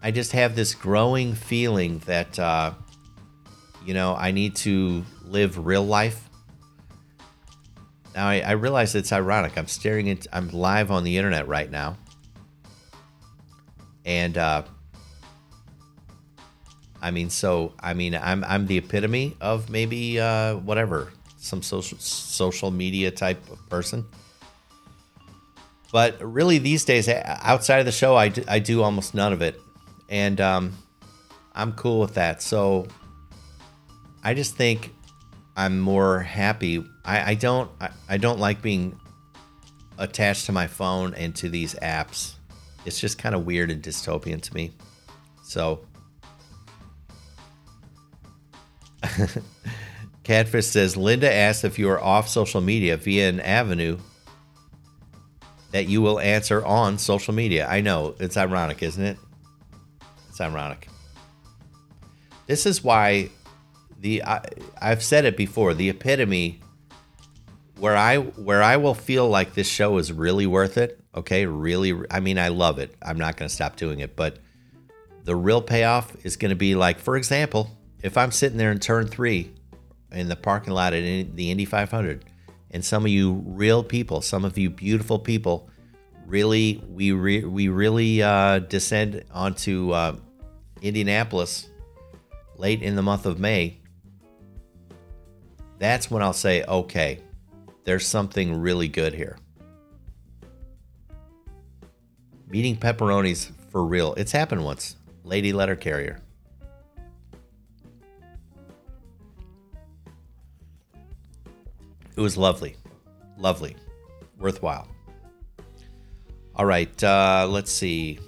I 0.03 0.11
just 0.11 0.33
have 0.33 0.55
this 0.55 0.75
growing 0.75 1.35
feeling 1.35 1.99
that, 2.07 2.39
uh, 2.39 2.75
you 3.85 3.93
know, 3.93 4.14
I 4.14 4.31
need 4.31 4.55
to 4.57 5.05
live 5.25 5.67
real 5.67 5.85
life 5.85 6.26
now 8.17 8.27
I, 8.29 8.41
I 8.41 8.51
realize 8.53 8.95
it's 8.95 9.12
ironic. 9.12 9.59
I'm 9.59 9.69
staring 9.69 10.09
at 10.09 10.27
I'm 10.33 10.49
live 10.49 10.91
on 10.91 11.05
the 11.05 11.19
internet 11.19 11.47
right 11.47 11.71
now. 11.71 11.99
And 14.07 14.39
uh 14.39 14.62
I 17.03 17.11
mean 17.11 17.29
so 17.29 17.75
I 17.79 17.93
mean 17.93 18.14
I'm 18.14 18.43
I'm 18.45 18.67
the 18.67 18.79
epitome 18.79 19.37
of 19.41 19.69
maybe 19.69 20.19
uh 20.19 20.57
whatever, 20.57 21.12
some 21.37 21.62
social 21.62 21.99
social 21.99 22.71
media 22.71 23.11
type 23.11 23.49
of 23.51 23.59
person. 23.69 24.07
But 25.93 26.21
really 26.21 26.59
these 26.59 26.85
days 26.85 27.09
outside 27.09 27.79
of 27.79 27.87
the 27.87 27.93
show 27.93 28.17
I 28.17 28.29
do, 28.31 28.43
I 28.49 28.59
do 28.59 28.83
almost 28.83 29.14
none 29.14 29.35
of 29.35 29.43
it. 29.43 29.61
And 30.09 30.41
um 30.41 30.73
I'm 31.55 31.73
cool 31.73 32.01
with 32.01 32.14
that. 32.14 32.41
So 32.41 32.87
I 34.25 34.33
just 34.33 34.57
think 34.57 34.95
I'm 35.55 35.79
more 35.79 36.21
happy. 36.21 36.83
I, 37.07 37.31
I 37.31 37.35
don't 37.35 37.71
I, 37.81 37.91
I 38.09 38.17
don't 38.19 38.41
like 38.41 38.61
being 38.61 38.99
attached 39.99 40.47
to 40.47 40.53
my 40.53 40.67
phone 40.67 41.15
and 41.15 41.35
to 41.37 41.49
these 41.49 41.75
apps. 41.77 42.35
It's 42.85 43.01
just 43.01 43.17
kind 43.19 43.35
of 43.35 43.47
weird 43.47 43.71
and 43.71 43.83
dystopian 43.83 44.43
to 44.43 44.55
me. 44.55 44.73
So 45.43 45.87
Catfish 50.25 50.67
says 50.67 50.97
Linda 50.97 51.33
asked 51.33 51.65
if 51.65 51.79
you 51.79 51.89
are 51.89 52.01
off 52.01 52.29
social 52.29 52.61
media 52.61 52.97
via 52.97 53.29
an 53.29 53.41
avenue 53.41 53.99
that 55.73 55.89
you 55.89 56.03
will 56.03 56.21
answer 56.21 56.65
on 56.65 56.99
social 56.99 57.35
media. 57.35 57.67
I 57.69 57.81
know 57.81 58.15
it's 58.19 58.37
ironic, 58.37 58.83
isn't 58.83 59.05
it? 59.05 59.19
It's 60.29 60.41
ironic. 60.41 60.89
This 62.47 62.67
is 62.67 62.83
why 62.85 63.31
the 64.01 64.23
I, 64.23 64.45
I've 64.81 65.03
said 65.03 65.25
it 65.25 65.37
before, 65.37 65.75
the 65.75 65.89
epitome 65.89 66.61
where 67.79 67.97
I 67.97 68.18
where 68.18 68.62
I 68.62 68.77
will 68.77 68.95
feel 68.95 69.29
like 69.29 69.55
this 69.55 69.68
show 69.68 69.99
is 69.99 70.12
really 70.12 70.47
worth 70.47 70.79
it. 70.79 71.01
Okay, 71.14 71.47
really. 71.47 71.95
I 72.11 72.20
mean, 72.20 72.39
I 72.39 72.49
love 72.49 72.79
it. 72.79 72.95
I'm 73.03 73.18
not 73.18 73.37
going 73.37 73.49
to 73.49 73.55
stop 73.55 73.77
doing 73.77 74.01
it, 74.01 74.16
but 74.16 74.39
the 75.24 75.35
real 75.35 75.62
payoff 75.62 76.24
is 76.24 76.37
going 76.37 76.51
to 76.51 76.57
be 76.57 76.74
like, 76.74 76.99
for 76.99 77.16
example, 77.16 77.70
if 78.03 78.16
I'm 78.16 78.31
sitting 78.31 78.59
there 78.59 78.70
in 78.70 78.79
turn 78.79 79.07
three 79.07 79.53
in 80.12 80.29
the 80.29 80.37
parking 80.37 80.72
lot 80.72 80.93
at 80.93 81.37
the 81.37 81.51
Indy 81.51 81.64
500, 81.64 82.24
and 82.70 82.85
some 82.85 83.05
of 83.05 83.11
you 83.11 83.43
real 83.47 83.83
people, 83.83 84.20
some 84.20 84.45
of 84.45 84.57
you 84.57 84.70
beautiful 84.70 85.18
people, 85.18 85.68
really 86.27 86.83
we 86.89 87.12
re, 87.12 87.45
we 87.45 87.68
really 87.68 88.22
uh, 88.22 88.61
descend 88.61 89.24
onto 89.33 89.93
uh, 89.93 90.16
Indianapolis 90.83 91.68
late 92.57 92.83
in 92.83 92.97
the 92.97 93.03
month 93.03 93.27
of 93.27 93.39
May 93.39 93.79
that's 95.79 96.11
when 96.11 96.22
I'll 96.22 96.33
say, 96.33 96.64
okay, 96.64 97.20
there's 97.87 98.07
something 98.07 98.61
really 98.61 98.89
good 98.89 99.14
here. 99.14 99.39
Meeting 102.49 102.76
pepperonis 102.76 103.53
for 103.70 103.84
real. 103.84 104.12
It's 104.14 104.32
happened 104.32 104.64
once. 104.64 104.97
Lady 105.22 105.53
letter 105.53 105.76
carrier. 105.76 106.20
It 112.16 112.20
was 112.20 112.37
lovely. 112.37 112.76
Lovely. 113.39 113.76
Worthwhile. 114.39 114.89
All 116.57 116.66
right, 116.66 117.05
uh, 117.05 117.47
let's 117.49 117.70
see. 117.70 118.18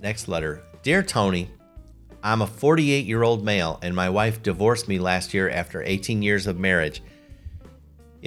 Next 0.00 0.28
letter. 0.28 0.62
Dear 0.82 1.02
Tony, 1.02 1.50
I'm 2.22 2.42
a 2.42 2.46
48 2.46 3.04
year 3.04 3.22
old 3.22 3.44
male, 3.44 3.80
and 3.82 3.96
my 3.96 4.10
wife 4.10 4.42
divorced 4.42 4.86
me 4.86 4.98
last 4.98 5.34
year 5.34 5.50
after 5.50 5.82
18 5.82 6.22
years 6.22 6.46
of 6.46 6.58
marriage. 6.58 7.02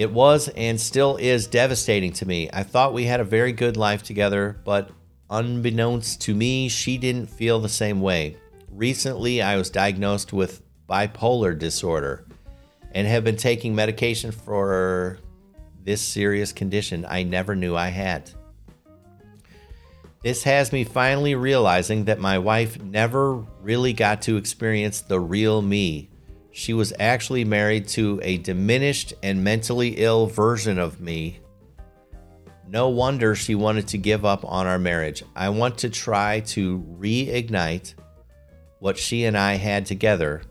It 0.00 0.10
was 0.10 0.48
and 0.56 0.80
still 0.80 1.18
is 1.18 1.46
devastating 1.46 2.14
to 2.14 2.26
me. 2.26 2.48
I 2.54 2.62
thought 2.62 2.94
we 2.94 3.04
had 3.04 3.20
a 3.20 3.24
very 3.24 3.52
good 3.52 3.76
life 3.76 4.02
together, 4.02 4.58
but 4.64 4.90
unbeknownst 5.28 6.22
to 6.22 6.34
me, 6.34 6.70
she 6.70 6.96
didn't 6.96 7.26
feel 7.26 7.60
the 7.60 7.68
same 7.68 8.00
way. 8.00 8.38
Recently, 8.70 9.42
I 9.42 9.58
was 9.58 9.68
diagnosed 9.68 10.32
with 10.32 10.62
bipolar 10.88 11.58
disorder 11.58 12.24
and 12.92 13.06
have 13.06 13.24
been 13.24 13.36
taking 13.36 13.74
medication 13.74 14.32
for 14.32 15.18
this 15.84 16.00
serious 16.00 16.50
condition 16.50 17.04
I 17.06 17.22
never 17.22 17.54
knew 17.54 17.76
I 17.76 17.88
had. 17.88 18.30
This 20.22 20.44
has 20.44 20.72
me 20.72 20.84
finally 20.84 21.34
realizing 21.34 22.06
that 22.06 22.18
my 22.18 22.38
wife 22.38 22.80
never 22.80 23.34
really 23.60 23.92
got 23.92 24.22
to 24.22 24.38
experience 24.38 25.02
the 25.02 25.20
real 25.20 25.60
me. 25.60 26.09
She 26.52 26.72
was 26.72 26.92
actually 26.98 27.44
married 27.44 27.88
to 27.88 28.20
a 28.22 28.38
diminished 28.38 29.14
and 29.22 29.44
mentally 29.44 29.94
ill 29.98 30.26
version 30.26 30.78
of 30.78 31.00
me. 31.00 31.40
No 32.68 32.88
wonder 32.88 33.34
she 33.34 33.54
wanted 33.54 33.88
to 33.88 33.98
give 33.98 34.24
up 34.24 34.44
on 34.44 34.66
our 34.66 34.78
marriage. 34.78 35.22
I 35.34 35.48
want 35.48 35.78
to 35.78 35.90
try 35.90 36.40
to 36.40 36.84
reignite 36.98 37.94
what 38.78 38.96
she 38.96 39.24
and 39.24 39.36
I 39.36 39.54
had 39.54 39.86
together 39.86 40.42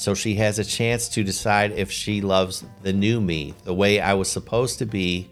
so 0.00 0.14
she 0.14 0.36
has 0.36 0.58
a 0.58 0.64
chance 0.64 1.10
to 1.10 1.22
decide 1.22 1.72
if 1.72 1.90
she 1.90 2.22
loves 2.22 2.64
the 2.82 2.92
new 2.92 3.20
me, 3.20 3.54
the 3.64 3.74
way 3.74 4.00
I 4.00 4.14
was 4.14 4.30
supposed 4.30 4.78
to 4.78 4.86
be 4.86 5.30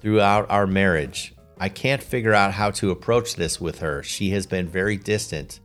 throughout 0.00 0.48
our 0.48 0.64
marriage. 0.64 1.34
I 1.58 1.68
can't 1.68 2.00
figure 2.00 2.34
out 2.34 2.52
how 2.52 2.70
to 2.70 2.92
approach 2.92 3.34
this 3.34 3.60
with 3.60 3.80
her. 3.80 4.04
She 4.04 4.30
has 4.30 4.46
been 4.46 4.68
very 4.68 4.96
distant 4.96 5.58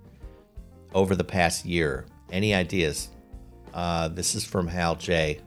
over 0.95 1.15
the 1.15 1.23
past 1.23 1.65
year. 1.65 2.07
Any 2.31 2.53
ideas? 2.53 3.09
Uh, 3.73 4.07
this 4.09 4.35
is 4.35 4.43
from 4.43 4.67
Hal 4.67 4.95
J. 4.95 5.39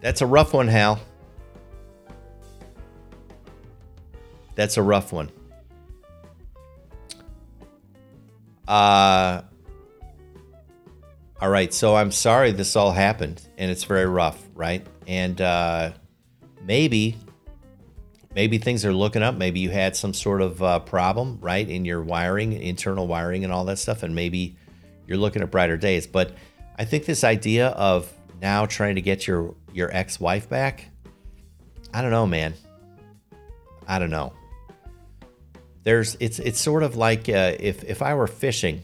That's 0.00 0.20
a 0.20 0.26
rough 0.26 0.52
one, 0.52 0.66
Hal. 0.66 1.00
That's 4.54 4.76
a 4.76 4.82
rough 4.82 5.12
one. 5.12 5.30
Uh, 8.66 9.42
all 11.40 11.48
right. 11.48 11.72
So 11.72 11.94
I'm 11.94 12.10
sorry 12.10 12.52
this 12.52 12.74
all 12.76 12.92
happened, 12.92 13.46
and 13.58 13.70
it's 13.70 13.84
very 13.84 14.06
rough, 14.06 14.42
right? 14.54 14.86
And 15.06 15.40
uh, 15.40 15.92
maybe, 16.64 17.16
maybe 18.34 18.58
things 18.58 18.84
are 18.84 18.92
looking 18.92 19.22
up. 19.22 19.34
Maybe 19.34 19.60
you 19.60 19.70
had 19.70 19.96
some 19.96 20.14
sort 20.14 20.42
of 20.42 20.62
uh, 20.62 20.78
problem, 20.80 21.38
right, 21.40 21.68
in 21.68 21.84
your 21.84 22.02
wiring, 22.02 22.52
internal 22.52 23.06
wiring, 23.06 23.44
and 23.44 23.52
all 23.52 23.64
that 23.66 23.78
stuff, 23.78 24.02
and 24.02 24.14
maybe 24.14 24.56
you're 25.06 25.18
looking 25.18 25.42
at 25.42 25.50
brighter 25.50 25.76
days. 25.76 26.06
But 26.06 26.34
I 26.78 26.84
think 26.84 27.04
this 27.04 27.24
idea 27.24 27.68
of 27.68 28.12
now 28.40 28.66
trying 28.66 28.96
to 28.96 29.02
get 29.02 29.26
your 29.26 29.54
your 29.72 29.94
ex-wife 29.94 30.48
back, 30.48 30.88
I 31.92 32.02
don't 32.02 32.10
know, 32.10 32.26
man. 32.26 32.54
I 33.86 33.98
don't 33.98 34.10
know 34.10 34.32
there's 35.84 36.16
it's 36.20 36.38
it's 36.38 36.60
sort 36.60 36.82
of 36.82 36.96
like 36.96 37.28
uh, 37.28 37.56
if 37.58 37.84
if 37.84 38.02
I 38.02 38.14
were 38.14 38.26
fishing, 38.26 38.82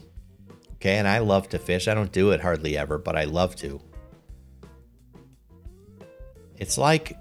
okay, 0.75 0.97
and 0.97 1.07
I 1.07 1.19
love 1.19 1.49
to 1.51 1.59
fish. 1.59 1.89
I 1.89 1.95
don't 1.95 2.13
do 2.13 2.31
it 2.33 2.41
hardly 2.41 2.77
ever, 2.77 2.99
but 2.99 3.17
I 3.17 3.25
love 3.25 3.57
to. 3.57 3.81
It's 6.57 6.77
like 6.77 7.17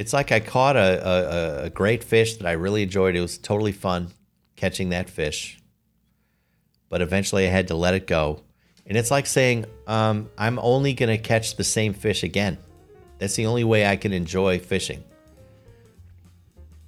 it's 0.00 0.12
like 0.12 0.32
I 0.32 0.40
caught 0.40 0.76
a, 0.76 1.06
a, 1.06 1.64
a 1.64 1.70
great 1.70 2.02
fish 2.02 2.36
that 2.38 2.46
I 2.46 2.52
really 2.52 2.82
enjoyed. 2.82 3.14
It 3.14 3.20
was 3.20 3.38
totally 3.38 3.72
fun 3.72 4.08
catching 4.56 4.88
that 4.90 5.10
fish, 5.10 5.60
but 6.88 7.02
eventually 7.02 7.46
I 7.46 7.50
had 7.50 7.68
to 7.68 7.74
let 7.74 7.94
it 7.94 8.06
go. 8.06 8.42
And 8.86 8.96
it's 8.96 9.10
like 9.10 9.26
saying, 9.26 9.66
um, 9.86 10.30
I'm 10.36 10.58
only 10.58 10.94
gonna 10.94 11.18
catch 11.18 11.56
the 11.56 11.64
same 11.64 11.92
fish 11.92 12.22
again. 12.22 12.58
That's 13.18 13.36
the 13.36 13.46
only 13.46 13.64
way 13.64 13.86
I 13.86 13.96
can 13.96 14.12
enjoy 14.12 14.58
fishing 14.58 15.04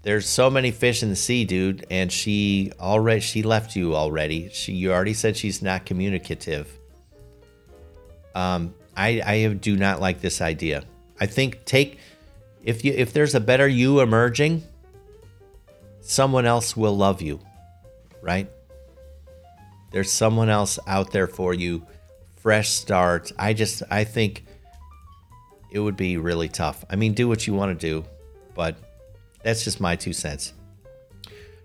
there's 0.03 0.29
so 0.29 0.51
many 0.51 0.71
fish 0.73 1.03
in 1.03 1.11
the 1.11 1.17
sea, 1.17 1.45
dude, 1.45 1.87
and 1.91 2.11
she 2.13 2.73
already 2.81 3.21
she 3.21 3.43
left 3.43 3.77
you 3.77 3.95
already. 3.95 4.51
She 4.53 4.73
you 4.73 4.93
already 4.93 5.15
said 5.15 5.37
she's 5.37 5.63
not 5.63 5.87
communicative. 5.87 6.69
Um, 8.35 8.75
I 8.97 9.23
I 9.25 9.53
do 9.55 9.77
not 9.77 10.01
like 10.01 10.21
this 10.21 10.41
idea. 10.41 10.85
I 11.21 11.27
think 11.27 11.65
take 11.65 11.99
if 12.63 12.85
you 12.85 12.93
if 12.93 13.13
there's 13.13 13.35
a 13.35 13.41
better 13.41 13.67
you 13.67 14.01
emerging, 14.01 14.63
someone 16.01 16.47
else 16.47 16.77
will 16.77 16.97
love 16.97 17.23
you, 17.23 17.41
right? 18.21 18.49
There's 19.91 20.11
someone 20.11 20.49
else 20.49 20.79
out 20.87 21.11
there 21.13 21.27
for 21.27 21.53
you. 21.55 21.87
Fresh 22.37 22.71
start. 22.71 23.31
I 23.39 23.53
just 23.53 23.83
I 23.91 24.05
think 24.05 24.45
it 25.71 25.81
would 25.81 25.97
be 25.97 26.17
really 26.17 26.49
tough. 26.49 26.85
I 26.91 26.97
mean, 26.97 27.15
do 27.15 27.29
what 27.29 27.47
you 27.47 27.55
want 27.55 27.79
to 27.79 27.87
do, 27.87 28.05
but 28.55 28.77
that's 29.43 29.65
just 29.65 29.81
my 29.81 29.97
two 29.97 30.13
cents. 30.13 30.53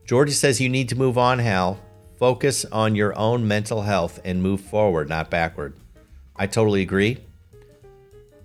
Georgie 0.05 0.31
says 0.31 0.61
you 0.61 0.69
need 0.69 0.89
to 0.89 0.95
move 0.95 1.17
on, 1.17 1.39
Hal. 1.39 1.79
Focus 2.17 2.65
on 2.65 2.95
your 2.95 3.17
own 3.17 3.47
mental 3.47 3.81
health 3.83 4.19
and 4.23 4.41
move 4.41 4.61
forward, 4.61 5.09
not 5.09 5.29
backward. 5.29 5.75
I 6.35 6.47
totally 6.47 6.81
agree. 6.81 7.19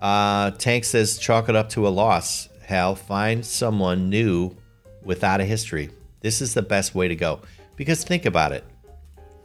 Uh, 0.03 0.51
Tank 0.51 0.83
says 0.83 1.17
chalk 1.17 1.49
it 1.49 1.55
up 1.55 1.69
to 1.69 1.87
a 1.87 1.89
loss, 1.89 2.49
Hal. 2.65 2.93
Find 2.93 3.43
someone 3.43 4.09
new 4.09 4.55
without 5.01 5.41
a 5.41 5.45
history. 5.45 5.89
This 6.21 6.41
is 6.41 6.53
the 6.53 6.61
best 6.61 6.93
way 6.93 7.07
to 7.07 7.15
go. 7.15 7.39
Because 7.75 8.03
think 8.03 8.25
about 8.27 8.51
it. 8.51 8.63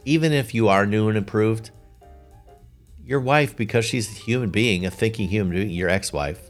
Even 0.05 0.31
if 0.31 0.53
you 0.53 0.67
are 0.67 0.85
new 0.85 1.07
and 1.09 1.17
improved, 1.17 1.71
your 3.03 3.19
wife, 3.19 3.55
because 3.55 3.85
she's 3.85 4.09
a 4.11 4.21
human 4.21 4.51
being, 4.51 4.85
a 4.85 4.91
thinking 4.91 5.27
human 5.27 5.55
being, 5.55 5.69
your 5.71 5.89
ex 5.89 6.13
wife, 6.13 6.49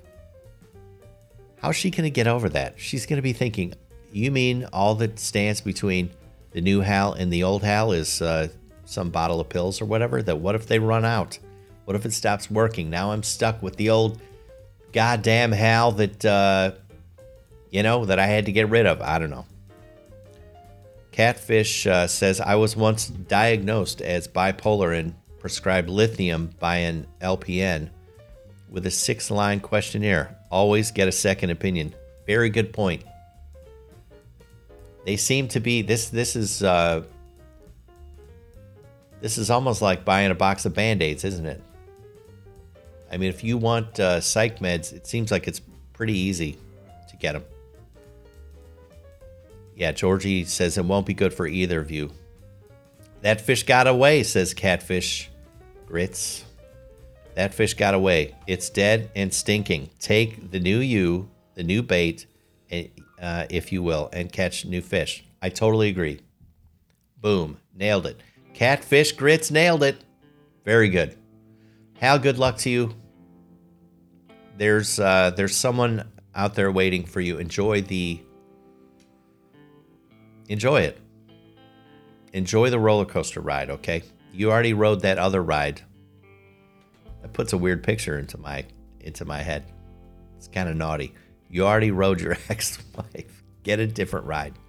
How's 1.61 1.75
she 1.75 1.91
going 1.91 2.05
to 2.05 2.09
get 2.09 2.27
over 2.27 2.47
that? 2.49 2.75
She's 2.77 3.05
going 3.05 3.17
to 3.17 3.21
be 3.21 3.33
thinking, 3.33 3.73
you 4.13 4.31
mean 4.31 4.65
all 4.71 4.95
that 4.95 5.19
stands 5.19 5.59
between 5.59 6.09
the 6.51 6.61
new 6.61 6.79
Hal 6.79 7.13
and 7.13 7.31
the 7.31 7.43
old 7.43 7.63
Hal 7.63 7.91
is 7.91 8.21
uh, 8.21 8.47
some 8.85 9.09
bottle 9.09 9.41
of 9.41 9.49
pills 9.49 9.81
or 9.81 9.85
whatever? 9.85 10.21
That 10.21 10.37
what 10.37 10.55
if 10.55 10.67
they 10.67 10.79
run 10.79 11.03
out? 11.03 11.37
What 11.89 11.95
if 11.95 12.05
it 12.05 12.13
stops 12.13 12.51
working? 12.51 12.91
Now 12.91 13.13
I'm 13.13 13.23
stuck 13.23 13.63
with 13.63 13.75
the 13.77 13.89
old 13.89 14.21
goddamn 14.93 15.51
Hal 15.51 15.93
that, 15.93 16.23
uh, 16.23 16.73
you 17.71 17.81
know, 17.81 18.05
that 18.05 18.19
I 18.19 18.27
had 18.27 18.45
to 18.45 18.51
get 18.51 18.69
rid 18.69 18.85
of. 18.85 19.01
I 19.01 19.17
don't 19.17 19.31
know. 19.31 19.47
Catfish 21.11 21.87
uh, 21.87 22.05
says, 22.05 22.39
I 22.39 22.53
was 22.53 22.75
once 22.75 23.07
diagnosed 23.07 24.03
as 24.03 24.27
bipolar 24.27 24.95
and 24.99 25.15
prescribed 25.39 25.89
lithium 25.89 26.51
by 26.59 26.75
an 26.75 27.07
LPN 27.21 27.89
with 28.69 28.85
a 28.85 28.91
six 28.91 29.31
line 29.31 29.59
questionnaire. 29.59 30.37
Always 30.51 30.91
get 30.91 31.07
a 31.07 31.11
second 31.11 31.49
opinion. 31.49 31.95
Very 32.27 32.51
good 32.51 32.71
point. 32.71 33.03
They 35.05 35.17
seem 35.17 35.47
to 35.47 35.59
be 35.59 35.81
this 35.81 36.09
this 36.09 36.35
is 36.35 36.61
uh 36.61 37.01
this 39.21 39.39
is 39.39 39.49
almost 39.49 39.81
like 39.81 40.05
buying 40.05 40.29
a 40.29 40.35
box 40.35 40.67
of 40.67 40.75
band-aids, 40.75 41.23
isn't 41.23 41.47
it? 41.47 41.63
I 43.11 43.17
mean, 43.17 43.29
if 43.29 43.43
you 43.43 43.57
want 43.57 43.99
uh, 43.99 44.21
psych 44.21 44.59
meds, 44.59 44.93
it 44.93 45.07
seems 45.07 45.31
like 45.31 45.47
it's 45.47 45.61
pretty 45.93 46.17
easy 46.17 46.57
to 47.09 47.17
get 47.17 47.33
them. 47.33 47.43
Yeah, 49.75 49.91
Georgie 49.91 50.45
says 50.45 50.77
it 50.77 50.85
won't 50.85 51.05
be 51.05 51.13
good 51.13 51.33
for 51.33 51.47
either 51.47 51.79
of 51.79 51.89
you. 51.89 52.11
That 53.21 53.41
fish 53.41 53.63
got 53.63 53.87
away, 53.87 54.23
says 54.23 54.53
Catfish 54.53 55.29
Grits. 55.87 56.45
That 57.35 57.53
fish 57.53 57.73
got 57.73 57.93
away. 57.93 58.35
It's 58.47 58.69
dead 58.69 59.09
and 59.15 59.33
stinking. 59.33 59.89
Take 59.99 60.51
the 60.51 60.59
new 60.59 60.79
you, 60.79 61.29
the 61.55 61.63
new 61.63 61.81
bait, 61.81 62.25
uh, 62.71 63.45
if 63.49 63.71
you 63.71 63.81
will, 63.81 64.09
and 64.11 64.31
catch 64.31 64.65
new 64.65 64.81
fish. 64.81 65.23
I 65.41 65.49
totally 65.49 65.89
agree. 65.89 66.19
Boom. 67.21 67.57
Nailed 67.73 68.05
it. 68.05 68.19
Catfish 68.53 69.13
grits 69.13 69.51
nailed 69.51 69.83
it. 69.83 70.03
Very 70.65 70.89
good. 70.89 71.17
Hal, 71.99 72.19
good 72.19 72.37
luck 72.37 72.57
to 72.59 72.69
you. 72.69 72.93
There's 74.59 74.99
uh, 74.99 75.31
there's 75.37 75.55
someone 75.55 76.03
out 76.35 76.53
there 76.53 76.69
waiting 76.69 77.05
for 77.05 77.21
you. 77.21 77.37
Enjoy 77.37 77.81
the 77.81 78.19
enjoy 80.49 80.81
it. 80.81 80.97
Enjoy 82.33 82.69
the 82.69 82.77
roller 82.77 83.05
coaster 83.05 83.39
ride, 83.39 83.69
okay? 83.69 84.03
You 84.33 84.51
already 84.51 84.73
rode 84.73 85.03
that 85.03 85.17
other 85.17 85.41
ride 85.41 85.81
that 87.21 87.31
puts 87.31 87.53
a 87.53 87.57
weird 87.57 87.83
picture 87.83 88.19
into 88.19 88.37
my 88.37 88.65
into 88.99 89.23
my 89.23 89.41
head. 89.41 89.63
It's 90.35 90.49
kind 90.49 90.67
of 90.67 90.75
naughty. 90.75 91.13
You 91.49 91.65
already 91.65 91.91
rode 91.91 92.19
your 92.19 92.33
ex-wife. 92.49 93.43
Get 93.63 93.79
a 93.79 93.87
different 93.87 94.25
ride. 94.25 94.59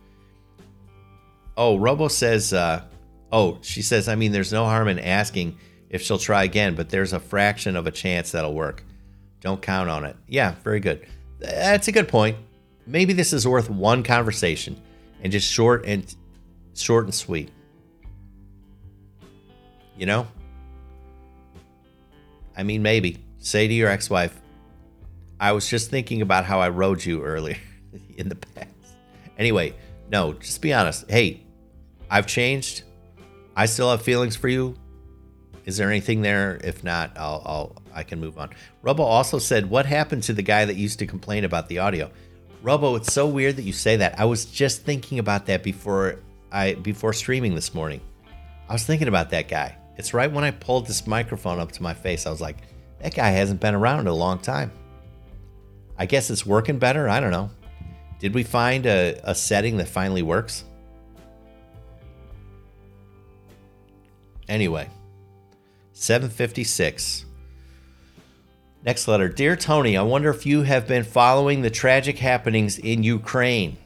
Oh, 1.57 1.76
Robo 1.76 2.07
says, 2.07 2.53
uh, 2.53 2.84
oh, 3.32 3.59
she 3.62 3.82
says, 3.82 4.07
I 4.07 4.14
mean, 4.14 4.30
there's 4.30 4.53
no 4.53 4.66
harm 4.66 4.86
in 4.86 5.01
asking 5.01 5.59
if 5.88 6.01
she'll 6.01 6.16
try 6.16 6.45
again, 6.45 6.76
but 6.76 6.91
there's 6.91 7.12
a 7.12 7.18
fraction 7.18 7.74
of 7.74 7.88
a 7.88 7.91
chance 7.91 8.30
that'll 8.30 8.55
work. 8.55 8.84
Don't 9.41 9.61
count 9.61 9.88
on 9.88 10.05
it. 10.05 10.16
Yeah, 10.28 10.55
very 10.62 10.80
good. 10.80 11.07
That's 11.38 11.88
a 11.88 11.93
good 11.93 12.09
point. 12.09 12.36
Maybe 12.86 13.12
this 13.12 13.32
is 13.32 13.47
worth 13.47 13.70
one 13.70 14.03
conversation 14.03 14.80
and 15.22 15.32
just 15.32 15.51
short 15.51 15.84
and 15.86 16.14
short 16.74 17.05
and 17.05 17.14
sweet. 17.14 17.51
You 19.97 20.07
know? 20.07 20.26
I 22.57 22.62
mean, 22.62 22.82
maybe. 22.82 23.18
Say 23.38 23.68
to 23.68 23.72
your 23.72 23.88
ex 23.88 24.11
wife, 24.11 24.38
I 25.38 25.53
was 25.53 25.66
just 25.66 25.91
thinking 25.91 26.20
about 26.20 26.45
how 26.45 26.61
I 26.61 26.68
rode 26.68 27.03
you 27.03 27.22
earlier 27.22 27.57
in 28.16 28.28
the 28.28 28.34
past. 28.34 28.68
Anyway, 29.38 29.74
no, 30.11 30.34
just 30.34 30.61
be 30.61 30.74
honest. 30.74 31.11
Hey, 31.11 31.43
I've 32.11 32.26
changed. 32.26 32.82
I 33.57 33.64
still 33.66 33.91
have 33.91 34.03
feelings 34.03 34.36
for 34.36 34.49
you. 34.49 34.76
Is 35.64 35.78
there 35.78 35.88
anything 35.91 36.20
there? 36.20 36.61
If 36.62 36.84
not, 36.84 37.16
I'll, 37.16 37.43
I'll 37.47 37.80
I 37.95 38.03
can 38.03 38.20
move 38.20 38.38
on. 38.38 38.51
Robo 38.82 39.03
also 39.03 39.38
said, 39.38 39.68
"What 39.68 39.86
happened 39.86 40.22
to 40.24 40.32
the 40.32 40.43
guy 40.43 40.64
that 40.64 40.76
used 40.76 40.99
to 41.01 41.07
complain 41.07 41.45
about 41.45 41.68
the 41.68 41.78
audio?" 41.78 42.11
Robo, 42.62 42.95
it's 42.97 43.12
so 43.12 43.26
weird 43.26 43.57
that 43.57 43.62
you 43.62 43.72
say 43.72 43.97
that. 43.97 44.18
I 44.20 44.26
was 44.26 44.45
just 44.45 44.82
thinking 44.82 45.18
about 45.18 45.47
that 45.47 45.62
before 45.62 46.16
I 46.53 46.74
before 46.74 47.12
streaming 47.12 47.55
this 47.55 47.74
morning. 47.74 48.01
I 48.68 48.72
was 48.72 48.84
thinking 48.84 49.09
about 49.09 49.30
that 49.30 49.49
guy. 49.49 49.76
It's 49.97 50.14
right 50.14 50.30
when 50.30 50.45
I 50.45 50.51
pulled 50.51 50.86
this 50.86 51.07
microphone 51.07 51.59
up 51.59 51.72
to 51.72 51.82
my 51.82 51.95
face. 51.95 52.26
I 52.26 52.30
was 52.30 52.41
like, 52.41 52.59
that 53.01 53.14
guy 53.14 53.30
hasn't 53.30 53.61
been 53.61 53.74
around 53.74 54.01
in 54.01 54.07
a 54.07 54.14
long 54.14 54.38
time. 54.38 54.72
I 55.99 56.07
guess 56.07 56.30
it's 56.30 56.47
working 56.47 56.78
better. 56.78 57.09
I 57.09 57.20
don't 57.20 57.30
know. 57.30 57.51
Did 58.18 58.34
we 58.34 58.43
find 58.43 58.86
a, 58.86 59.18
a 59.24 59.34
setting 59.34 59.78
that 59.78 59.88
finally 59.88 60.22
works? 60.22 60.64
Anyway, 64.49 64.88
756. 65.93 67.24
Next 68.83 69.07
letter. 69.07 69.28
Dear 69.28 69.57
Tony, 69.57 69.99
I 69.99 70.03
wonder 70.03 70.31
if 70.31 70.47
you 70.47 70.62
have 70.62 70.87
been 70.89 71.05
following 71.05 71.61
the 71.61 71.68
tragic 71.68 72.18
happenings 72.18 72.78
in 72.78 73.03
Ukraine. 73.03 73.76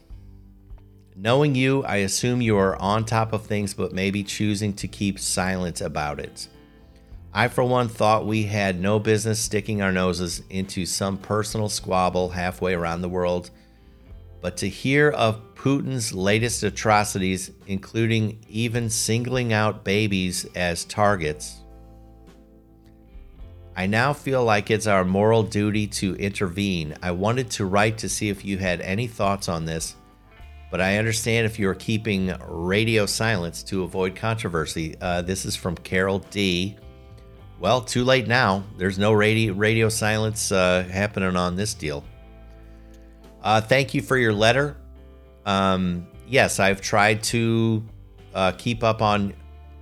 Knowing 1.17 1.53
you, 1.53 1.83
I 1.83 1.97
assume 1.97 2.41
you 2.41 2.57
are 2.57 2.81
on 2.81 3.03
top 3.03 3.33
of 3.33 3.45
things, 3.45 3.73
but 3.73 3.91
maybe 3.91 4.23
choosing 4.23 4.73
to 4.75 4.87
keep 4.87 5.19
silent 5.19 5.81
about 5.81 6.19
it. 6.19 6.47
I, 7.33 7.49
for 7.49 7.65
one, 7.65 7.89
thought 7.89 8.25
we 8.25 8.43
had 8.43 8.79
no 8.79 8.97
business 8.97 9.37
sticking 9.37 9.81
our 9.81 9.91
noses 9.91 10.41
into 10.49 10.85
some 10.85 11.17
personal 11.17 11.67
squabble 11.67 12.29
halfway 12.29 12.73
around 12.73 13.01
the 13.01 13.09
world. 13.09 13.49
But 14.39 14.55
to 14.57 14.69
hear 14.69 15.09
of 15.09 15.41
Putin's 15.55 16.13
latest 16.13 16.63
atrocities, 16.63 17.51
including 17.67 18.39
even 18.47 18.89
singling 18.89 19.51
out 19.51 19.83
babies 19.83 20.45
as 20.55 20.85
targets, 20.85 21.57
I 23.77 23.87
now 23.87 24.13
feel 24.13 24.43
like 24.43 24.71
it's 24.71 24.87
our 24.87 25.03
moral 25.03 25.43
duty 25.43 25.85
to 25.87 26.15
intervene. 26.15 26.95
I 27.01 27.11
wanted 27.11 27.49
to 27.51 27.65
write 27.65 27.97
to 27.99 28.09
see 28.09 28.29
if 28.29 28.45
you 28.45 28.57
had 28.57 28.79
any 28.79 29.05
thoughts 29.05 29.49
on 29.49 29.65
this, 29.65 29.95
but 30.71 30.79
I 30.79 30.97
understand 30.97 31.45
if 31.45 31.59
you're 31.59 31.75
keeping 31.75 32.33
radio 32.47 33.05
silence 33.05 33.63
to 33.63 33.83
avoid 33.83 34.15
controversy. 34.15 34.95
Uh, 35.01 35.21
this 35.21 35.45
is 35.45 35.57
from 35.57 35.75
Carol 35.75 36.19
D. 36.19 36.77
Well, 37.59 37.81
too 37.81 38.05
late 38.05 38.27
now. 38.27 38.63
There's 38.77 38.97
no 38.97 39.11
radio, 39.11 39.53
radio 39.53 39.89
silence 39.89 40.53
uh, 40.53 40.87
happening 40.89 41.35
on 41.35 41.57
this 41.57 41.73
deal. 41.73 42.05
Uh, 43.41 43.59
thank 43.59 43.93
you 43.93 44.01
for 44.01 44.17
your 44.17 44.33
letter. 44.33 44.77
Um, 45.45 46.07
yes, 46.27 46.59
I've 46.59 46.81
tried 46.81 47.23
to 47.23 47.83
uh, 48.33 48.53
keep 48.53 48.83
up 48.83 49.01
on 49.01 49.33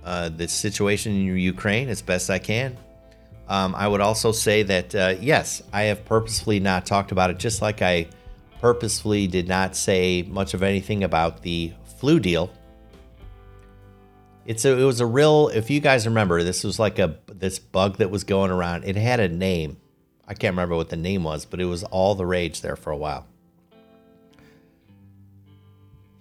uh, 0.04 0.30
the 0.30 0.48
situation 0.48 1.12
in 1.12 1.38
Ukraine 1.38 1.88
as 1.88 2.02
best 2.02 2.28
I 2.28 2.38
can. 2.38 2.76
Um, 3.48 3.74
I 3.74 3.86
would 3.86 4.00
also 4.00 4.32
say 4.32 4.62
that, 4.62 4.94
uh, 4.94 5.14
yes, 5.20 5.62
I 5.72 5.82
have 5.84 6.04
purposefully 6.04 6.60
not 6.60 6.86
talked 6.86 7.12
about 7.12 7.30
it, 7.30 7.38
just 7.38 7.60
like 7.60 7.82
I 7.82 8.08
purposefully 8.60 9.26
did 9.26 9.48
not 9.48 9.76
say 9.76 10.22
much 10.22 10.54
of 10.54 10.62
anything 10.62 11.04
about 11.04 11.42
the 11.42 11.72
flu 11.98 12.18
deal 12.18 12.50
it's 14.46 14.64
a, 14.64 14.78
it 14.78 14.84
was 14.84 15.00
a 15.00 15.06
real. 15.06 15.48
If 15.48 15.70
you 15.70 15.80
guys 15.80 16.06
remember, 16.06 16.42
this 16.42 16.64
was 16.64 16.78
like 16.78 16.98
a 16.98 17.18
this 17.26 17.58
bug 17.58 17.98
that 17.98 18.10
was 18.10 18.24
going 18.24 18.50
around. 18.50 18.84
It 18.84 18.96
had 18.96 19.20
a 19.20 19.28
name. 19.28 19.78
I 20.26 20.34
can't 20.34 20.52
remember 20.52 20.76
what 20.76 20.88
the 20.88 20.96
name 20.96 21.24
was, 21.24 21.44
but 21.44 21.60
it 21.60 21.64
was 21.66 21.84
all 21.84 22.14
the 22.14 22.26
rage 22.26 22.60
there 22.60 22.76
for 22.76 22.90
a 22.90 22.96
while. 22.96 23.26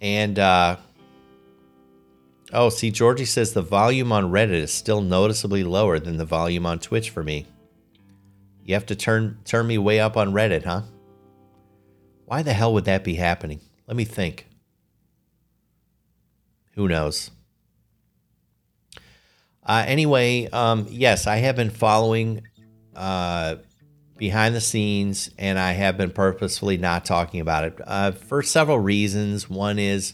And 0.02 0.38
uh, 0.38 0.78
oh, 2.54 2.70
see, 2.70 2.92
Georgie 2.92 3.26
says 3.26 3.54
the 3.54 3.62
volume 3.62 4.12
on 4.12 4.32
Reddit 4.32 4.52
is 4.52 4.72
still 4.72 5.02
noticeably 5.02 5.64
lower 5.64 6.00
than 6.00 6.18
the 6.18 6.26
volume 6.26 6.66
on 6.66 6.80
Twitch 6.80 7.10
for 7.10 7.24
me. 7.24 7.48
You 8.64 8.76
have 8.76 8.86
to 8.88 8.96
turn 8.96 9.40
turn 9.44 9.68
me 9.68 9.78
way 9.78 10.00
up 10.00 10.16
on 10.16 10.32
Reddit, 10.32 10.64
huh? 10.64 10.84
Why 12.26 12.44
the 12.44 12.54
hell 12.54 12.74
would 12.74 12.86
that 12.86 13.04
be 13.04 13.16
happening? 13.16 13.60
Let 13.88 13.98
me 13.98 14.06
think. 14.06 14.48
Who 16.76 16.88
knows? 16.88 17.30
Uh, 19.66 19.84
anyway, 19.86 20.48
um, 20.52 20.88
yes, 20.90 21.28
I 21.28 21.38
have 21.38 21.56
been 21.56 21.70
following 21.70 22.42
uh, 22.96 23.56
behind 24.18 24.56
the 24.56 24.62
scenes, 24.62 25.30
and 25.38 25.60
I 25.60 25.74
have 25.74 25.98
been 25.98 26.12
purposefully 26.12 26.78
not 26.78 27.06
talking 27.06 27.40
about 27.40 27.66
it 27.66 27.80
uh, 27.86 28.12
for 28.12 28.42
several 28.42 28.80
reasons. 28.80 29.50
One 29.50 29.80
is 29.80 30.14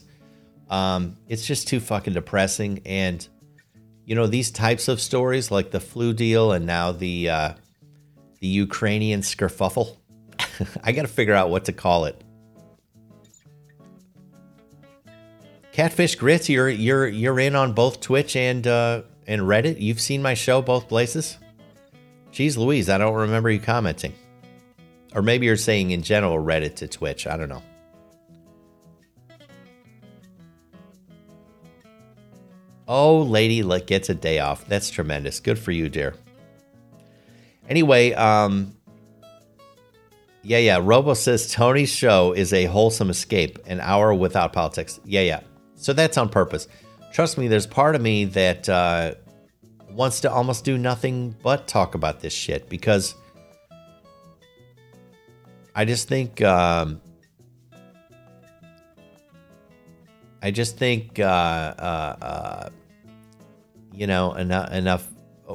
um, 0.70 1.16
it's 1.28 1.44
just 1.44 1.68
too 1.68 1.80
fucking 1.80 2.14
depressing, 2.14 2.80
and 2.86 3.26
you 4.06 4.14
know 4.14 4.26
these 4.26 4.50
types 4.50 4.88
of 4.88 5.00
stories, 5.00 5.50
like 5.50 5.72
the 5.72 5.80
flu 5.80 6.12
deal, 6.12 6.52
and 6.52 6.64
now 6.64 6.92
the 6.92 7.28
uh, 7.28 7.52
the 8.38 8.46
Ukrainian 8.46 9.20
skerfuffle. 9.20 9.96
I 10.84 10.92
got 10.92 11.02
to 11.02 11.08
figure 11.08 11.34
out 11.34 11.50
what 11.50 11.66
to 11.66 11.72
call 11.72 12.04
it. 12.06 12.22
Catfish 15.72 16.14
grits, 16.14 16.48
you're 16.48 16.68
you're 16.68 17.08
you're 17.08 17.40
in 17.40 17.56
on 17.56 17.72
both 17.72 18.00
Twitch 18.00 18.36
and 18.36 18.64
uh, 18.66 19.02
and 19.26 19.42
Reddit? 19.42 19.80
You've 19.80 20.00
seen 20.00 20.22
my 20.22 20.34
show 20.34 20.62
both 20.62 20.88
places? 20.88 21.36
Geez 22.30 22.56
Louise, 22.56 22.88
I 22.88 22.98
don't 22.98 23.14
remember 23.14 23.50
you 23.50 23.58
commenting. 23.58 24.14
Or 25.14 25.22
maybe 25.22 25.46
you're 25.46 25.56
saying 25.56 25.90
in 25.90 26.02
general 26.02 26.36
Reddit 26.36 26.76
to 26.76 26.88
Twitch. 26.88 27.26
I 27.26 27.36
don't 27.36 27.48
know. 27.48 27.62
Oh, 32.92 33.22
lady 33.22 33.62
like, 33.62 33.86
gets 33.86 34.08
a 34.08 34.14
day 34.14 34.40
off. 34.40 34.66
That's 34.66 34.90
tremendous. 34.90 35.38
Good 35.38 35.58
for 35.58 35.70
you, 35.70 35.88
dear. 35.88 36.14
Anyway, 37.68 38.12
um, 38.14 38.74
yeah, 40.42 40.58
yeah. 40.58 40.80
Robo 40.82 41.14
says 41.14 41.52
Tony's 41.52 41.90
show 41.90 42.32
is 42.32 42.52
a 42.52 42.64
wholesome 42.64 43.08
escape, 43.10 43.60
an 43.66 43.80
hour 43.80 44.12
without 44.12 44.52
politics. 44.52 44.98
Yeah, 45.04 45.20
yeah. 45.20 45.40
So 45.76 45.92
that's 45.92 46.18
on 46.18 46.30
purpose 46.30 46.66
trust 47.12 47.38
me, 47.38 47.48
there's 47.48 47.66
part 47.66 47.94
of 47.94 48.02
me 48.02 48.24
that 48.26 48.68
uh, 48.68 49.14
wants 49.90 50.20
to 50.20 50.32
almost 50.32 50.64
do 50.64 50.78
nothing 50.78 51.34
but 51.42 51.66
talk 51.66 51.94
about 51.94 52.20
this 52.20 52.32
shit 52.32 52.68
because 52.68 53.14
I 55.74 55.84
just 55.84 56.08
think. 56.08 56.42
Um, 56.42 57.00
I 60.42 60.50
just 60.50 60.78
think, 60.78 61.18
uh, 61.18 61.22
uh, 61.22 62.16
uh 62.22 62.68
you 63.92 64.06
know, 64.06 64.34
enough. 64.34 64.72
Enough. 64.72 65.08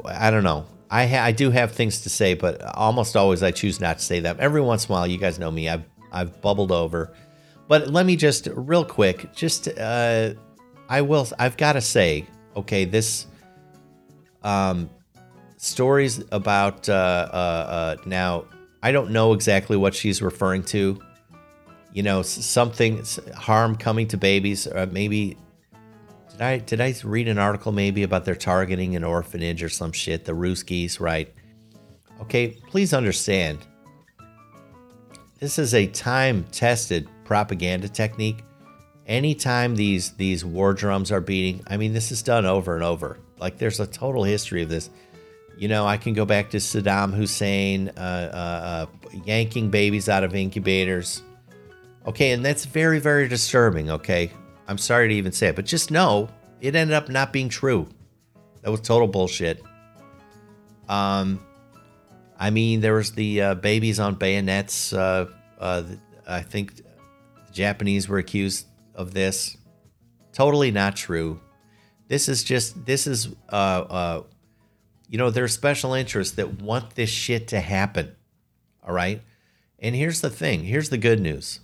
I 0.05 0.31
don't 0.31 0.43
know. 0.43 0.65
I 0.89 1.07
ha- 1.07 1.23
I 1.23 1.31
do 1.31 1.51
have 1.51 1.71
things 1.71 2.01
to 2.01 2.09
say, 2.09 2.33
but 2.33 2.61
almost 2.75 3.15
always 3.15 3.41
I 3.41 3.51
choose 3.51 3.79
not 3.79 3.99
to 3.99 4.03
say 4.05 4.19
them. 4.19 4.37
Every 4.39 4.61
once 4.61 4.85
in 4.85 4.91
a 4.91 4.93
while, 4.93 5.07
you 5.07 5.17
guys 5.17 5.39
know 5.39 5.51
me. 5.51 5.69
I've 5.69 5.83
I've 6.11 6.41
bubbled 6.41 6.71
over, 6.71 7.13
but 7.67 7.87
let 7.87 8.05
me 8.05 8.15
just 8.15 8.47
real 8.53 8.85
quick, 8.85 9.33
just 9.33 9.67
uh, 9.67 10.33
I 10.87 11.01
will. 11.01 11.27
I've 11.39 11.57
got 11.57 11.73
to 11.73 11.81
say, 11.81 12.27
okay, 12.55 12.85
this 12.85 13.27
um, 14.43 14.89
stories 15.57 16.23
about 16.31 16.87
uh, 16.87 16.93
uh, 16.93 17.35
uh, 17.35 17.95
now. 18.05 18.45
I 18.83 18.91
don't 18.91 19.09
know 19.09 19.33
exactly 19.33 19.77
what 19.77 19.95
she's 19.95 20.21
referring 20.21 20.63
to. 20.65 20.99
You 21.91 22.03
know, 22.03 22.21
something 22.21 23.03
harm 23.33 23.75
coming 23.77 24.07
to 24.09 24.17
babies. 24.17 24.67
Or 24.67 24.85
maybe 24.85 25.37
did 26.35 26.41
I 26.41 26.57
did 26.57 26.81
I 26.81 26.93
read 27.03 27.27
an 27.27 27.37
article 27.37 27.71
maybe 27.71 28.03
about 28.03 28.25
their 28.25 28.35
targeting 28.35 28.95
an 28.95 29.03
orphanage 29.03 29.63
or 29.63 29.69
some 29.69 29.91
shit? 29.91 30.25
The 30.25 30.33
Ruskies, 30.33 30.99
right? 30.99 31.33
Okay, 32.21 32.57
please 32.69 32.93
understand. 32.93 33.59
This 35.39 35.59
is 35.59 35.73
a 35.73 35.87
time 35.87 36.45
tested 36.51 37.07
propaganda 37.23 37.89
technique 37.89 38.43
anytime 39.07 39.75
these 39.75 40.11
these 40.13 40.43
war 40.43 40.73
drums 40.73 41.11
are 41.11 41.21
beating, 41.21 41.63
I 41.67 41.77
mean, 41.77 41.93
this 41.93 42.11
is 42.11 42.21
done 42.21 42.45
over 42.45 42.75
and 42.75 42.83
over. 42.83 43.17
Like 43.37 43.57
there's 43.57 43.79
a 43.79 43.87
total 43.87 44.23
history 44.23 44.63
of 44.63 44.69
this. 44.69 44.89
You 45.57 45.67
know, 45.69 45.85
I 45.85 45.97
can 45.97 46.13
go 46.13 46.25
back 46.25 46.49
to 46.49 46.57
Saddam 46.57 47.13
Hussein 47.13 47.89
uh, 47.95 48.01
uh, 48.01 48.37
uh, 48.37 49.19
yanking 49.25 49.69
babies 49.69 50.09
out 50.09 50.23
of 50.23 50.35
incubators. 50.35 51.21
Okay, 52.05 52.31
and 52.31 52.43
that's 52.43 52.65
very, 52.65 52.99
very 52.99 53.27
disturbing. 53.27 53.89
Okay, 53.89 54.31
I'm 54.67 54.77
sorry 54.77 55.09
to 55.09 55.13
even 55.13 55.31
say 55.31 55.47
it, 55.49 55.55
but 55.55 55.65
just 55.65 55.91
know 55.91 56.29
it 56.61 56.75
ended 56.75 56.95
up 56.95 57.09
not 57.09 57.31
being 57.31 57.49
true. 57.49 57.87
That 58.61 58.71
was 58.71 58.81
total 58.81 59.07
bullshit. 59.07 59.61
Um, 60.89 61.39
I 62.37 62.49
mean, 62.49 62.81
there 62.81 62.93
was 62.93 63.11
the 63.11 63.41
uh, 63.41 63.55
babies 63.55 63.99
on 63.99 64.15
bayonets 64.15 64.93
uh, 64.93 65.27
Uh, 65.59 65.83
I 66.27 66.41
think 66.41 66.77
the 66.77 67.51
Japanese 67.51 68.09
were 68.09 68.17
accused 68.17 68.65
of 68.93 69.13
this. 69.13 69.57
Totally 70.33 70.71
not 70.71 70.95
true. 70.95 71.39
This 72.07 72.27
is 72.27 72.43
just 72.43 72.85
this 72.85 73.07
is 73.07 73.29
uh, 73.49 73.85
uh, 73.89 74.23
you 75.09 75.17
know 75.17 75.29
there's 75.29 75.53
special 75.53 75.93
interests 75.93 76.35
that 76.35 76.61
want 76.61 76.95
this 76.95 77.09
shit 77.09 77.47
to 77.49 77.59
happen. 77.59 78.15
All 78.83 78.93
right, 78.93 79.21
and 79.79 79.95
here's 79.95 80.21
the 80.21 80.29
thing. 80.29 80.65
Here's 80.65 80.89
the 80.89 80.97
good 80.97 81.19
news. 81.19 81.61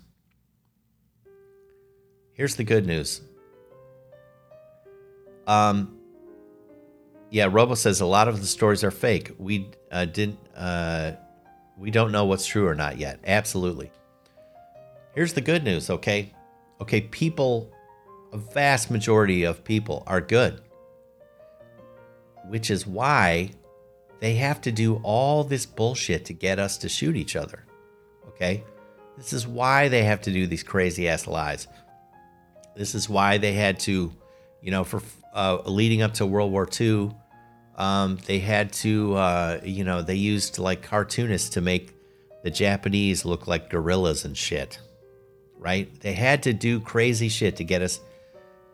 Here's 2.34 2.56
the 2.56 2.64
good 2.64 2.86
news. 2.86 3.22
Um, 5.48 5.98
yeah, 7.30 7.48
Robo 7.50 7.76
says 7.76 8.02
a 8.02 8.06
lot 8.06 8.28
of 8.28 8.42
the 8.42 8.48
stories 8.48 8.84
are 8.84 8.92
fake. 8.92 9.32
We 9.38 9.70
uh, 9.92 10.06
didn't. 10.06 10.40
Uh, 10.56 11.14
we 11.78 11.92
don't 11.92 12.12
know 12.12 12.26
what's 12.26 12.46
true 12.46 12.68
or 12.68 12.76
not 12.76 12.98
yet. 12.98 13.20
Absolutely. 13.26 13.92
Here's 15.16 15.34
the 15.34 15.42
good 15.42 15.64
news. 15.64 15.90
Okay, 15.90 16.34
okay. 16.80 17.02
People, 17.02 17.72
a 18.32 18.38
vast 18.38 18.92
majority 18.92 19.44
of 19.44 19.64
people 19.64 20.04
are 20.08 20.22
good, 20.22 20.62
which 22.48 22.70
is 22.70 22.86
why 22.86 23.52
they 24.20 24.36
have 24.36 24.62
to 24.62 24.72
do 24.72 25.02
all 25.04 25.44
this 25.44 25.66
bullshit 25.66 26.26
to 26.26 26.34
get 26.34 26.60
us 26.60 26.78
to 26.80 26.90
shoot 26.90 27.16
each 27.16 27.36
other. 27.36 27.66
Okay, 28.28 28.64
this 29.18 29.34
is 29.34 29.48
why 29.48 29.88
they 29.88 30.04
have 30.04 30.22
to 30.22 30.32
do 30.32 30.48
these 30.48 30.64
crazy 30.64 31.10
ass 31.10 31.28
lies. 31.28 31.68
This 32.76 32.96
is 32.96 33.10
why 33.10 33.38
they 33.38 33.54
had 33.54 33.80
to, 33.82 34.12
you 34.62 34.72
know, 34.72 34.84
for 34.84 35.02
uh, 35.34 35.60
leading 35.66 36.02
up 36.02 36.14
to 36.16 36.26
World 36.26 36.52
War 36.52 36.68
II, 36.80 37.12
um, 37.76 38.20
they 38.26 38.40
had 38.40 38.72
to, 38.74 39.16
uh, 39.16 39.60
you 39.64 39.84
know, 39.84 40.02
they 40.02 40.16
used 40.16 40.60
like 40.60 40.82
cartoonists 40.82 41.50
to 41.52 41.62
make 41.62 41.94
the 42.44 42.52
Japanese 42.52 43.26
look 43.26 43.48
like 43.48 43.70
gorillas 43.70 44.26
and 44.26 44.38
shit, 44.38 44.80
right? 45.58 46.00
They 46.02 46.14
had 46.14 46.44
to 46.44 46.54
do 46.54 46.80
crazy 46.80 47.30
shit 47.30 47.56
to 47.58 47.64
get 47.64 47.82
us 47.82 48.00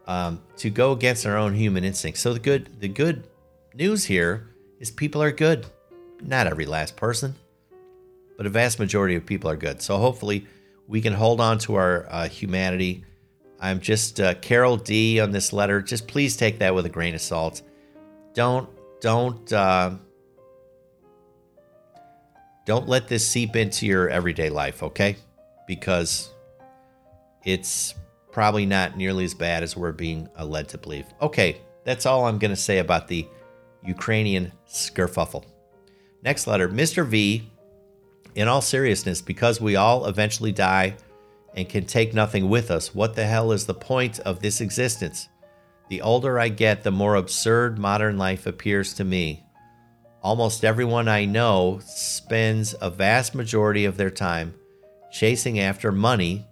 um, 0.08 0.42
to 0.58 0.70
go 0.70 0.94
against 0.94 1.26
our 1.26 1.38
own 1.38 1.54
human 1.54 1.84
instincts. 1.84 2.22
So 2.22 2.34
the 2.34 2.40
good, 2.40 2.80
the 2.80 2.88
good 2.88 3.28
news 3.74 4.06
here 4.06 4.48
is 4.80 4.90
people 4.90 5.22
are 5.22 5.32
good. 5.32 5.66
Not 6.22 6.48
every 6.48 6.66
last 6.66 6.96
person, 6.96 7.36
but 8.38 8.46
a 8.46 8.50
vast 8.50 8.80
majority 8.80 9.16
of 9.16 9.26
people 9.26 9.50
are 9.50 9.58
good. 9.58 9.82
So 9.82 9.98
hopefully 9.98 10.48
we 10.88 11.02
can 11.02 11.14
hold 11.14 11.42
on 11.42 11.60
to 11.60 11.76
our 11.76 12.08
uh, 12.10 12.28
humanity 12.28 13.04
I'm 13.60 13.80
just 13.80 14.20
uh, 14.20 14.36
Carol 14.36 14.78
D 14.78 15.20
on 15.20 15.32
this 15.32 15.52
letter. 15.52 15.82
Just 15.82 16.08
please 16.08 16.38
take 16.38 16.60
that 16.60 16.76
with 16.76 16.86
a 16.86 16.90
grain 16.90 17.16
of 17.16 17.22
salt. 17.22 17.62
Don't 18.34 18.70
don't 19.02 19.52
uh, 19.52 19.92
don't 22.66 22.88
let 22.88 23.08
this 23.08 23.28
seep 23.28 23.56
into 23.56 23.86
your 23.86 24.10
everyday 24.10 24.50
life, 24.50 24.84
okay? 24.84 25.16
Because 25.68 26.30
it's 27.46 27.96
probably 28.32 28.66
not 28.66 28.98
nearly 28.98 29.24
as 29.24 29.34
bad 29.34 29.64
as 29.64 29.76
we're 29.76 29.92
being 29.92 30.30
led 30.40 30.70
to 30.70 30.78
believe. 30.78 31.06
Okay, 31.22 31.62
that's 31.86 32.06
all 32.06 32.26
I'm 32.26 32.38
going 32.38 32.52
to 32.52 32.58
say 32.58 32.80
about 32.80 33.08
the 33.08 33.26
Ukrainian 33.84 34.52
skerfuffle. 34.68 35.46
Next 36.24 36.46
letter, 36.46 36.68
Mr. 36.68 37.06
V. 37.08 37.50
In 38.36 38.48
all 38.48 38.62
seriousness, 38.62 39.20
because 39.20 39.60
we 39.60 39.78
all 39.78 40.06
eventually 40.06 40.52
die 40.52 40.96
and 41.58 41.68
can 41.68 41.86
take 41.86 42.14
nothing 42.14 42.48
with 42.48 42.70
us. 42.70 42.94
What 42.94 43.16
the 43.16 43.26
hell 43.26 43.52
is 43.52 43.66
the 43.66 43.74
point 43.74 44.20
of 44.20 44.40
this 44.40 44.62
existence? 44.62 45.28
The 45.90 46.02
older 46.02 46.40
I 46.40 46.50
get, 46.50 46.84
the 46.84 46.92
more 46.92 47.16
absurd 47.16 47.80
modern 47.80 48.16
life 48.16 48.46
appears 48.46 48.94
to 48.94 49.04
me. 49.04 49.44
Almost 50.22 50.64
everyone 50.64 51.08
I 51.08 51.26
know 51.26 51.80
spends 51.84 52.76
a 52.80 52.92
vast 52.92 53.34
majority 53.34 53.86
of 53.86 53.98
their 53.98 54.12
time 54.12 54.54
chasing 55.12 55.60
after 55.60 55.92
money, 55.92 56.46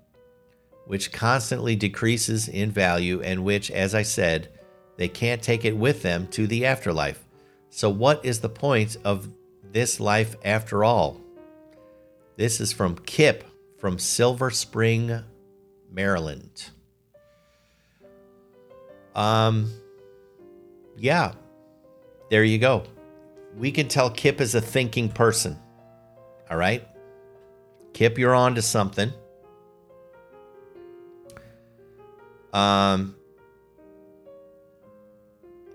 which 0.86 1.12
constantly 1.12 1.76
decreases 1.76 2.48
in 2.48 2.72
value 2.72 3.22
and 3.22 3.44
which, 3.44 3.70
as 3.70 3.94
I 3.94 4.02
said, 4.02 4.50
they 4.98 5.08
can't 5.08 5.42
take 5.42 5.66
it 5.66 5.78
with 5.78 6.02
them 6.02 6.26
to 6.30 6.48
the 6.48 6.66
afterlife. 6.66 7.24
So, 7.70 7.92
what 7.92 8.26
is 8.26 8.40
the 8.40 8.50
point 8.50 8.98
of 9.04 9.30
this 9.72 10.00
life 10.00 10.36
after 10.44 10.84
all? 10.84 11.22
This 12.38 12.60
is 12.60 12.74
from 12.74 12.98
Kip 13.00 13.44
from 13.78 14.00
Silver 14.00 14.50
Spring, 14.50 15.24
Maryland. 15.92 16.70
Um, 19.14 19.72
yeah, 20.98 21.34
there 22.30 22.44
you 22.44 22.58
go. 22.58 22.84
We 23.56 23.72
can 23.72 23.88
tell 23.88 24.10
Kip 24.10 24.42
is 24.42 24.56
a 24.56 24.62
thinking 24.62 25.10
person. 25.10 25.58
All 26.50 26.58
right, 26.58 26.86
Kip, 27.94 28.18
you're 28.18 28.36
on 28.36 28.56
to 28.56 28.62
something. 28.62 29.12
Um, 32.54 33.16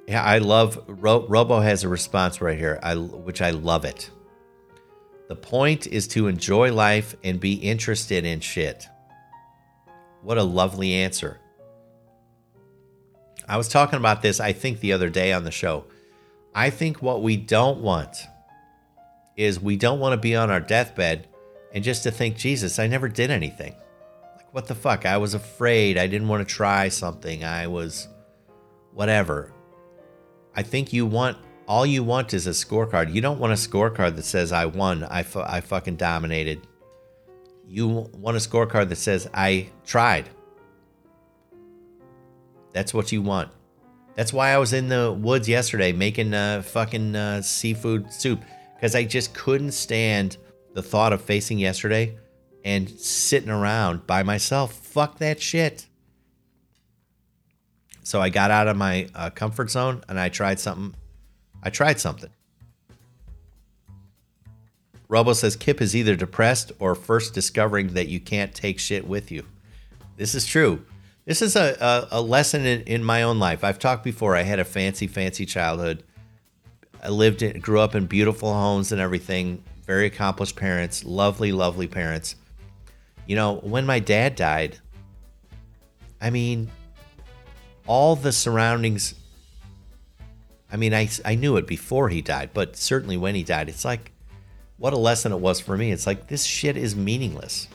yeah, 0.06 0.22
I 0.22 0.38
love 0.38 0.82
Ro- 0.86 1.26
Robo 1.28 1.60
has 1.60 1.84
a 1.84 1.88
response 1.88 2.40
right 2.40 2.58
here, 2.58 2.78
I 2.82 2.96
which 2.96 3.40
I 3.42 3.50
love 3.50 3.84
it. 3.84 4.10
The 5.30 5.36
point 5.36 5.86
is 5.86 6.08
to 6.08 6.26
enjoy 6.26 6.72
life 6.72 7.14
and 7.22 7.38
be 7.38 7.54
interested 7.54 8.24
in 8.24 8.40
shit. 8.40 8.88
What 10.22 10.38
a 10.38 10.42
lovely 10.42 10.92
answer. 10.92 11.38
I 13.48 13.56
was 13.56 13.68
talking 13.68 14.00
about 14.00 14.22
this, 14.22 14.40
I 14.40 14.52
think, 14.52 14.80
the 14.80 14.92
other 14.92 15.08
day 15.08 15.32
on 15.32 15.44
the 15.44 15.52
show. 15.52 15.84
I 16.52 16.70
think 16.70 17.00
what 17.00 17.22
we 17.22 17.36
don't 17.36 17.78
want 17.78 18.16
is 19.36 19.60
we 19.60 19.76
don't 19.76 20.00
want 20.00 20.14
to 20.14 20.16
be 20.16 20.34
on 20.34 20.50
our 20.50 20.58
deathbed 20.58 21.28
and 21.72 21.84
just 21.84 22.02
to 22.02 22.10
think, 22.10 22.36
Jesus, 22.36 22.80
I 22.80 22.88
never 22.88 23.08
did 23.08 23.30
anything. 23.30 23.76
Like, 24.36 24.52
what 24.52 24.66
the 24.66 24.74
fuck? 24.74 25.06
I 25.06 25.18
was 25.18 25.34
afraid. 25.34 25.96
I 25.96 26.08
didn't 26.08 26.26
want 26.26 26.46
to 26.48 26.54
try 26.54 26.88
something. 26.88 27.44
I 27.44 27.68
was 27.68 28.08
whatever. 28.94 29.52
I 30.56 30.64
think 30.64 30.92
you 30.92 31.06
want 31.06 31.36
all 31.70 31.86
you 31.86 32.02
want 32.02 32.34
is 32.34 32.48
a 32.48 32.50
scorecard. 32.50 33.14
You 33.14 33.20
don't 33.20 33.38
want 33.38 33.52
a 33.52 33.56
scorecard 33.56 34.16
that 34.16 34.24
says 34.24 34.50
I 34.50 34.66
won, 34.66 35.04
I, 35.04 35.22
fu- 35.22 35.38
I 35.38 35.60
fucking 35.60 35.94
dominated. 35.94 36.66
You 37.64 37.86
want 38.12 38.36
a 38.36 38.40
scorecard 38.40 38.88
that 38.88 38.96
says 38.96 39.30
I 39.32 39.68
tried. 39.86 40.28
That's 42.72 42.92
what 42.92 43.12
you 43.12 43.22
want. 43.22 43.52
That's 44.16 44.32
why 44.32 44.50
I 44.50 44.58
was 44.58 44.72
in 44.72 44.88
the 44.88 45.12
woods 45.12 45.48
yesterday 45.48 45.92
making 45.92 46.34
uh, 46.34 46.62
fucking 46.62 47.14
uh, 47.14 47.42
seafood 47.42 48.12
soup 48.12 48.42
because 48.74 48.96
I 48.96 49.04
just 49.04 49.32
couldn't 49.32 49.70
stand 49.70 50.38
the 50.74 50.82
thought 50.82 51.12
of 51.12 51.22
facing 51.22 51.60
yesterday 51.60 52.18
and 52.64 52.90
sitting 52.90 53.48
around 53.48 54.08
by 54.08 54.24
myself. 54.24 54.74
Fuck 54.74 55.18
that 55.18 55.40
shit. 55.40 55.86
So 58.02 58.20
I 58.20 58.28
got 58.28 58.50
out 58.50 58.66
of 58.66 58.76
my 58.76 59.08
uh, 59.14 59.30
comfort 59.30 59.70
zone 59.70 60.02
and 60.08 60.18
I 60.18 60.30
tried 60.30 60.58
something 60.58 60.96
I 61.62 61.70
tried 61.70 62.00
something. 62.00 62.30
Robo 65.08 65.32
says 65.32 65.56
Kip 65.56 65.80
is 65.80 65.96
either 65.96 66.14
depressed 66.14 66.70
or 66.78 66.94
first 66.94 67.34
discovering 67.34 67.94
that 67.94 68.08
you 68.08 68.20
can't 68.20 68.54
take 68.54 68.78
shit 68.78 69.06
with 69.06 69.32
you. 69.32 69.44
This 70.16 70.34
is 70.34 70.46
true. 70.46 70.84
This 71.24 71.42
is 71.42 71.56
a, 71.56 71.76
a, 71.80 72.18
a 72.18 72.20
lesson 72.20 72.64
in, 72.64 72.82
in 72.82 73.04
my 73.04 73.22
own 73.22 73.38
life. 73.38 73.64
I've 73.64 73.78
talked 73.78 74.04
before. 74.04 74.36
I 74.36 74.42
had 74.42 74.60
a 74.60 74.64
fancy, 74.64 75.06
fancy 75.06 75.46
childhood. 75.46 76.04
I 77.02 77.08
lived 77.08 77.42
in, 77.42 77.60
grew 77.60 77.80
up 77.80 77.94
in 77.94 78.06
beautiful 78.06 78.52
homes 78.52 78.92
and 78.92 79.00
everything. 79.00 79.62
Very 79.84 80.06
accomplished 80.06 80.56
parents, 80.56 81.04
lovely, 81.04 81.50
lovely 81.50 81.88
parents. 81.88 82.36
You 83.26 83.36
know, 83.36 83.56
when 83.56 83.86
my 83.86 83.98
dad 83.98 84.36
died, 84.36 84.78
I 86.20 86.30
mean, 86.30 86.70
all 87.86 88.14
the 88.14 88.32
surroundings 88.32 89.14
I 90.72 90.76
mean, 90.76 90.94
I, 90.94 91.08
I 91.24 91.34
knew 91.34 91.56
it 91.56 91.66
before 91.66 92.08
he 92.08 92.22
died, 92.22 92.50
but 92.54 92.76
certainly 92.76 93.16
when 93.16 93.34
he 93.34 93.42
died, 93.42 93.68
it's 93.68 93.84
like, 93.84 94.12
what 94.76 94.92
a 94.92 94.98
lesson 94.98 95.32
it 95.32 95.40
was 95.40 95.60
for 95.60 95.76
me. 95.76 95.92
It's 95.92 96.06
like, 96.06 96.28
this 96.28 96.44
shit 96.44 96.76
is 96.76 96.94
meaningless. 96.96 97.68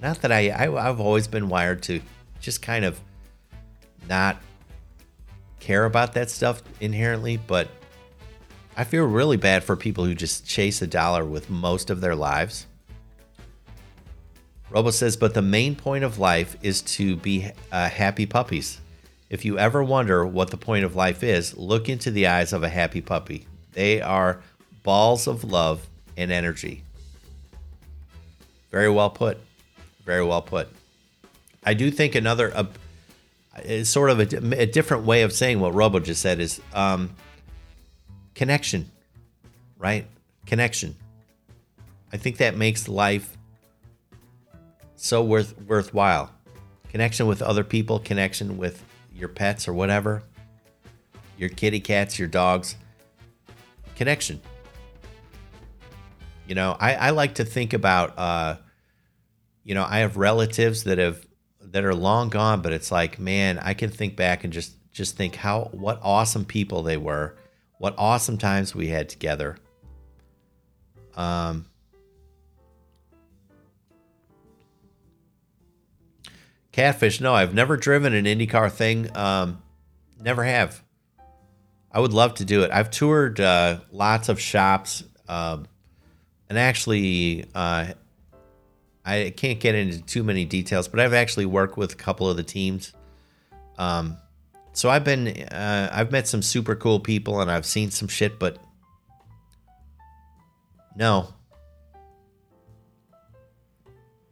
Not 0.00 0.22
that 0.22 0.32
I, 0.32 0.48
I 0.48 0.88
I've 0.88 1.00
always 1.00 1.28
been 1.28 1.48
wired 1.48 1.82
to 1.84 2.00
just 2.40 2.62
kind 2.62 2.84
of 2.84 3.00
not 4.08 4.38
care 5.60 5.84
about 5.84 6.14
that 6.14 6.28
stuff 6.28 6.60
inherently, 6.80 7.36
but 7.36 7.68
I 8.76 8.84
feel 8.84 9.04
really 9.04 9.36
bad 9.36 9.62
for 9.62 9.76
people 9.76 10.04
who 10.04 10.14
just 10.14 10.44
chase 10.46 10.82
a 10.82 10.86
dollar 10.86 11.24
with 11.24 11.48
most 11.48 11.90
of 11.90 12.00
their 12.00 12.16
lives. 12.16 12.66
Robo 14.70 14.90
says, 14.90 15.16
but 15.16 15.34
the 15.34 15.42
main 15.42 15.76
point 15.76 16.02
of 16.02 16.18
life 16.18 16.56
is 16.62 16.82
to 16.82 17.14
be 17.16 17.50
uh, 17.70 17.88
happy 17.90 18.26
puppies. 18.26 18.80
If 19.32 19.46
you 19.46 19.58
ever 19.58 19.82
wonder 19.82 20.26
what 20.26 20.50
the 20.50 20.58
point 20.58 20.84
of 20.84 20.94
life 20.94 21.22
is, 21.22 21.56
look 21.56 21.88
into 21.88 22.10
the 22.10 22.26
eyes 22.26 22.52
of 22.52 22.62
a 22.62 22.68
happy 22.68 23.00
puppy. 23.00 23.46
They 23.72 24.02
are 24.02 24.42
balls 24.82 25.26
of 25.26 25.42
love 25.42 25.88
and 26.18 26.30
energy. 26.30 26.84
Very 28.70 28.90
well 28.90 29.08
put. 29.08 29.38
Very 30.04 30.22
well 30.22 30.42
put. 30.42 30.68
I 31.64 31.72
do 31.72 31.90
think 31.90 32.14
another, 32.14 32.52
uh, 32.54 33.84
sort 33.84 34.10
of 34.10 34.20
a, 34.20 34.60
a, 34.60 34.66
different 34.66 35.04
way 35.04 35.22
of 35.22 35.32
saying 35.32 35.60
what 35.60 35.72
Robo 35.72 35.98
just 35.98 36.20
said 36.20 36.38
is 36.38 36.60
um, 36.74 37.08
connection, 38.34 38.90
right? 39.78 40.04
Connection. 40.44 40.94
I 42.12 42.18
think 42.18 42.36
that 42.36 42.54
makes 42.54 42.86
life 42.86 43.38
so 44.94 45.24
worth 45.24 45.58
worthwhile. 45.62 46.30
Connection 46.90 47.26
with 47.26 47.40
other 47.40 47.64
people, 47.64 47.98
connection 47.98 48.58
with 48.58 48.84
your 49.14 49.28
pets 49.28 49.68
or 49.68 49.74
whatever, 49.74 50.22
your 51.36 51.48
kitty 51.48 51.80
cats, 51.80 52.18
your 52.18 52.28
dogs. 52.28 52.76
Connection. 53.96 54.40
You 56.46 56.54
know, 56.54 56.76
I, 56.80 56.94
I 56.94 57.10
like 57.10 57.34
to 57.34 57.44
think 57.44 57.72
about 57.72 58.18
uh, 58.18 58.56
you 59.64 59.74
know, 59.74 59.86
I 59.88 59.98
have 59.98 60.16
relatives 60.16 60.84
that 60.84 60.98
have 60.98 61.24
that 61.60 61.84
are 61.84 61.94
long 61.94 62.28
gone, 62.28 62.60
but 62.62 62.72
it's 62.72 62.90
like, 62.90 63.18
man, 63.18 63.58
I 63.58 63.74
can 63.74 63.90
think 63.90 64.16
back 64.16 64.44
and 64.44 64.52
just 64.52 64.74
just 64.92 65.16
think 65.16 65.36
how 65.36 65.68
what 65.72 66.00
awesome 66.02 66.44
people 66.44 66.82
they 66.82 66.96
were, 66.96 67.36
what 67.78 67.94
awesome 67.96 68.38
times 68.38 68.74
we 68.74 68.88
had 68.88 69.08
together. 69.08 69.56
Um, 71.14 71.66
catfish, 76.72 77.20
no, 77.20 77.34
I've 77.34 77.54
never 77.54 77.76
driven 77.76 78.14
an 78.14 78.24
IndyCar 78.24 78.72
thing. 78.72 79.14
Um, 79.16 79.62
never 80.20 80.42
have. 80.42 80.82
I 81.90 82.00
would 82.00 82.12
love 82.12 82.34
to 82.34 82.44
do 82.44 82.62
it. 82.62 82.70
I've 82.72 82.90
toured 82.90 83.38
uh, 83.38 83.80
lots 83.90 84.28
of 84.30 84.40
shops, 84.40 85.04
um, 85.28 85.66
and 86.48 86.58
actually, 86.58 87.44
uh, 87.54 87.92
I 89.04 89.32
can't 89.36 89.60
get 89.60 89.74
into 89.74 90.00
too 90.00 90.22
many 90.22 90.44
details, 90.44 90.88
but 90.88 91.00
I've 91.00 91.14
actually 91.14 91.46
worked 91.46 91.76
with 91.76 91.92
a 91.92 91.96
couple 91.96 92.30
of 92.30 92.36
the 92.36 92.42
teams. 92.42 92.92
Um, 93.78 94.16
so 94.72 94.88
I've 94.88 95.04
been, 95.04 95.28
uh, 95.28 95.90
I've 95.92 96.10
met 96.10 96.26
some 96.26 96.40
super 96.40 96.74
cool 96.74 96.98
people, 97.00 97.40
and 97.40 97.50
I've 97.50 97.66
seen 97.66 97.90
some 97.90 98.08
shit, 98.08 98.38
but 98.38 98.58
no, 100.96 101.34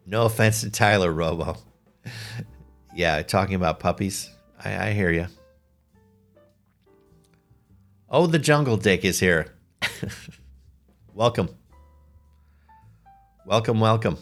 no 0.06 0.24
offense 0.24 0.62
to 0.62 0.70
Tyler 0.70 1.12
Robo. 1.12 1.56
Yeah, 2.94 3.22
talking 3.22 3.54
about 3.54 3.80
puppies, 3.80 4.30
I, 4.64 4.88
I 4.88 4.92
hear 4.92 5.10
you. 5.10 5.26
Oh, 8.08 8.26
the 8.26 8.38
jungle 8.38 8.76
dick 8.76 9.04
is 9.04 9.20
here. 9.20 9.54
welcome. 11.14 11.48
Welcome, 13.46 13.80
welcome. 13.80 14.18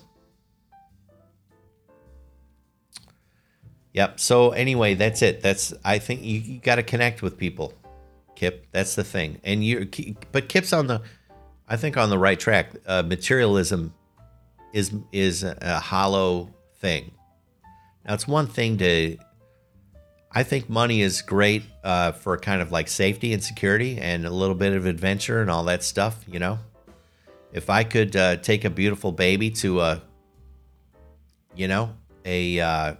Yep. 3.94 4.20
So 4.20 4.50
anyway, 4.50 4.94
that's 4.94 5.22
it. 5.22 5.42
That's 5.42 5.74
I 5.84 5.98
think 5.98 6.22
you, 6.22 6.38
you 6.38 6.60
got 6.60 6.76
to 6.76 6.82
connect 6.82 7.22
with 7.22 7.36
people, 7.36 7.72
Kip. 8.36 8.66
That's 8.70 8.94
the 8.94 9.04
thing. 9.04 9.40
And 9.42 9.64
you, 9.64 9.88
but 10.30 10.48
Kip's 10.48 10.72
on 10.72 10.86
the, 10.86 11.02
I 11.66 11.76
think 11.76 11.96
on 11.96 12.10
the 12.10 12.18
right 12.18 12.38
track. 12.38 12.70
Uh, 12.86 13.02
materialism 13.02 13.94
is 14.72 14.94
is 15.12 15.42
a 15.42 15.80
hollow 15.80 16.54
thing. 16.76 17.10
Now 18.08 18.14
it's 18.14 18.26
one 18.26 18.46
thing 18.46 18.78
to. 18.78 19.18
I 20.32 20.42
think 20.42 20.68
money 20.68 21.02
is 21.02 21.20
great 21.22 21.62
uh, 21.84 22.12
for 22.12 22.38
kind 22.38 22.62
of 22.62 22.72
like 22.72 22.88
safety 22.88 23.32
and 23.32 23.42
security 23.42 23.98
and 23.98 24.26
a 24.26 24.30
little 24.30 24.54
bit 24.54 24.72
of 24.72 24.86
adventure 24.86 25.40
and 25.42 25.50
all 25.50 25.64
that 25.64 25.82
stuff. 25.82 26.24
You 26.26 26.38
know, 26.38 26.58
if 27.52 27.68
I 27.68 27.84
could 27.84 28.16
uh, 28.16 28.36
take 28.36 28.64
a 28.64 28.70
beautiful 28.70 29.12
baby 29.12 29.50
to 29.50 29.80
a, 29.80 30.02
you 31.54 31.68
know, 31.68 31.94
a 32.24 32.60
uh, 32.60 32.94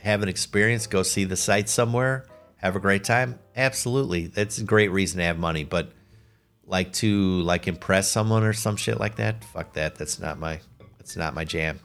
have 0.00 0.22
an 0.22 0.28
experience, 0.28 0.88
go 0.88 1.04
see 1.04 1.22
the 1.22 1.36
site 1.36 1.68
somewhere, 1.68 2.26
have 2.56 2.74
a 2.74 2.80
great 2.80 3.04
time. 3.04 3.38
Absolutely, 3.56 4.26
that's 4.26 4.58
a 4.58 4.64
great 4.64 4.90
reason 4.90 5.18
to 5.18 5.24
have 5.24 5.38
money. 5.38 5.62
But 5.62 5.92
like 6.66 6.92
to 6.94 7.42
like 7.42 7.68
impress 7.68 8.10
someone 8.10 8.42
or 8.42 8.52
some 8.52 8.74
shit 8.74 8.98
like 8.98 9.16
that, 9.16 9.44
fuck 9.44 9.72
that. 9.74 9.94
That's 9.94 10.18
not 10.18 10.40
my 10.40 10.58
that's 10.98 11.16
not 11.16 11.34
my 11.34 11.44
jam. 11.44 11.78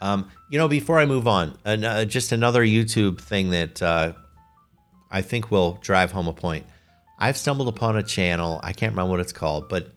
Um, 0.00 0.30
you 0.48 0.58
know, 0.58 0.68
before 0.68 0.98
I 0.98 1.06
move 1.06 1.26
on, 1.26 1.58
uh, 1.64 2.04
just 2.04 2.32
another 2.32 2.64
YouTube 2.64 3.20
thing 3.20 3.50
that 3.50 3.82
uh, 3.82 4.12
I 5.10 5.22
think 5.22 5.50
will 5.50 5.78
drive 5.80 6.12
home 6.12 6.28
a 6.28 6.32
point. 6.32 6.66
I've 7.18 7.36
stumbled 7.36 7.68
upon 7.68 7.96
a 7.96 8.02
channel. 8.02 8.60
I 8.62 8.72
can't 8.72 8.92
remember 8.92 9.10
what 9.10 9.20
it's 9.20 9.32
called, 9.32 9.68
but 9.68 9.92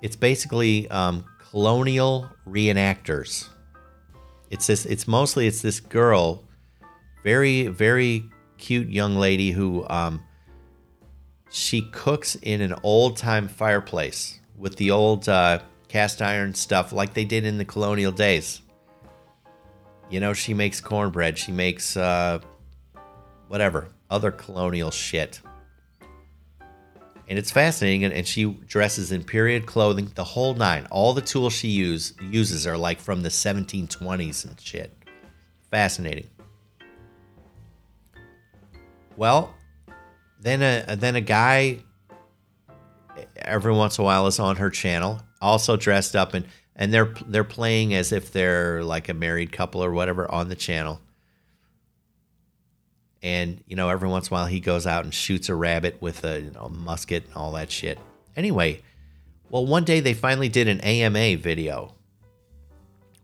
it's 0.00 0.16
basically 0.16 0.88
um, 0.88 1.24
colonial 1.50 2.30
reenactors. 2.48 3.48
It's 4.50 4.66
this. 4.66 4.86
It's 4.86 5.06
mostly 5.06 5.46
it's 5.46 5.60
this 5.60 5.80
girl, 5.80 6.44
very 7.22 7.66
very 7.66 8.24
cute 8.58 8.88
young 8.88 9.16
lady 9.16 9.50
who 9.50 9.86
um, 9.88 10.22
she 11.50 11.82
cooks 11.90 12.36
in 12.36 12.60
an 12.60 12.74
old 12.82 13.16
time 13.16 13.48
fireplace 13.48 14.40
with 14.56 14.76
the 14.76 14.90
old 14.90 15.28
uh, 15.28 15.58
cast 15.88 16.22
iron 16.22 16.54
stuff 16.54 16.92
like 16.92 17.14
they 17.14 17.24
did 17.24 17.44
in 17.44 17.58
the 17.58 17.64
colonial 17.64 18.12
days. 18.12 18.62
You 20.10 20.20
know, 20.20 20.32
she 20.32 20.54
makes 20.54 20.80
cornbread. 20.80 21.36
She 21.38 21.52
makes 21.52 21.96
uh, 21.96 22.40
whatever 23.48 23.88
other 24.10 24.30
colonial 24.30 24.90
shit 24.90 25.40
and 27.28 27.38
it's 27.38 27.50
fascinating. 27.50 28.04
And, 28.04 28.14
and, 28.14 28.26
she 28.26 28.44
dresses 28.44 29.12
in 29.12 29.24
period 29.24 29.66
clothing, 29.66 30.10
the 30.14 30.24
whole 30.24 30.54
nine. 30.54 30.86
All 30.90 31.12
the 31.12 31.20
tools 31.20 31.52
she 31.52 31.68
use 31.68 32.14
uses 32.20 32.66
are 32.66 32.76
like 32.76 33.00
from 33.00 33.22
the 33.22 33.28
1720s 33.28 34.44
and 34.44 34.60
shit. 34.60 34.96
Fascinating. 35.70 36.28
Well, 39.16 39.54
then 40.40 40.62
a 40.62 40.94
then 40.94 41.16
a 41.16 41.22
guy 41.22 41.78
every 43.36 43.72
once 43.72 43.98
in 43.98 44.02
a 44.02 44.04
while 44.04 44.26
is 44.26 44.38
on 44.38 44.56
her 44.56 44.68
channel, 44.68 45.22
also 45.40 45.76
dressed 45.76 46.14
up 46.14 46.34
and 46.34 46.46
and 46.76 46.92
they're 46.92 47.12
they're 47.26 47.42
playing 47.44 47.94
as 47.94 48.12
if 48.12 48.30
they're 48.30 48.84
like 48.84 49.08
a 49.08 49.14
married 49.14 49.50
couple 49.50 49.82
or 49.82 49.90
whatever 49.90 50.30
on 50.30 50.48
the 50.48 50.54
channel. 50.54 51.00
And 53.22 53.64
you 53.66 53.74
know 53.74 53.88
every 53.88 54.08
once 54.08 54.28
in 54.28 54.34
a 54.34 54.36
while 54.36 54.46
he 54.46 54.60
goes 54.60 54.86
out 54.86 55.04
and 55.04 55.12
shoots 55.12 55.48
a 55.48 55.54
rabbit 55.54 55.96
with 56.00 56.24
a 56.24 56.42
you 56.42 56.50
know, 56.50 56.68
musket 56.68 57.24
and 57.26 57.34
all 57.34 57.52
that 57.52 57.72
shit. 57.72 57.98
Anyway 58.36 58.82
well 59.50 59.66
one 59.66 59.84
day 59.84 60.00
they 60.00 60.14
finally 60.14 60.48
did 60.48 60.68
an 60.68 60.80
ama 60.82 61.36
video 61.36 61.94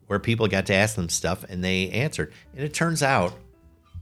where 0.06 0.18
people 0.18 0.48
got 0.48 0.66
to 0.66 0.74
ask 0.74 0.96
them 0.96 1.08
stuff 1.08 1.44
and 1.48 1.62
they 1.62 1.90
answered. 1.90 2.32
And 2.56 2.64
it 2.64 2.74
turns 2.74 3.02
out 3.02 3.34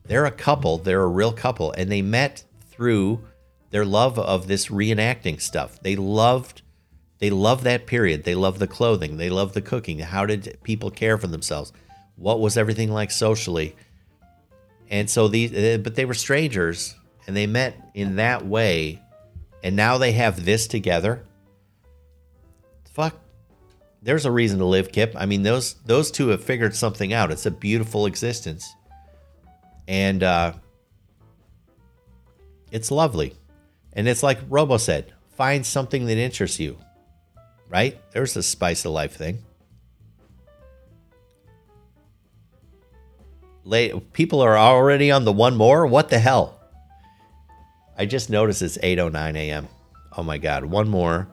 they're 0.05 0.27
a 0.27 0.31
couple 0.31 0.79
they're 0.79 1.03
a 1.03 1.09
real 1.09 1.33
couple 1.33 1.73
and 1.73 1.91
they 1.91 2.03
met 2.03 2.45
through 2.71 3.25
their 3.71 3.85
love 3.85 4.19
of 4.19 4.47
this 4.47 4.69
reenacting 4.69 5.41
stuff. 5.41 5.81
They 5.83 5.97
loved 5.97 6.63
they 7.21 7.31
love 7.31 7.65
that 7.65 7.87
period 7.87 8.25
they 8.25 8.35
love 8.35 8.59
the 8.59 8.67
clothing 8.67 9.17
they 9.17 9.31
love 9.31 9.53
the 9.53 9.63
cooking 9.63 9.99
how 9.99 10.27
did 10.27 10.59
people 10.63 10.91
care 10.91 11.17
for 11.17 11.27
themselves 11.27 11.73
what 12.17 12.41
was 12.41 12.57
everything 12.57 12.91
like 12.91 13.11
socially 13.11 13.75
and 14.91 15.09
so 15.09 15.29
these, 15.29 15.53
uh, 15.55 15.79
but 15.79 15.95
they 15.95 16.05
were 16.05 16.15
strangers 16.15 16.97
and 17.27 17.37
they 17.37 17.47
met 17.47 17.91
in 17.95 18.17
that 18.17 18.45
way. 18.45 19.01
And 19.63 19.77
now 19.77 19.99
they 19.99 20.13
have 20.13 20.45
this 20.45 20.67
together. 20.67 21.23
Fuck. 22.93 23.15
There's 24.03 24.27
a 24.27 24.33
reason 24.33 24.59
to 24.59 24.65
live, 24.65 24.91
Kip. 24.91 25.15
I 25.17 25.27
mean, 25.27 25.43
those 25.43 25.75
those 25.85 26.11
two 26.11 26.29
have 26.29 26.43
figured 26.43 26.75
something 26.75 27.13
out. 27.13 27.31
It's 27.31 27.47
a 27.47 27.51
beautiful 27.51 28.07
existence. 28.07 28.75
And 29.87 30.23
uh 30.23 30.55
it's 32.73 32.91
lovely. 32.91 33.35
And 33.93 34.09
it's 34.09 34.23
like 34.23 34.39
Robo 34.49 34.77
said, 34.77 35.13
find 35.37 35.65
something 35.65 36.07
that 36.07 36.17
interests 36.17 36.59
you. 36.59 36.79
Right? 37.71 37.99
There's 38.11 38.35
the 38.35 38.43
spice 38.43 38.85
of 38.85 38.93
life 38.93 39.17
thing. 39.17 39.45
people 44.13 44.43
are 44.43 44.59
already 44.59 45.11
on 45.11 45.25
the 45.25 45.33
one 45.33 45.57
more? 45.57 45.87
What 45.87 46.11
the 46.11 46.19
hell? 46.19 46.61
I 47.97 48.05
just 48.05 48.29
noticed 48.29 48.61
it's 48.61 48.77
8.09 48.79 49.37
a.m 49.37 49.69
oh 50.17 50.23
my 50.23 50.39
god 50.39 50.65
one 50.65 50.89
more. 50.89 51.29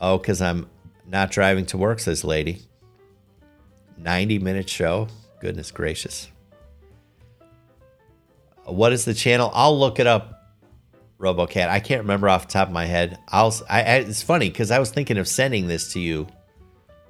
Oh 0.00 0.18
because 0.18 0.40
i'm 0.40 0.68
not 1.06 1.30
driving 1.30 1.66
to 1.66 1.78
work 1.78 1.98
says 1.98 2.24
lady. 2.24 2.62
90 3.96 4.38
minute 4.38 4.68
show? 4.68 5.08
Goodness 5.40 5.70
gracious. 5.70 6.28
What 8.64 8.92
is 8.92 9.04
the 9.04 9.14
channel? 9.14 9.50
I'll 9.54 9.78
look 9.78 9.98
it 9.98 10.06
up 10.06 10.39
robocat 11.20 11.68
i 11.68 11.78
can't 11.78 12.00
remember 12.00 12.28
off 12.28 12.46
the 12.46 12.52
top 12.52 12.68
of 12.68 12.74
my 12.74 12.86
head 12.86 13.18
i'll 13.28 13.54
I, 13.68 13.82
I 13.82 13.94
it's 13.96 14.22
funny 14.22 14.48
because 14.48 14.70
i 14.70 14.78
was 14.78 14.90
thinking 14.90 15.18
of 15.18 15.28
sending 15.28 15.68
this 15.68 15.92
to 15.92 16.00
you 16.00 16.26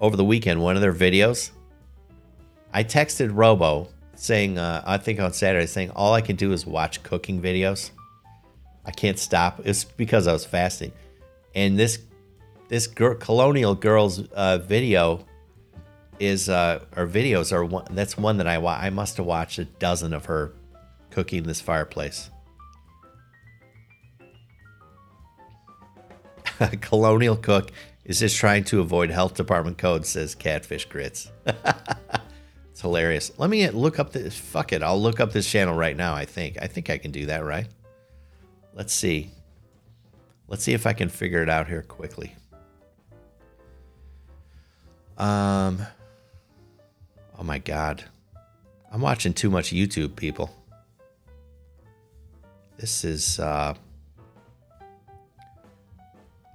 over 0.00 0.16
the 0.16 0.24
weekend 0.24 0.60
one 0.60 0.74
of 0.74 0.82
their 0.82 0.92
videos 0.92 1.50
i 2.72 2.82
texted 2.82 3.30
robo 3.32 3.88
saying, 4.20 4.58
uh, 4.58 4.82
I 4.86 4.98
think 4.98 5.18
on 5.18 5.32
Saturday, 5.32 5.66
saying 5.66 5.90
all 5.96 6.12
I 6.12 6.20
can 6.20 6.36
do 6.36 6.52
is 6.52 6.66
watch 6.66 7.02
cooking 7.02 7.40
videos. 7.40 7.90
I 8.84 8.90
can't 8.90 9.18
stop. 9.18 9.60
It's 9.64 9.84
because 9.84 10.26
I 10.26 10.32
was 10.32 10.44
fasting, 10.44 10.92
and 11.54 11.78
this 11.78 11.98
this 12.68 12.86
girl, 12.86 13.14
colonial 13.14 13.74
girl's 13.74 14.20
uh, 14.30 14.58
video 14.58 15.26
is 16.18 16.48
uh, 16.48 16.84
or 16.96 17.06
videos 17.06 17.52
are 17.52 17.64
one. 17.64 17.86
That's 17.90 18.16
one 18.16 18.38
that 18.38 18.46
I 18.46 18.56
I 18.56 18.90
must 18.90 19.16
have 19.16 19.26
watched 19.26 19.58
a 19.58 19.64
dozen 19.64 20.12
of 20.12 20.26
her 20.26 20.52
cooking 21.10 21.42
this 21.42 21.60
fireplace. 21.60 22.30
colonial 26.80 27.36
cook 27.36 27.70
is 28.04 28.20
just 28.20 28.36
trying 28.36 28.64
to 28.64 28.80
avoid 28.80 29.10
health 29.10 29.34
department 29.34 29.78
code, 29.78 30.06
says 30.06 30.34
Catfish 30.34 30.86
Grits. 30.86 31.30
it's 31.46 32.80
hilarious. 32.80 33.32
Let 33.38 33.50
me 33.50 33.68
look 33.70 33.98
up 33.98 34.12
this. 34.12 34.36
Fuck 34.36 34.72
it. 34.72 34.82
I'll 34.82 35.00
look 35.00 35.20
up 35.20 35.32
this 35.32 35.50
channel 35.50 35.74
right 35.74 35.96
now, 35.96 36.14
I 36.14 36.24
think. 36.24 36.58
I 36.60 36.66
think 36.66 36.90
I 36.90 36.98
can 36.98 37.10
do 37.10 37.26
that, 37.26 37.44
right? 37.44 37.66
Let's 38.74 38.92
see. 38.92 39.30
Let's 40.48 40.64
see 40.64 40.72
if 40.72 40.86
I 40.86 40.92
can 40.92 41.08
figure 41.08 41.42
it 41.42 41.48
out 41.48 41.68
here 41.68 41.82
quickly. 41.82 42.34
Um, 45.16 45.86
oh 47.38 47.42
my 47.42 47.58
God. 47.58 48.04
I'm 48.90 49.00
watching 49.00 49.32
too 49.32 49.50
much 49.50 49.70
YouTube, 49.70 50.16
people. 50.16 50.50
This 52.76 53.04
is, 53.04 53.38
uh, 53.38 53.74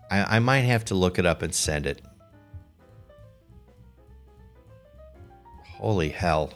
I, 0.09 0.37
I 0.37 0.39
might 0.39 0.61
have 0.61 0.85
to 0.85 0.95
look 0.95 1.19
it 1.19 1.25
up 1.25 1.41
and 1.41 1.53
send 1.53 1.85
it. 1.85 2.01
Holy 5.63 6.09
hell. 6.09 6.53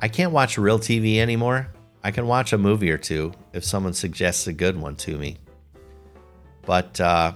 I 0.00 0.08
can't 0.08 0.32
watch 0.32 0.58
real 0.58 0.78
TV 0.78 1.18
anymore. 1.18 1.72
I 2.02 2.10
can 2.10 2.26
watch 2.26 2.52
a 2.52 2.58
movie 2.58 2.90
or 2.90 2.98
two 2.98 3.32
if 3.52 3.64
someone 3.64 3.92
suggests 3.92 4.46
a 4.46 4.52
good 4.52 4.76
one 4.76 4.96
to 4.96 5.16
me. 5.16 5.38
But 6.64 7.00
uh, 7.00 7.32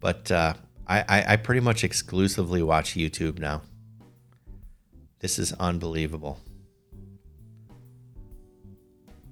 but 0.00 0.30
uh, 0.30 0.54
I, 0.86 1.00
I, 1.00 1.24
I 1.32 1.36
pretty 1.36 1.60
much 1.60 1.82
exclusively 1.82 2.62
watch 2.62 2.94
YouTube 2.94 3.38
now. 3.38 3.62
This 5.20 5.38
is 5.38 5.52
unbelievable. 5.54 6.38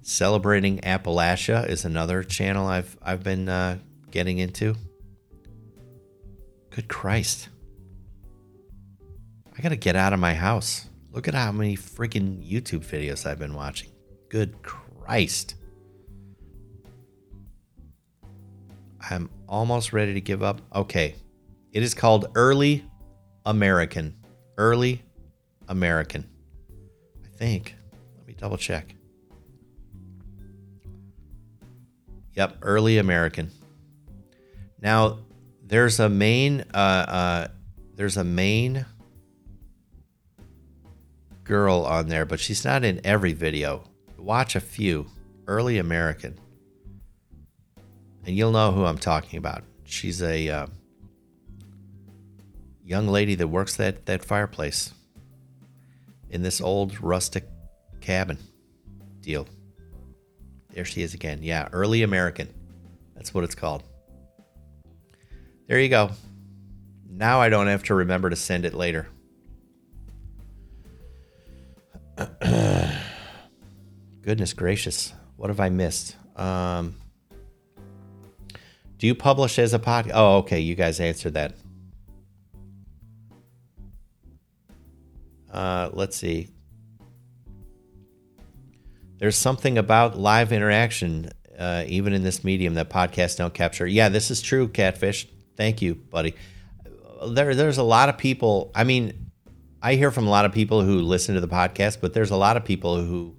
Celebrating 0.07 0.77
Appalachia 0.81 1.67
is 1.67 1.83
another 1.83 2.21
channel 2.21 2.67
I've 2.67 2.95
I've 3.01 3.23
been 3.23 3.49
uh, 3.49 3.79
getting 4.11 4.37
into. 4.37 4.75
Good 6.69 6.87
Christ! 6.87 7.49
I 9.57 9.63
gotta 9.63 9.75
get 9.75 9.95
out 9.95 10.13
of 10.13 10.19
my 10.19 10.35
house. 10.35 10.87
Look 11.11 11.27
at 11.27 11.33
how 11.33 11.51
many 11.51 11.75
freaking 11.75 12.47
YouTube 12.47 12.85
videos 12.85 13.25
I've 13.25 13.39
been 13.39 13.55
watching. 13.55 13.89
Good 14.29 14.61
Christ! 14.61 15.55
I'm 19.09 19.27
almost 19.49 19.91
ready 19.91 20.13
to 20.13 20.21
give 20.21 20.43
up. 20.43 20.61
Okay, 20.75 21.15
it 21.71 21.81
is 21.81 21.95
called 21.95 22.27
Early 22.35 22.85
American. 23.43 24.17
Early 24.55 25.01
American. 25.67 26.29
I 27.23 27.27
think. 27.35 27.75
Let 28.19 28.27
me 28.27 28.35
double 28.37 28.57
check. 28.57 28.93
Yep, 32.35 32.57
early 32.61 32.97
American. 32.97 33.51
Now, 34.81 35.19
there's 35.63 35.99
a 35.99 36.09
main, 36.09 36.65
uh, 36.73 36.77
uh, 36.77 37.47
there's 37.95 38.17
a 38.17 38.23
main 38.23 38.85
girl 41.43 41.85
on 41.85 42.07
there, 42.09 42.25
but 42.25 42.39
she's 42.39 42.65
not 42.65 42.83
in 42.83 42.99
every 43.03 43.33
video. 43.33 43.83
Watch 44.17 44.55
a 44.55 44.59
few. 44.59 45.07
Early 45.47 45.77
American. 45.77 46.37
And 48.25 48.35
you'll 48.35 48.51
know 48.51 48.71
who 48.71 48.83
I'm 48.83 48.97
talking 48.97 49.37
about. 49.37 49.63
She's 49.83 50.21
a 50.23 50.49
uh, 50.49 50.67
young 52.83 53.07
lady 53.07 53.35
that 53.35 53.47
works 53.47 53.75
that, 53.75 54.07
that 54.07 54.25
fireplace 54.25 54.91
in 56.31 56.41
this 56.41 56.59
old 56.59 56.99
rustic 56.99 57.47
cabin 58.01 58.39
deal. 59.21 59.47
There 60.75 60.85
she 60.85 61.01
is 61.01 61.13
again. 61.13 61.39
Yeah, 61.41 61.69
early 61.71 62.03
American. 62.03 62.53
That's 63.15 63.33
what 63.33 63.45
it's 63.45 63.55
called. 63.55 63.81
There 65.67 65.79
you 65.79 65.87
go. 65.87 66.11
Now 67.09 67.39
I 67.39 67.47
don't 67.47 67.67
have 67.67 67.83
to 67.83 67.95
remember 67.95 68.29
to 68.29 68.35
send 68.35 68.65
it 68.65 68.73
later. 68.73 69.07
Goodness 74.21 74.51
gracious. 74.53 75.13
What 75.37 75.49
have 75.49 75.61
I 75.61 75.69
missed? 75.69 76.17
Um, 76.35 76.95
do 78.97 79.07
you 79.07 79.15
publish 79.15 79.57
as 79.57 79.73
a 79.73 79.79
podcast? 79.79 80.11
Oh, 80.13 80.37
okay. 80.39 80.59
You 80.59 80.75
guys 80.75 80.99
answered 80.99 81.35
that. 81.35 81.53
Uh, 85.49 85.89
let's 85.93 86.17
see. 86.17 86.49
There's 89.25 89.35
something 89.35 89.79
about 89.79 90.19
live 90.19 90.51
interaction, 90.51 91.31
uh, 91.57 91.83
even 91.87 92.13
in 92.13 92.21
this 92.21 92.43
medium, 92.43 92.75
that 92.75 92.91
podcasts 92.91 93.35
don't 93.35 93.55
capture. 93.55 93.87
Yeah, 93.87 94.09
this 94.09 94.29
is 94.29 94.39
true, 94.39 94.67
Catfish. 94.67 95.27
Thank 95.57 95.81
you, 95.81 95.95
buddy. 95.95 96.35
There, 97.29 97.55
there's 97.55 97.79
a 97.79 97.83
lot 97.83 98.09
of 98.09 98.19
people. 98.19 98.69
I 98.75 98.83
mean, 98.83 99.31
I 99.81 99.95
hear 99.95 100.11
from 100.11 100.27
a 100.27 100.29
lot 100.29 100.45
of 100.45 100.51
people 100.51 100.83
who 100.83 100.99
listen 100.99 101.33
to 101.33 101.41
the 101.41 101.47
podcast, 101.47 102.01
but 102.01 102.13
there's 102.13 102.29
a 102.29 102.35
lot 102.35 102.55
of 102.55 102.65
people 102.65 103.03
who 103.03 103.35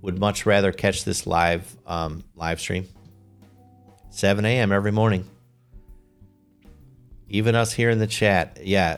would 0.00 0.18
much 0.18 0.46
rather 0.46 0.72
catch 0.72 1.04
this 1.04 1.26
live 1.26 1.76
um, 1.86 2.24
live 2.34 2.58
stream. 2.58 2.88
7 4.08 4.42
a.m. 4.42 4.72
every 4.72 4.90
morning. 4.90 5.28
Even 7.28 7.54
us 7.54 7.74
here 7.74 7.90
in 7.90 7.98
the 7.98 8.06
chat, 8.06 8.60
yeah, 8.62 8.96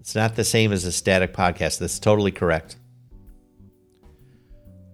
it's 0.00 0.14
not 0.14 0.34
the 0.34 0.44
same 0.44 0.72
as 0.72 0.86
a 0.86 0.92
static 0.92 1.34
podcast. 1.34 1.78
That's 1.78 1.98
totally 1.98 2.32
correct. 2.32 2.76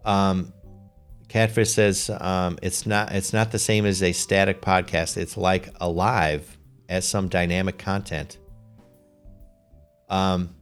Um, 0.05 0.53
Catfish 1.29 1.71
says 1.71 2.11
um, 2.11 2.59
it's 2.63 2.87
not 2.87 3.13
it's 3.13 3.33
not 3.33 3.53
the 3.53 3.59
same 3.59 3.87
as 3.87 4.03
a 4.03 4.13
static 4.13 4.61
podcast. 4.61 5.17
It's 5.17 5.37
like 5.37 5.75
alive 5.81 6.59
as 6.89 7.09
some 7.09 7.29
dynamic 7.29 7.79
content. 7.79 8.37
Um, 10.11 10.55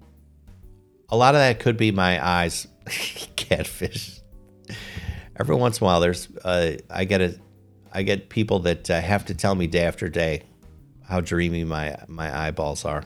a 1.08 1.16
lot 1.16 1.34
of 1.34 1.40
that 1.40 1.58
could 1.58 1.76
be 1.76 1.90
my 1.90 2.24
eyes, 2.24 2.68
Catfish. 3.36 4.20
Every 5.38 5.56
once 5.56 5.80
in 5.80 5.84
a 5.84 5.86
while, 5.86 6.00
there's 6.00 6.28
uh, 6.44 6.76
I 6.88 7.04
get 7.04 7.20
a 7.20 7.36
I 7.92 8.02
get 8.02 8.28
people 8.28 8.60
that 8.60 8.88
uh, 8.88 9.00
have 9.00 9.24
to 9.26 9.34
tell 9.34 9.54
me 9.54 9.66
day 9.66 9.84
after 9.84 10.08
day 10.08 10.44
how 11.02 11.20
dreamy 11.20 11.64
my 11.64 11.96
my 12.06 12.46
eyeballs 12.46 12.84
are. 12.84 13.04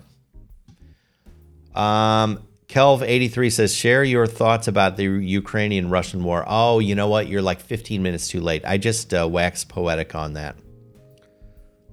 Um, 1.75 2.47
Kelv83 2.75 3.53
says, 3.53 3.73
share 3.73 4.03
your 4.03 4.27
thoughts 4.27 4.67
about 4.67 4.97
the 4.97 5.05
Ukrainian 5.05 5.91
Russian 5.91 6.25
war. 6.25 6.45
Oh, 6.45 6.81
you 6.81 6.97
know 6.97 7.07
what? 7.07 7.29
You're 7.29 7.41
like 7.41 7.61
15 7.61 8.03
minutes 8.03 8.27
too 8.27 8.41
late. 8.41 8.65
I 8.65 8.79
just 8.79 9.15
uh, 9.15 9.29
waxed 9.29 9.69
poetic 9.69 10.17
on 10.17 10.33
that. 10.33 10.57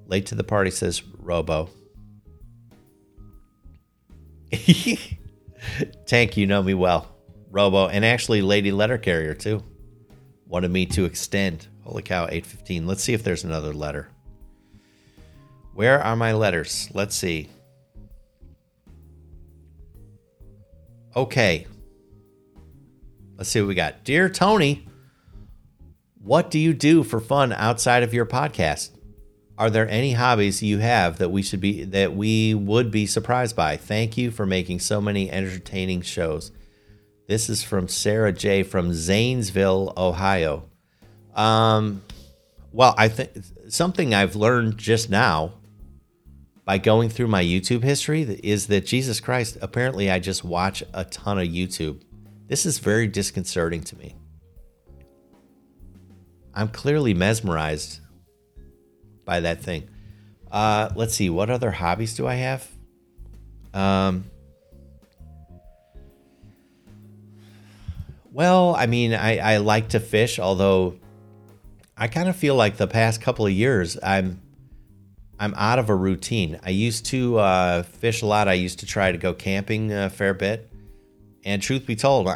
Late 0.08 0.26
to 0.26 0.36
the 0.36 0.44
party 0.44 0.72
says 0.72 1.03
Robo. 1.20 1.70
Tank, 6.08 6.36
you 6.36 6.48
know 6.48 6.64
me 6.64 6.74
well. 6.74 7.16
Robo, 7.52 7.88
and 7.88 8.03
actually 8.03 8.41
Lady 8.41 8.72
Letter 8.72 8.98
Carrier 8.98 9.36
too. 9.36 9.64
Wanted 10.48 10.72
me 10.72 10.88
to 10.88 11.06
extend. 11.06 11.68
Holy 11.84 12.02
cow, 12.02 12.24
815. 12.24 12.88
Let's 12.88 13.03
see 13.03 13.14
if 13.14 13.24
there's 13.24 13.44
another 13.44 13.72
letter. 13.72 14.10
Where 15.76 16.02
are 16.02 16.16
my 16.16 16.34
letters? 16.34 16.90
Let's 16.91 17.16
see. 17.16 17.49
Okay. 21.16 21.68
Let's 23.38 23.50
see 23.50 23.60
what 23.60 23.68
we 23.68 23.76
got. 23.76 24.04
Dear 24.04 24.30
Tony, 24.30 24.88
what 26.20 26.52
do 26.52 26.60
you 26.60 26.74
do 26.74 27.04
for 27.04 27.20
fun 27.20 27.52
outside 27.52 28.04
of 28.04 28.14
your 28.14 28.26
podcast? 28.26 28.92
Are 29.58 29.70
there 29.70 29.90
any 29.90 30.14
hobbies 30.14 30.64
you 30.64 30.78
have 30.78 31.18
that 31.18 31.30
we 31.30 31.42
should 31.42 31.60
be 31.60 31.84
that 31.84 32.16
we 32.16 32.54
would 32.54 32.92
be 32.92 33.06
surprised 33.06 33.56
by? 33.56 33.78
Thank 33.78 34.18
you 34.18 34.32
for 34.32 34.46
making 34.46 34.80
so 34.80 35.02
many 35.02 35.30
entertaining 35.30 36.02
shows. 36.02 36.52
This 37.28 37.50
is 37.50 37.64
from 37.64 37.88
Sarah 37.88 38.32
J 38.32 38.64
from 38.64 38.94
Zanesville, 38.94 39.94
Ohio. 39.98 40.70
Um, 41.36 42.02
well, 42.72 42.96
I 42.98 43.08
think 43.08 43.32
something 43.70 44.14
I've 44.14 44.36
learned 44.36 44.78
just 44.78 45.10
now 45.10 45.54
by 46.72 46.77
going 46.77 47.10
through 47.10 47.27
my 47.27 47.43
YouTube 47.43 47.84
history 47.84 48.22
is 48.43 48.68
that 48.68 48.85
Jesus 48.85 49.19
Christ, 49.19 49.57
apparently 49.61 50.10
I 50.10 50.19
just 50.19 50.45
watch 50.45 50.81
a 50.93 51.03
ton 51.03 51.38
of 51.38 51.49
YouTube. 51.49 52.02
This 52.48 52.65
is 52.65 52.80
very 52.80 53.07
disconcerting 53.07 53.81
to 53.81 53.98
me. 53.98 54.15
I'm 56.53 56.69
clearly 56.69 57.14
mesmerized 57.14 57.99
by 59.26 59.41
that 59.41 59.61
thing. 59.61 59.89
Uh, 60.49 60.88
let's 60.95 61.14
see, 61.14 61.30
what 61.30 61.49
other 61.49 61.72
hobbies 61.72 62.15
do 62.15 62.26
I 62.26 62.35
have? 62.35 62.65
Um, 63.73 64.23
well, 68.31 68.76
I 68.76 68.85
mean, 68.85 69.14
I, 69.14 69.56
I 69.56 69.57
like 69.57 69.89
to 69.89 69.99
fish, 69.99 70.39
although 70.39 70.98
I 71.98 72.07
kind 72.07 72.30
of 72.30 72.38
feel 72.38 72.56
like 72.56 72.77
the 72.77 72.88
past 72.88 73.19
couple 73.19 73.45
of 73.45 73.52
years 73.52 73.98
I'm 74.02 74.41
I'm 75.42 75.56
out 75.58 75.80
of 75.80 75.90
a 75.90 75.96
routine. 75.96 76.60
I 76.64 76.70
used 76.70 77.08
to 77.08 77.40
uh, 77.40 77.82
fish 77.82 78.22
a 78.22 78.28
lot. 78.28 78.48
I 78.48 78.54
used 78.54 78.82
to 78.82 78.86
try 78.86 79.12
to 79.12 79.18
go 79.18 79.34
camping 79.34 79.92
a 79.92 80.08
fair 80.08 80.36
bit, 80.36 80.72
and 81.44 81.60
truth 81.60 81.88
be 81.88 81.96
told, 81.96 82.30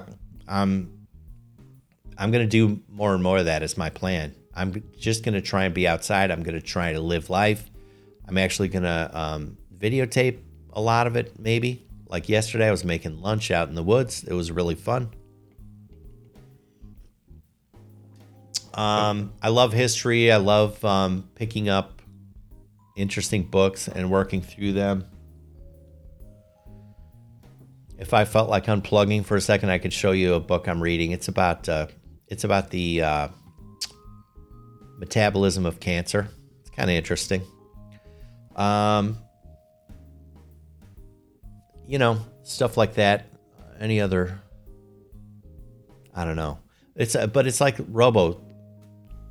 I'm 0.47 1.07
I'm 2.17 2.31
gonna 2.31 2.47
do 2.47 2.81
more 2.89 3.13
and 3.13 3.21
more 3.21 3.37
of 3.37 3.45
that 3.45 3.61
as 3.61 3.77
my 3.77 3.91
plan. 3.91 4.33
I'm 4.55 4.81
just 4.97 5.23
gonna 5.23 5.39
try 5.39 5.65
and 5.65 5.73
be 5.75 5.87
outside. 5.87 6.31
I'm 6.31 6.41
gonna 6.41 6.59
try 6.59 6.93
to 6.93 6.99
live 6.99 7.29
life. 7.29 7.69
I'm 8.27 8.39
actually 8.39 8.69
gonna 8.69 9.11
um, 9.13 9.57
videotape 9.77 10.39
a 10.73 10.81
lot 10.81 11.05
of 11.05 11.15
it. 11.15 11.39
Maybe 11.39 11.85
like 12.07 12.27
yesterday, 12.27 12.67
I 12.67 12.71
was 12.71 12.83
making 12.83 13.21
lunch 13.21 13.51
out 13.51 13.69
in 13.69 13.75
the 13.75 13.83
woods. 13.83 14.23
It 14.23 14.33
was 14.33 14.51
really 14.51 14.73
fun. 14.73 15.11
Um, 18.73 19.31
I 19.43 19.49
love 19.49 19.73
history. 19.73 20.31
I 20.31 20.37
love 20.37 20.83
um, 20.83 21.29
picking 21.35 21.69
up 21.69 21.94
interesting 22.95 23.43
books 23.43 23.87
and 23.87 24.09
working 24.09 24.41
through 24.41 24.73
them. 24.73 25.05
If 27.97 28.13
I 28.13 28.25
felt 28.25 28.49
like 28.49 28.65
unplugging 28.65 29.23
for 29.23 29.37
a 29.37 29.41
second, 29.41 29.69
I 29.69 29.77
could 29.77 29.93
show 29.93 30.11
you 30.11 30.33
a 30.33 30.39
book 30.39 30.67
I'm 30.67 30.81
reading. 30.81 31.11
It's 31.11 31.27
about 31.27 31.69
uh, 31.69 31.87
it's 32.27 32.43
about 32.43 32.69
the 32.69 33.01
uh, 33.01 33.27
metabolism 34.97 35.65
of 35.65 35.79
cancer. 35.79 36.27
It's 36.61 36.69
kind 36.71 36.89
of 36.89 36.95
interesting. 36.95 37.41
Um, 38.55 39.17
you 41.87 41.99
know, 41.99 42.19
stuff 42.43 42.77
like 42.77 42.95
that. 42.95 43.27
Any 43.79 44.01
other? 44.01 44.41
I 46.13 46.25
don't 46.25 46.37
know. 46.37 46.59
It's 46.95 47.15
uh, 47.15 47.27
but 47.27 47.47
it's 47.47 47.59
like 47.61 47.75
Robo, 47.89 48.41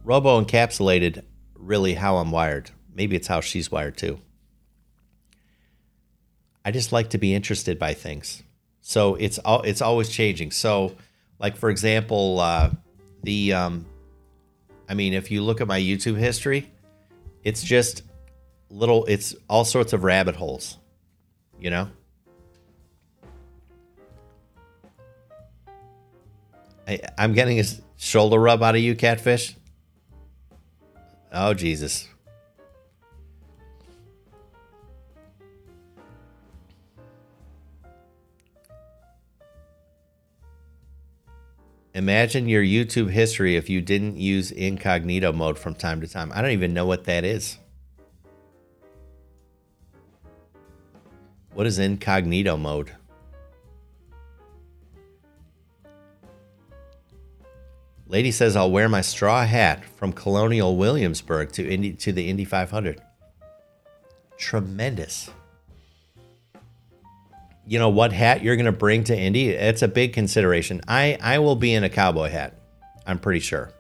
Robo 0.05 0.43
encapsulated 0.43 1.23
really 1.55 1.95
how 1.95 2.16
I'm 2.16 2.31
wired. 2.31 2.70
Maybe 2.95 3.16
it's 3.16 3.27
how 3.27 3.41
she's 3.41 3.71
wired 3.71 3.97
too. 3.97 4.21
I 6.65 6.71
just 6.71 6.93
like 6.93 7.11
to 7.11 7.19
be 7.19 7.35
interested 7.35 7.79
by 7.79 7.93
things. 7.93 8.43
So 8.81 9.16
it's 9.16 9.39
all 9.39 9.62
it's 9.62 9.83
always 9.83 10.09
changing. 10.09 10.51
So, 10.53 10.95
like 11.39 11.57
for 11.57 11.71
example, 11.71 12.41
uh, 12.41 12.71
the 13.23 13.53
um, 13.53 13.87
I 14.89 14.95
mean, 14.95 15.12
if 15.12 15.31
you 15.31 15.43
look 15.43 15.61
at 15.61 15.66
my 15.66 15.81
YouTube 15.81 16.16
history, 16.16 16.71
it's 17.43 17.62
just 17.62 18.03
little. 18.71 19.05
It's 19.07 19.35
all 19.49 19.65
sorts 19.65 19.93
of 19.93 20.05
rabbit 20.05 20.37
holes. 20.37 20.79
You 21.59 21.71
know. 21.71 21.89
I, 26.87 27.01
I'm 27.16 27.33
getting 27.33 27.59
a 27.59 27.65
shoulder 27.97 28.39
rub 28.39 28.62
out 28.62 28.75
of 28.75 28.83
you, 28.83 28.95
catfish. 28.95 29.57
Oh 31.33 31.55
Jesus. 31.55 32.09
Imagine 41.95 42.49
your 42.49 42.62
YouTube 42.65 43.11
history 43.11 43.55
if 43.55 43.71
you 43.71 43.81
didn't 43.81 44.16
use 44.16 44.51
incognito 44.51 45.31
mode 45.33 45.57
from 45.57 45.77
time 45.77 46.01
to 46.01 46.09
time. 46.09 46.33
I 46.35 46.43
don't 46.43 46.51
even 46.51 46.75
know 46.75 46.87
what 46.87 47.05
that 47.05 47.25
is. 47.25 47.57
What 51.53 51.69
is 51.69 51.79
incognito 51.79 52.57
mode? 52.57 52.91
Lady 58.09 58.33
says 58.33 58.57
I'll 58.57 58.73
wear 58.73 58.89
my 58.89 59.01
straw 59.01 59.45
hat 59.45 59.85
from 59.85 60.12
Colonial 60.12 60.77
Williamsburg 60.77 61.53
to 61.53 61.69
Indy 61.69 61.93
to 61.93 62.12
the 62.12 62.29
Indy 62.29 62.45
500. 62.45 63.01
Tremendous 64.37 65.31
you 67.66 67.78
know 67.78 67.89
what 67.89 68.12
hat 68.12 68.43
you're 68.43 68.57
going 68.57 68.66
to 68.66 68.73
bring 68.73 69.05
to 69.05 69.16
Indy. 69.16 69.51
It's 69.51 69.82
a 69.82 69.89
big 69.89 70.12
consideration. 70.12 70.81
I 70.86 71.19
I 71.20 71.39
will 71.39 71.57
be 71.57 71.73
in 71.74 71.85
a 71.85 71.89
cowboy 71.89 72.31
hat. 72.31 72.59
I'm 73.07 73.19
pretty 73.19 73.41
sure. 73.41 73.73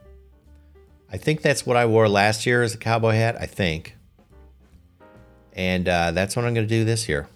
I 1.10 1.16
think 1.16 1.42
that's 1.42 1.64
what 1.64 1.76
I 1.76 1.86
wore 1.86 2.08
last 2.08 2.46
year 2.46 2.62
as 2.62 2.74
a 2.74 2.78
cowboy 2.78 3.12
hat. 3.12 3.36
I 3.40 3.46
think, 3.46 3.96
and 5.52 5.88
uh, 5.88 6.10
that's 6.10 6.34
what 6.36 6.44
I'm 6.44 6.54
going 6.54 6.66
to 6.66 6.74
do 6.74 6.84
this 6.84 7.08
year. 7.08 7.28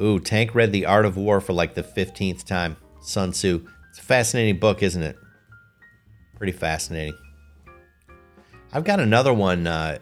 Ooh, 0.00 0.18
Tank 0.18 0.54
read 0.54 0.72
The 0.72 0.86
Art 0.86 1.04
of 1.04 1.16
War 1.16 1.40
for 1.40 1.52
like 1.52 1.74
the 1.74 1.82
15th 1.82 2.44
time. 2.44 2.76
Sun 3.00 3.32
Tzu. 3.32 3.66
It's 3.90 3.98
a 3.98 4.02
fascinating 4.02 4.58
book, 4.58 4.82
isn't 4.82 5.02
it? 5.02 5.16
Pretty 6.36 6.52
fascinating. 6.52 7.16
I've 8.72 8.84
got 8.84 9.00
another 9.00 9.34
one. 9.34 9.66
Uh, 9.66 9.98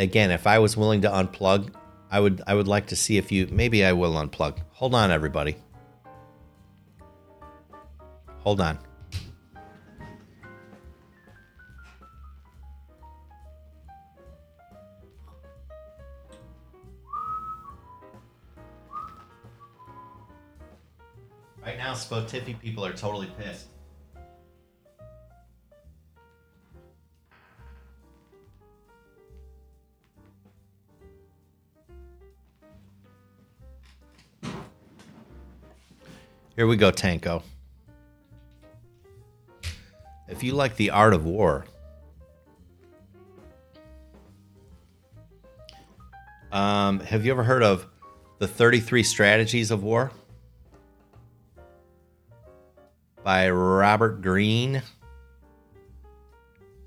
again, 0.00 0.30
if 0.30 0.46
I 0.46 0.58
was 0.58 0.76
willing 0.76 1.02
to 1.02 1.08
unplug, 1.08 1.74
I 2.10 2.18
would 2.18 2.42
I 2.46 2.54
would 2.54 2.66
like 2.66 2.86
to 2.88 2.96
see 2.96 3.18
if 3.18 3.30
you 3.30 3.46
maybe 3.50 3.84
I 3.84 3.92
will 3.92 4.14
unplug. 4.14 4.58
Hold 4.72 4.94
on 4.94 5.10
everybody. 5.10 5.56
Hold 8.38 8.60
on. 8.60 8.78
Right 21.62 21.76
now, 21.76 21.92
Spotify 21.92 22.58
people 22.58 22.84
are 22.84 22.94
totally 22.94 23.30
pissed. 23.38 23.66
Here 36.60 36.66
we 36.66 36.76
go, 36.76 36.90
Tanko. 36.92 37.42
If 40.28 40.42
you 40.42 40.52
like 40.52 40.76
the 40.76 40.90
art 40.90 41.14
of 41.14 41.24
war, 41.24 41.64
um, 46.52 47.00
have 47.00 47.24
you 47.24 47.32
ever 47.32 47.44
heard 47.44 47.62
of 47.62 47.86
the 48.40 48.46
33 48.46 49.02
Strategies 49.04 49.70
of 49.70 49.82
War 49.82 50.12
by 53.24 53.48
Robert 53.48 54.20
Greene? 54.20 54.82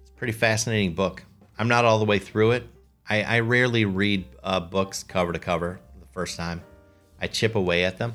It's 0.02 0.12
a 0.12 0.14
pretty 0.18 0.34
fascinating 0.34 0.94
book. 0.94 1.24
I'm 1.58 1.68
not 1.68 1.84
all 1.84 1.98
the 1.98 2.06
way 2.06 2.20
through 2.20 2.52
it. 2.52 2.68
I, 3.10 3.24
I 3.24 3.40
rarely 3.40 3.86
read 3.86 4.26
uh, 4.44 4.60
books 4.60 5.02
cover 5.02 5.34
to 5.34 5.40
cover 5.40 5.80
the 6.00 6.06
first 6.12 6.38
time. 6.38 6.62
I 7.20 7.26
chip 7.26 7.56
away 7.56 7.86
at 7.86 7.98
them. 7.98 8.14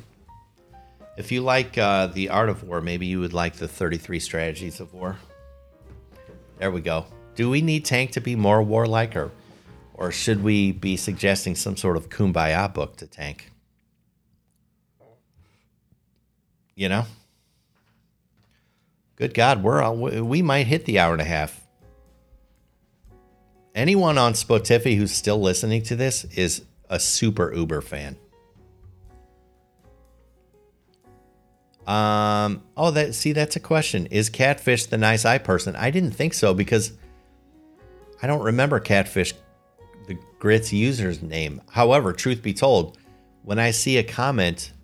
If 1.18 1.32
you 1.32 1.40
like 1.40 1.76
uh, 1.76 2.06
the 2.06 2.28
art 2.28 2.48
of 2.48 2.62
war, 2.62 2.80
maybe 2.80 3.04
you 3.06 3.18
would 3.18 3.32
like 3.32 3.56
the 3.56 3.66
33 3.66 4.20
strategies 4.20 4.78
of 4.78 4.94
war. 4.94 5.16
There 6.58 6.70
we 6.70 6.80
go. 6.80 7.06
Do 7.34 7.50
we 7.50 7.60
need 7.60 7.84
Tank 7.84 8.12
to 8.12 8.20
be 8.20 8.36
more 8.36 8.62
warlike, 8.62 9.16
or, 9.16 9.32
or 9.94 10.12
should 10.12 10.44
we 10.44 10.70
be 10.70 10.96
suggesting 10.96 11.56
some 11.56 11.76
sort 11.76 11.96
of 11.96 12.08
kumbaya 12.08 12.72
book 12.72 12.96
to 12.98 13.08
Tank? 13.08 13.50
You 16.76 16.88
know? 16.88 17.06
Good 19.16 19.34
God, 19.34 19.64
we're 19.64 19.82
on, 19.82 20.28
we 20.28 20.40
might 20.40 20.68
hit 20.68 20.84
the 20.84 21.00
hour 21.00 21.14
and 21.14 21.20
a 21.20 21.24
half. 21.24 21.66
Anyone 23.74 24.18
on 24.18 24.34
Spotify 24.34 24.96
who's 24.96 25.10
still 25.10 25.40
listening 25.40 25.82
to 25.82 25.96
this 25.96 26.22
is 26.36 26.62
a 26.88 27.00
super 27.00 27.52
Uber 27.52 27.80
fan. 27.80 28.16
Um, 31.88 32.64
oh, 32.76 32.90
that 32.90 33.14
see, 33.14 33.32
that's 33.32 33.56
a 33.56 33.60
question. 33.60 34.06
Is 34.06 34.28
Catfish 34.28 34.86
the 34.86 34.98
nice 34.98 35.24
eye 35.24 35.38
person? 35.38 35.74
I 35.74 35.90
didn't 35.90 36.10
think 36.10 36.34
so 36.34 36.52
because 36.52 36.92
I 38.22 38.26
don't 38.26 38.42
remember 38.42 38.78
Catfish, 38.78 39.32
the 40.06 40.18
Grits 40.38 40.70
user's 40.70 41.22
name. 41.22 41.62
However, 41.70 42.12
truth 42.12 42.42
be 42.42 42.52
told, 42.52 42.98
when 43.42 43.58
I 43.58 43.70
see 43.70 43.96
a 43.96 44.02
comment 44.02 44.74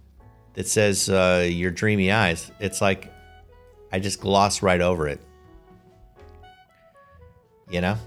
that 0.55 0.67
says 0.67 1.11
uh, 1.11 1.47
your 1.47 1.71
dreamy 1.71 2.11
eyes, 2.11 2.51
it's 2.59 2.81
like 2.81 3.13
I 3.93 3.99
just 3.99 4.19
gloss 4.19 4.63
right 4.63 4.81
over 4.81 5.07
it. 5.07 5.21
You 7.71 7.83
know? 7.83 7.99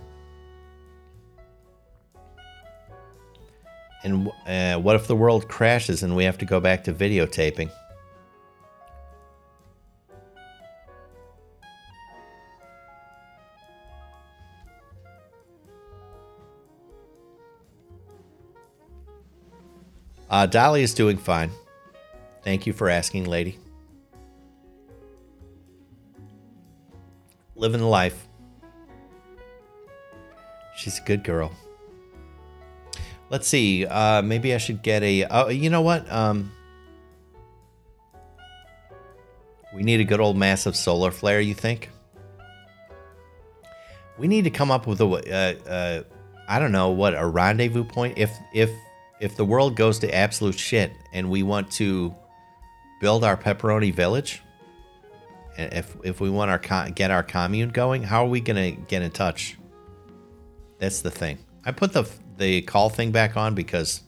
And 4.03 4.31
uh, 4.47 4.79
what 4.79 4.95
if 4.95 5.05
the 5.05 5.15
world 5.15 5.47
crashes 5.47 6.01
and 6.01 6.15
we 6.15 6.23
have 6.23 6.39
to 6.39 6.45
go 6.45 6.59
back 6.59 6.83
to 6.85 6.93
videotaping? 6.93 7.69
Uh, 20.29 20.45
Dolly 20.45 20.83
is 20.83 20.93
doing 20.93 21.17
fine. 21.17 21.51
Thank 22.43 22.67
you 22.67 22.73
for 22.73 22.89
asking, 22.89 23.25
lady. 23.25 23.59
Living 27.55 27.81
the 27.81 27.87
life. 27.87 28.27
She's 30.75 30.99
a 30.99 31.03
good 31.03 31.23
girl. 31.23 31.51
Let's 33.29 33.47
see. 33.47 33.85
Uh, 33.85 34.21
maybe 34.21 34.53
I 34.53 34.57
should 34.57 34.83
get 34.83 35.03
a. 35.03 35.23
Uh, 35.23 35.47
you 35.47 35.69
know 35.69 35.81
what? 35.81 36.09
Um, 36.11 36.51
We 39.77 39.83
need 39.83 39.99
a 39.99 40.03
good 40.03 40.19
old 40.19 40.35
massive 40.35 40.75
solar 40.75 41.11
flare, 41.11 41.39
you 41.39 41.53
think? 41.53 41.91
We 44.17 44.27
need 44.27 44.45
to 44.45 44.49
come 44.49 44.71
up 44.71 44.87
with 44.87 44.99
a, 45.01 45.05
uh, 45.05 45.69
uh, 45.69 46.03
I 46.47 46.57
don't 46.57 46.71
know, 46.71 46.89
what 46.89 47.13
a 47.15 47.23
rendezvous 47.23 47.83
point. 47.83 48.17
If 48.17 48.31
if 48.55 48.71
if 49.19 49.35
the 49.35 49.45
world 49.45 49.75
goes 49.75 49.99
to 49.99 50.13
absolute 50.13 50.57
shit 50.57 50.91
and 51.13 51.29
we 51.29 51.43
want 51.43 51.71
to 51.71 52.13
build 53.01 53.23
our 53.23 53.37
pepperoni 53.37 53.93
village, 53.93 54.41
if 55.57 55.95
if 56.03 56.21
we 56.21 56.29
want 56.29 56.51
our 56.51 56.89
get 56.91 57.11
our 57.11 57.23
commune 57.23 57.69
going, 57.69 58.03
how 58.03 58.25
are 58.25 58.29
we 58.29 58.41
gonna 58.41 58.71
get 58.71 59.01
in 59.01 59.11
touch? 59.11 59.57
That's 60.79 61.01
the 61.01 61.11
thing. 61.11 61.39
I 61.65 61.71
put 61.71 61.93
the 61.93 62.09
the 62.37 62.61
call 62.61 62.89
thing 62.89 63.11
back 63.11 63.35
on 63.35 63.55
because 63.55 64.01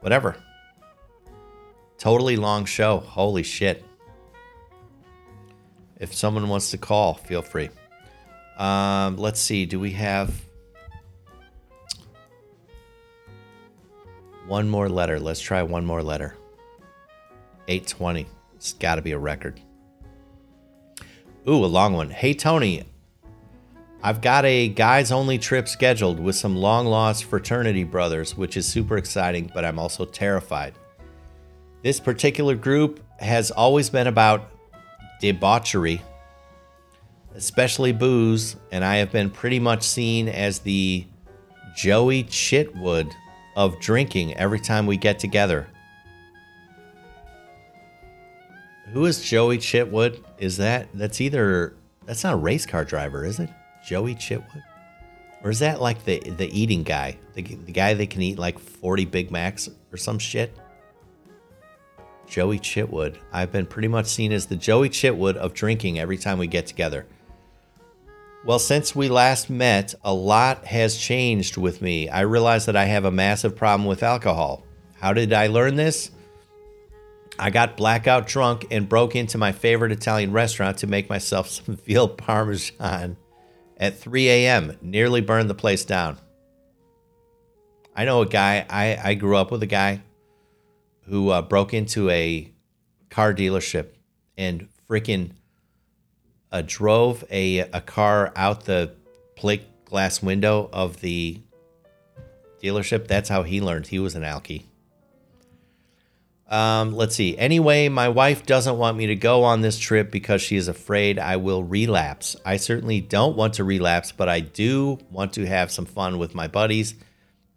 whatever. 0.00 0.36
Totally 1.98 2.36
long 2.36 2.64
show. 2.64 2.98
Holy 2.98 3.42
shit. 3.42 3.84
If 5.98 6.14
someone 6.14 6.48
wants 6.48 6.70
to 6.70 6.78
call, 6.78 7.14
feel 7.14 7.42
free. 7.42 7.68
Um, 8.56 9.16
let's 9.16 9.40
see. 9.40 9.66
Do 9.66 9.78
we 9.78 9.90
have 9.92 10.32
one 14.50 14.68
more 14.68 14.88
letter? 14.88 15.20
Let's 15.20 15.40
try 15.40 15.62
one 15.62 15.86
more 15.86 16.02
letter. 16.02 16.36
820. 17.68 18.26
It's 18.56 18.72
got 18.72 18.96
to 18.96 19.02
be 19.02 19.12
a 19.12 19.18
record. 19.18 19.60
Ooh, 21.48 21.64
a 21.64 21.66
long 21.66 21.94
one. 21.94 22.10
Hey, 22.10 22.34
Tony. 22.34 22.82
I've 24.02 24.20
got 24.20 24.44
a 24.44 24.68
guys 24.68 25.12
only 25.12 25.38
trip 25.38 25.68
scheduled 25.68 26.18
with 26.18 26.34
some 26.34 26.56
long 26.56 26.86
lost 26.86 27.24
fraternity 27.24 27.84
brothers, 27.84 28.36
which 28.36 28.56
is 28.56 28.66
super 28.66 28.96
exciting, 28.96 29.52
but 29.54 29.64
I'm 29.64 29.78
also 29.78 30.04
terrified. 30.04 30.74
This 31.82 32.00
particular 32.00 32.56
group 32.56 33.00
has 33.20 33.52
always 33.52 33.88
been 33.88 34.08
about 34.08 34.50
debauchery, 35.20 36.02
especially 37.36 37.92
booze, 37.92 38.56
and 38.72 38.84
I 38.84 38.96
have 38.96 39.12
been 39.12 39.30
pretty 39.30 39.60
much 39.60 39.84
seen 39.84 40.28
as 40.28 40.58
the 40.58 41.06
Joey 41.76 42.24
Chitwood 42.24 43.12
of 43.60 43.78
drinking 43.78 44.34
every 44.38 44.58
time 44.58 44.86
we 44.86 44.96
get 44.96 45.18
together. 45.18 45.68
Who 48.94 49.04
is 49.04 49.20
Joey 49.20 49.58
Chitwood? 49.58 50.24
Is 50.38 50.56
that 50.56 50.88
that's 50.94 51.20
either 51.20 51.74
that's 52.06 52.24
not 52.24 52.32
a 52.32 52.38
race 52.38 52.64
car 52.64 52.86
driver, 52.86 53.22
is 53.22 53.38
it? 53.38 53.50
Joey 53.84 54.14
Chitwood? 54.14 54.62
Or 55.44 55.50
is 55.50 55.58
that 55.58 55.78
like 55.78 56.06
the 56.06 56.20
the 56.20 56.48
eating 56.58 56.84
guy? 56.84 57.18
The, 57.34 57.42
the 57.42 57.72
guy 57.72 57.92
that 57.92 58.08
can 58.08 58.22
eat 58.22 58.38
like 58.38 58.58
40 58.58 59.04
Big 59.04 59.30
Macs 59.30 59.68
or 59.92 59.98
some 59.98 60.18
shit? 60.18 60.56
Joey 62.26 62.60
Chitwood. 62.60 63.18
I've 63.30 63.52
been 63.52 63.66
pretty 63.66 63.88
much 63.88 64.06
seen 64.06 64.32
as 64.32 64.46
the 64.46 64.56
Joey 64.56 64.88
Chitwood 64.88 65.36
of 65.36 65.52
drinking 65.52 65.98
every 65.98 66.16
time 66.16 66.38
we 66.38 66.46
get 66.46 66.66
together. 66.66 67.06
Well, 68.42 68.58
since 68.58 68.96
we 68.96 69.10
last 69.10 69.50
met, 69.50 69.94
a 70.02 70.14
lot 70.14 70.64
has 70.64 70.96
changed 70.96 71.58
with 71.58 71.82
me. 71.82 72.08
I 72.08 72.22
realized 72.22 72.68
that 72.68 72.76
I 72.76 72.86
have 72.86 73.04
a 73.04 73.10
massive 73.10 73.54
problem 73.54 73.86
with 73.86 74.02
alcohol. 74.02 74.64
How 74.98 75.12
did 75.12 75.34
I 75.34 75.48
learn 75.48 75.76
this? 75.76 76.10
I 77.38 77.50
got 77.50 77.76
blackout 77.76 78.26
drunk 78.26 78.66
and 78.70 78.88
broke 78.88 79.14
into 79.14 79.36
my 79.36 79.52
favorite 79.52 79.92
Italian 79.92 80.32
restaurant 80.32 80.78
to 80.78 80.86
make 80.86 81.10
myself 81.10 81.48
some 81.50 81.76
veal 81.76 82.08
parmesan 82.08 83.18
at 83.76 83.98
3 83.98 84.28
a.m. 84.30 84.76
Nearly 84.80 85.20
burned 85.20 85.50
the 85.50 85.54
place 85.54 85.84
down. 85.84 86.16
I 87.94 88.06
know 88.06 88.22
a 88.22 88.26
guy, 88.26 88.64
I, 88.70 89.10
I 89.10 89.14
grew 89.14 89.36
up 89.36 89.50
with 89.50 89.62
a 89.62 89.66
guy 89.66 90.00
who 91.02 91.28
uh, 91.28 91.42
broke 91.42 91.74
into 91.74 92.08
a 92.08 92.50
car 93.10 93.34
dealership 93.34 93.88
and 94.38 94.68
freaking 94.88 95.32
uh, 96.52 96.62
drove 96.66 97.24
a, 97.30 97.58
a 97.58 97.80
car 97.80 98.32
out 98.36 98.64
the 98.64 98.92
plate 99.36 99.84
glass 99.84 100.22
window 100.22 100.68
of 100.72 101.00
the 101.00 101.40
dealership. 102.62 103.06
That's 103.06 103.28
how 103.28 103.42
he 103.42 103.60
learned 103.60 103.86
he 103.88 103.98
was 103.98 104.14
an 104.14 104.22
alky. 104.22 104.64
Um, 106.48 106.94
let's 106.96 107.14
see. 107.14 107.38
Anyway, 107.38 107.88
my 107.88 108.08
wife 108.08 108.44
doesn't 108.44 108.76
want 108.76 108.96
me 108.96 109.06
to 109.06 109.14
go 109.14 109.44
on 109.44 109.60
this 109.60 109.78
trip 109.78 110.10
because 110.10 110.42
she 110.42 110.56
is 110.56 110.66
afraid 110.66 111.16
I 111.18 111.36
will 111.36 111.62
relapse. 111.62 112.34
I 112.44 112.56
certainly 112.56 113.00
don't 113.00 113.36
want 113.36 113.54
to 113.54 113.64
relapse, 113.64 114.10
but 114.10 114.28
I 114.28 114.40
do 114.40 114.98
want 115.10 115.34
to 115.34 115.46
have 115.46 115.70
some 115.70 115.86
fun 115.86 116.18
with 116.18 116.34
my 116.34 116.48
buddies. 116.48 116.94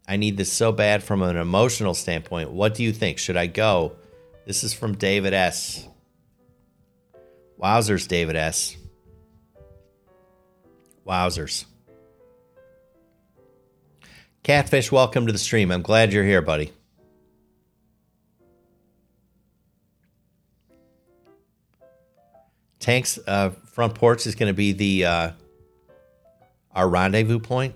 I 0.07 0.17
need 0.17 0.37
this 0.37 0.51
so 0.53 0.71
bad 0.71 1.03
from 1.03 1.23
an 1.23 1.37
emotional 1.37 1.95
standpoint. 1.95 2.51
What 2.51 2.75
do 2.75 2.83
you 2.83 2.93
think? 2.93 3.17
Should 3.17 3.37
I 3.37 3.47
go? 3.47 3.93
This 4.45 4.63
is 4.63 4.75
from 4.75 4.95
David 4.95 5.33
S. 5.33 5.87
Wowzers, 7.59 8.07
David 8.07 8.35
S. 8.35 8.75
Wowzers. 11.07 11.65
Catfish, 14.43 14.91
welcome 14.91 15.25
to 15.25 15.31
the 15.31 15.39
stream. 15.39 15.71
I'm 15.71 15.81
glad 15.81 16.11
you're 16.11 16.23
here, 16.23 16.41
buddy. 16.41 16.73
Tank's 22.79 23.17
uh, 23.25 23.51
front 23.71 23.95
porch 23.95 24.27
is 24.27 24.35
going 24.35 24.49
to 24.49 24.53
be 24.53 24.73
the 24.73 25.05
uh, 25.05 25.31
our 26.75 26.89
rendezvous 26.89 27.39
point. 27.39 27.75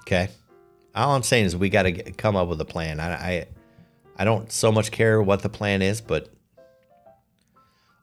Okay. 0.00 0.28
All 0.94 1.14
I'm 1.14 1.22
saying 1.22 1.44
is 1.44 1.56
we 1.56 1.68
got 1.68 1.82
to 1.82 1.92
come 2.12 2.36
up 2.36 2.48
with 2.48 2.60
a 2.62 2.64
plan. 2.64 3.00
I, 3.00 3.12
I, 3.12 3.46
I 4.16 4.24
don't 4.24 4.50
so 4.50 4.72
much 4.72 4.90
care 4.90 5.20
what 5.20 5.42
the 5.42 5.50
plan 5.50 5.82
is, 5.82 6.00
but 6.00 6.32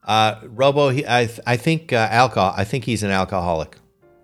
uh, 0.04 0.40
Robo, 0.44 0.90
he, 0.90 1.06
I, 1.06 1.28
I 1.46 1.56
think 1.56 1.92
uh, 1.92 2.08
alcohol. 2.10 2.54
I 2.56 2.64
think 2.64 2.84
he's 2.84 3.02
an 3.02 3.10
alcoholic. 3.10 3.76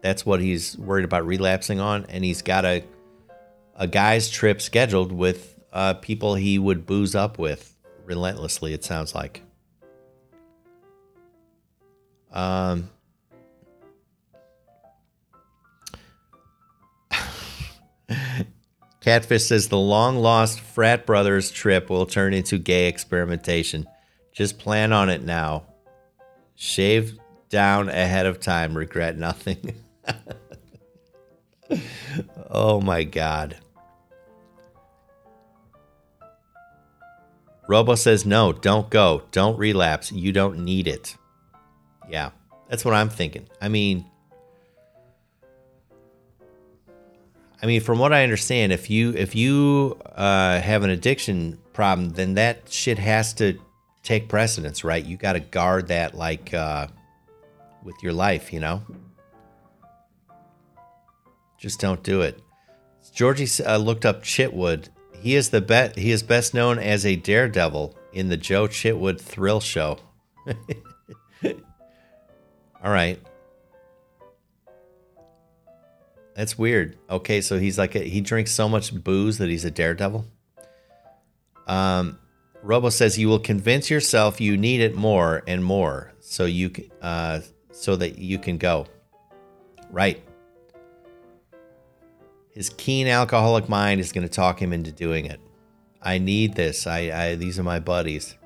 That's 0.02 0.24
what 0.26 0.40
he's 0.40 0.76
worried 0.78 1.04
about 1.04 1.26
relapsing 1.26 1.80
on, 1.80 2.06
and 2.08 2.24
he's 2.24 2.42
got 2.42 2.64
a 2.64 2.84
a 3.76 3.86
guy's 3.86 4.28
trip 4.28 4.60
scheduled 4.60 5.10
with 5.10 5.58
uh, 5.72 5.94
people 5.94 6.34
he 6.34 6.58
would 6.58 6.84
booze 6.84 7.14
up 7.14 7.38
with 7.38 7.74
relentlessly, 8.04 8.74
it 8.74 8.84
sounds 8.84 9.14
like. 9.14 9.42
Um, 12.30 12.90
Catfish 19.00 19.46
says 19.46 19.68
the 19.68 19.78
long 19.78 20.18
lost 20.18 20.60
frat 20.60 21.06
brothers 21.06 21.50
trip 21.50 21.88
will 21.88 22.04
turn 22.04 22.34
into 22.34 22.58
gay 22.58 22.86
experimentation. 22.86 23.86
Just 24.32 24.58
plan 24.58 24.92
on 24.92 25.08
it 25.08 25.22
now. 25.22 25.64
Shave 26.62 27.18
down 27.48 27.88
ahead 27.88 28.26
of 28.26 28.38
time, 28.38 28.76
regret 28.76 29.16
nothing. 29.16 29.82
oh 32.50 32.82
my 32.82 33.02
god. 33.02 33.56
Robo 37.66 37.94
says, 37.94 38.26
no, 38.26 38.52
don't 38.52 38.90
go. 38.90 39.22
Don't 39.32 39.56
relapse. 39.56 40.12
You 40.12 40.32
don't 40.32 40.58
need 40.58 40.86
it. 40.86 41.16
Yeah, 42.10 42.32
that's 42.68 42.84
what 42.84 42.92
I'm 42.92 43.08
thinking. 43.08 43.48
I 43.62 43.68
mean, 43.68 44.04
I 47.62 47.64
mean, 47.64 47.80
from 47.80 47.98
what 47.98 48.12
I 48.12 48.22
understand, 48.22 48.70
if 48.70 48.90
you 48.90 49.14
if 49.16 49.34
you 49.34 49.98
uh, 50.14 50.60
have 50.60 50.82
an 50.82 50.90
addiction 50.90 51.56
problem, 51.72 52.10
then 52.10 52.34
that 52.34 52.70
shit 52.70 52.98
has 52.98 53.32
to 53.34 53.58
take 54.02 54.28
precedence, 54.28 54.84
right? 54.84 55.04
You 55.04 55.16
got 55.16 55.34
to 55.34 55.40
guard 55.40 55.88
that 55.88 56.14
like 56.14 56.52
uh, 56.54 56.88
with 57.82 57.96
your 58.02 58.12
life, 58.12 58.52
you 58.52 58.60
know. 58.60 58.82
Just 61.58 61.80
don't 61.80 62.02
do 62.02 62.22
it. 62.22 62.40
Georgie 63.14 63.48
uh, 63.64 63.76
looked 63.76 64.06
up 64.06 64.22
Chitwood 64.22 64.88
he 65.20 65.34
is 65.34 65.50
the 65.50 65.60
bet. 65.60 65.98
He 65.98 66.10
is 66.10 66.22
best 66.22 66.54
known 66.54 66.78
as 66.78 67.04
a 67.04 67.14
daredevil 67.14 67.94
in 68.12 68.28
the 68.28 68.38
Joe 68.38 68.66
Chitwood 68.66 69.20
Thrill 69.20 69.60
Show. 69.60 69.98
All 71.44 71.52
right. 72.90 73.20
That's 76.34 76.56
weird. 76.56 76.96
Okay, 77.10 77.42
so 77.42 77.58
he's 77.58 77.76
like 77.76 77.94
a, 77.94 77.98
he 77.98 78.22
drinks 78.22 78.50
so 78.52 78.66
much 78.66 78.94
booze 78.94 79.36
that 79.38 79.50
he's 79.50 79.66
a 79.66 79.70
daredevil. 79.70 80.24
Um, 81.66 82.18
Robo 82.62 82.90
says 82.90 83.18
you 83.18 83.28
will 83.28 83.38
convince 83.38 83.90
yourself 83.90 84.40
you 84.40 84.56
need 84.56 84.80
it 84.80 84.94
more 84.94 85.42
and 85.46 85.64
more, 85.64 86.12
so 86.20 86.44
you 86.44 86.70
uh, 87.00 87.40
so 87.72 87.96
that 87.96 88.18
you 88.18 88.38
can 88.38 88.58
go. 88.58 88.86
Right. 89.90 90.22
His 92.52 92.70
keen 92.70 93.06
alcoholic 93.06 93.68
mind 93.68 94.00
is 94.00 94.12
going 94.12 94.26
to 94.26 94.32
talk 94.32 94.60
him 94.60 94.72
into 94.72 94.92
doing 94.92 95.24
it. 95.24 95.40
I 96.02 96.18
need 96.18 96.54
this. 96.54 96.86
I, 96.86 96.98
I 97.10 97.34
these 97.36 97.58
are 97.58 97.62
my 97.62 97.80
buddies. 97.80 98.36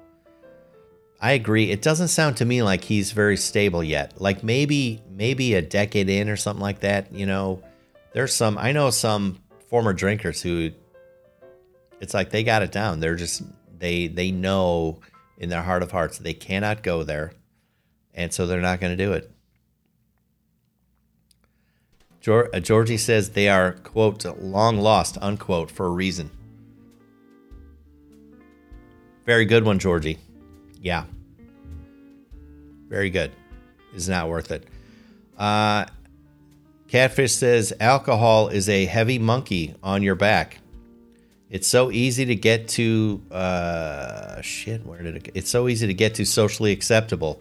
I 1.20 1.32
agree. 1.32 1.70
It 1.70 1.82
doesn't 1.82 2.08
sound 2.08 2.36
to 2.36 2.44
me 2.44 2.62
like 2.62 2.84
he's 2.84 3.12
very 3.12 3.36
stable 3.36 3.82
yet. 3.82 4.20
Like 4.20 4.44
maybe 4.44 5.02
maybe 5.10 5.54
a 5.54 5.62
decade 5.62 6.08
in 6.08 6.28
or 6.28 6.36
something 6.36 6.62
like 6.62 6.80
that, 6.80 7.12
you 7.12 7.26
know. 7.26 7.62
There's 8.12 8.32
some 8.34 8.58
I 8.58 8.72
know 8.72 8.90
some 8.90 9.40
former 9.68 9.92
drinkers 9.92 10.42
who 10.42 10.70
it's 12.00 12.14
like 12.14 12.30
they 12.30 12.44
got 12.44 12.62
it 12.62 12.70
down. 12.70 13.00
They're 13.00 13.16
just 13.16 13.42
They 13.78 14.06
they 14.06 14.30
know 14.30 15.00
in 15.38 15.48
their 15.48 15.62
heart 15.62 15.82
of 15.82 15.92
hearts 15.92 16.18
they 16.18 16.34
cannot 16.34 16.82
go 16.82 17.02
there, 17.02 17.32
and 18.14 18.32
so 18.32 18.46
they're 18.46 18.60
not 18.60 18.80
going 18.80 18.96
to 18.96 19.04
do 19.04 19.12
it. 19.12 19.30
Uh, 22.26 22.60
Georgie 22.60 22.96
says 22.96 23.30
they 23.30 23.48
are 23.48 23.72
quote 23.72 24.24
long 24.40 24.78
lost 24.78 25.18
unquote 25.20 25.70
for 25.70 25.86
a 25.86 25.90
reason. 25.90 26.30
Very 29.26 29.44
good 29.44 29.64
one, 29.64 29.78
Georgie. 29.78 30.18
Yeah. 30.80 31.04
Very 32.88 33.10
good. 33.10 33.32
Is 33.94 34.08
not 34.08 34.28
worth 34.28 34.50
it. 34.50 34.66
Uh, 35.38 35.86
Catfish 36.88 37.32
says 37.32 37.72
alcohol 37.80 38.48
is 38.48 38.68
a 38.68 38.84
heavy 38.84 39.18
monkey 39.18 39.74
on 39.82 40.02
your 40.02 40.14
back. 40.14 40.58
It's 41.54 41.68
so 41.68 41.92
easy 41.92 42.24
to 42.24 42.34
get 42.34 42.66
to. 42.70 43.22
Uh, 43.30 44.42
shit, 44.42 44.84
where 44.84 45.00
did 45.00 45.14
it? 45.14 45.30
It's 45.34 45.48
so 45.48 45.68
easy 45.68 45.86
to 45.86 45.94
get 45.94 46.16
to 46.16 46.24
socially 46.24 46.72
acceptable. 46.72 47.40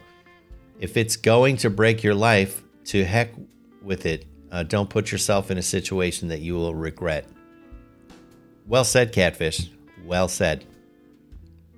If 0.80 0.98
it's 0.98 1.16
going 1.16 1.58
to 1.58 1.72
break 1.72 2.04
your 2.04 2.14
life, 2.14 2.62
to 2.86 3.04
heck 3.04 3.32
with 3.82 4.06
it. 4.06 4.28
Uh, 4.52 4.62
don't 4.62 4.88
put 4.88 5.12
yourself 5.12 5.50
in 5.50 5.58
a 5.58 5.64
situation 5.64 6.28
that 6.28 6.42
you 6.42 6.54
will 6.54 6.76
regret. 6.76 7.28
Well 8.68 8.84
said, 8.84 9.14
Catfish. 9.14 9.72
Well 10.06 10.28
said. 10.28 10.64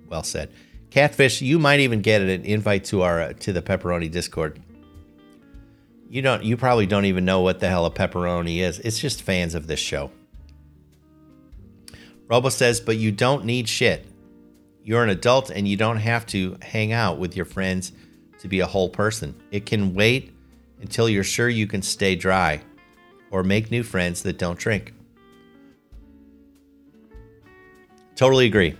Well 0.09 0.23
said. 0.23 0.51
Catfish, 0.89 1.41
you 1.41 1.57
might 1.57 1.79
even 1.79 2.01
get 2.01 2.21
an 2.21 2.43
invite 2.43 2.83
to 2.85 3.03
our 3.03 3.21
uh, 3.21 3.33
to 3.39 3.53
the 3.53 3.61
pepperoni 3.61 4.11
Discord. 4.11 4.61
You 6.09 6.21
don't. 6.21 6.43
You 6.43 6.57
probably 6.57 6.85
don't 6.85 7.05
even 7.05 7.23
know 7.23 7.39
what 7.39 7.61
the 7.61 7.69
hell 7.69 7.85
a 7.85 7.91
pepperoni 7.91 8.57
is. 8.57 8.79
It's 8.79 8.99
just 8.99 9.21
fans 9.21 9.55
of 9.55 9.67
this 9.67 9.79
show. 9.79 10.11
Robo 12.27 12.49
says, 12.49 12.79
but 12.79 12.97
you 12.97 13.11
don't 13.11 13.45
need 13.45 13.69
shit. 13.69 14.05
You're 14.83 15.03
an 15.03 15.09
adult 15.09 15.49
and 15.49 15.67
you 15.67 15.77
don't 15.77 15.97
have 15.97 16.25
to 16.27 16.57
hang 16.61 16.91
out 16.91 17.17
with 17.17 17.35
your 17.35 17.45
friends 17.45 17.91
to 18.39 18.47
be 18.47 18.59
a 18.59 18.67
whole 18.67 18.89
person. 18.89 19.35
It 19.51 19.65
can 19.65 19.93
wait 19.93 20.33
until 20.81 21.09
you're 21.09 21.23
sure 21.23 21.49
you 21.49 21.67
can 21.67 21.81
stay 21.81 22.15
dry 22.15 22.61
or 23.31 23.43
make 23.43 23.71
new 23.71 23.83
friends 23.83 24.23
that 24.23 24.37
don't 24.37 24.57
drink. 24.57 24.93
Totally 28.15 28.45
agree. 28.45 28.77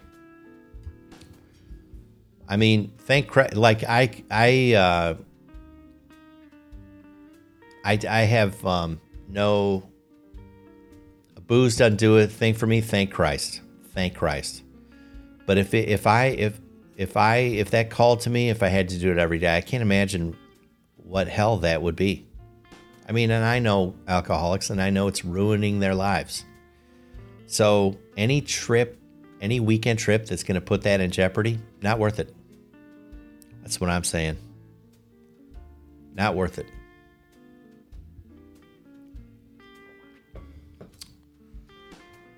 I 2.48 2.58
mean, 2.58 2.94
thank 3.00 3.36
like 3.56 3.84
I 3.84 4.24
I 4.30 4.74
uh, 4.74 5.16
I 7.84 8.00
I 8.08 8.22
have 8.22 8.66
um, 8.66 9.02
no 9.28 9.84
booze 11.48 11.78
doesn't 11.78 11.98
do 11.98 12.18
a 12.18 12.28
thing 12.28 12.54
for 12.54 12.68
me. 12.68 12.82
Thank 12.82 13.12
Christ. 13.12 13.62
Thank 13.94 14.16
Christ. 14.16 14.64
But 15.46 15.58
if 15.58 15.74
it, 15.74 15.90
if 15.90 16.08
I 16.08 16.26
if 16.26 16.60
if 16.98 17.18
I 17.18 17.38
if 17.38 17.72
that 17.72 17.90
called 17.90 18.22
to 18.22 18.30
me, 18.30 18.50
if 18.50 18.64
I 18.64 18.68
had 18.68 18.90
to 18.90 19.00
do 19.00 19.12
it 19.12 19.18
every 19.18 19.40
day, 19.40 19.56
I 19.56 19.62
can't 19.62 19.82
imagine 19.82 20.36
what 20.98 21.28
hell 21.28 21.58
that 21.58 21.82
would 21.82 21.96
be. 21.96 22.26
I 23.08 23.12
mean, 23.12 23.30
and 23.30 23.46
I 23.46 23.60
know 23.60 23.96
alcoholics 24.08 24.70
and 24.70 24.82
I 24.82 24.90
know 24.90 25.08
it's 25.08 25.24
ruining 25.24 25.80
their 25.80 25.94
lives. 25.94 26.44
So, 27.48 27.98
any 28.18 28.42
trip, 28.42 29.00
any 29.40 29.60
weekend 29.60 30.00
trip 30.00 30.26
that's 30.26 30.44
going 30.44 30.56
to 30.56 30.62
put 30.62 30.82
that 30.84 31.00
in 31.00 31.12
jeopardy, 31.12 31.60
not 31.82 32.00
worth 32.00 32.20
it. 32.20 32.34
That's 33.62 33.80
what 33.80 33.92
I'm 33.92 34.04
saying. 34.04 34.38
Not 36.16 36.36
worth 36.36 36.58
it. 36.58 36.68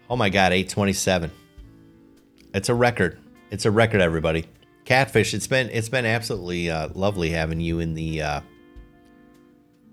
Oh 0.09 0.15
my 0.15 0.29
God, 0.29 0.53
827. 0.53 1.31
It's 2.53 2.69
a 2.69 2.73
record. 2.73 3.19
It's 3.51 3.65
a 3.65 3.71
record, 3.71 4.01
everybody. 4.01 4.45
Catfish, 4.85 5.33
it's 5.33 5.47
been 5.47 5.69
it's 5.71 5.89
been 5.89 6.05
absolutely 6.05 6.69
uh, 6.69 6.89
lovely 6.93 7.29
having 7.29 7.59
you 7.59 7.79
in 7.79 7.93
the 7.93 8.21
uh, 8.21 8.41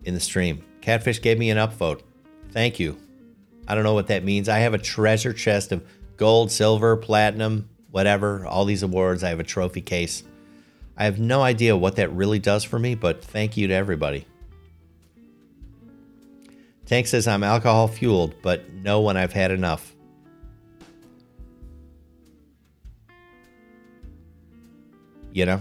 in 0.04 0.14
the 0.14 0.20
stream. 0.20 0.64
Catfish 0.80 1.20
gave 1.20 1.38
me 1.38 1.50
an 1.50 1.58
upvote. 1.58 2.02
Thank 2.52 2.78
you. 2.78 2.96
I 3.66 3.74
don't 3.74 3.82
know 3.82 3.94
what 3.94 4.06
that 4.06 4.22
means. 4.22 4.48
I 4.48 4.58
have 4.58 4.74
a 4.74 4.78
treasure 4.78 5.32
chest 5.32 5.72
of 5.72 5.84
gold, 6.16 6.52
silver, 6.52 6.96
platinum, 6.96 7.68
whatever, 7.90 8.46
all 8.46 8.64
these 8.64 8.84
awards. 8.84 9.24
I 9.24 9.30
have 9.30 9.40
a 9.40 9.44
trophy 9.44 9.80
case. 9.80 10.22
I 10.96 11.06
have 11.06 11.18
no 11.18 11.42
idea 11.42 11.76
what 11.76 11.96
that 11.96 12.12
really 12.12 12.38
does 12.38 12.62
for 12.62 12.78
me, 12.78 12.94
but 12.94 13.24
thank 13.24 13.56
you 13.56 13.66
to 13.66 13.74
everybody. 13.74 14.26
Tank 16.86 17.06
says 17.06 17.26
I'm 17.26 17.42
alcohol 17.42 17.88
fueled, 17.88 18.34
but 18.42 18.72
know 18.72 19.00
when 19.00 19.16
I've 19.16 19.32
had 19.32 19.50
enough. 19.50 19.93
You 25.34 25.44
know? 25.44 25.60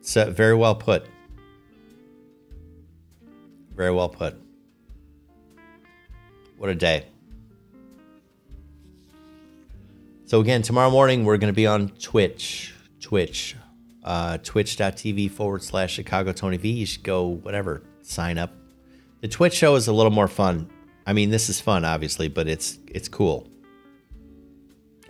So 0.00 0.30
very 0.30 0.54
well 0.54 0.76
put. 0.76 1.04
Very 3.74 3.92
well 3.92 4.08
put. 4.08 4.36
What 6.56 6.70
a 6.70 6.74
day. 6.74 7.06
So, 10.24 10.40
again, 10.40 10.62
tomorrow 10.62 10.90
morning 10.90 11.24
we're 11.24 11.36
going 11.36 11.52
to 11.52 11.56
be 11.56 11.66
on 11.66 11.88
Twitch. 11.98 12.72
Twitch. 13.00 13.56
Uh, 14.04 14.38
Twitch.tv 14.38 15.30
forward 15.30 15.62
slash 15.62 15.92
Chicago 15.92 16.32
Tony 16.32 16.56
V. 16.56 16.70
You 16.70 16.86
should 16.86 17.02
go, 17.02 17.26
whatever, 17.26 17.82
sign 18.02 18.38
up. 18.38 18.52
The 19.20 19.28
Twitch 19.28 19.54
show 19.54 19.74
is 19.74 19.88
a 19.88 19.92
little 19.92 20.12
more 20.12 20.28
fun. 20.28 20.70
I 21.06 21.12
mean, 21.12 21.30
this 21.30 21.48
is 21.48 21.60
fun, 21.60 21.84
obviously, 21.84 22.28
but 22.28 22.48
it's 22.48 22.78
it's 22.86 23.08
cool. 23.08 23.48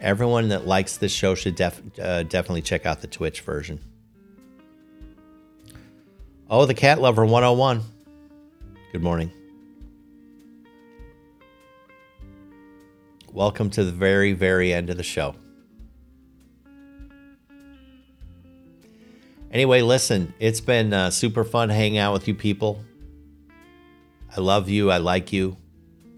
Everyone 0.03 0.49
that 0.49 0.67
likes 0.67 0.97
this 0.97 1.13
show 1.13 1.37
should 1.37 1.55
def- 1.55 1.81
uh, 1.97 2.25
definitely 2.25 2.63
check 2.63 2.87
out 2.87 3.03
the 3.03 3.07
Twitch 3.07 3.43
version. 3.43 3.79
Oh, 6.51 6.67
the 6.67 6.75
Cat 6.75 7.01
Lover 7.01 7.25
101. 7.25 7.83
Good 8.91 9.01
morning. 9.01 9.31
Welcome 13.33 13.71
to 13.71 13.85
the 13.85 13.93
very, 13.93 14.33
very 14.33 14.73
end 14.75 14.91
of 14.91 14.97
the 14.97 15.05
show. 15.05 15.37
Anyway, 19.53 19.83
listen, 19.83 20.35
it's 20.41 20.61
been 20.61 20.93
uh, 20.93 21.11
super 21.13 21.45
fun 21.45 21.69
hanging 21.69 21.99
out 21.99 22.13
with 22.13 22.27
you 22.27 22.35
people. 22.35 22.83
I 24.37 24.41
love 24.41 24.69
you. 24.69 24.91
I 24.91 24.97
like 24.97 25.33
you. 25.33 25.57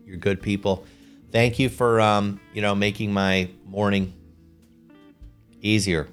You're 0.07 0.17
good 0.17 0.41
people. 0.41 0.87
Thank 1.35 1.59
you 1.59 1.69
for, 1.69 2.01
um, 2.01 2.41
you 2.53 2.63
know, 2.63 2.77
making 2.77 3.13
my 3.13 3.51
morning 3.67 4.15
easier. 5.61 6.07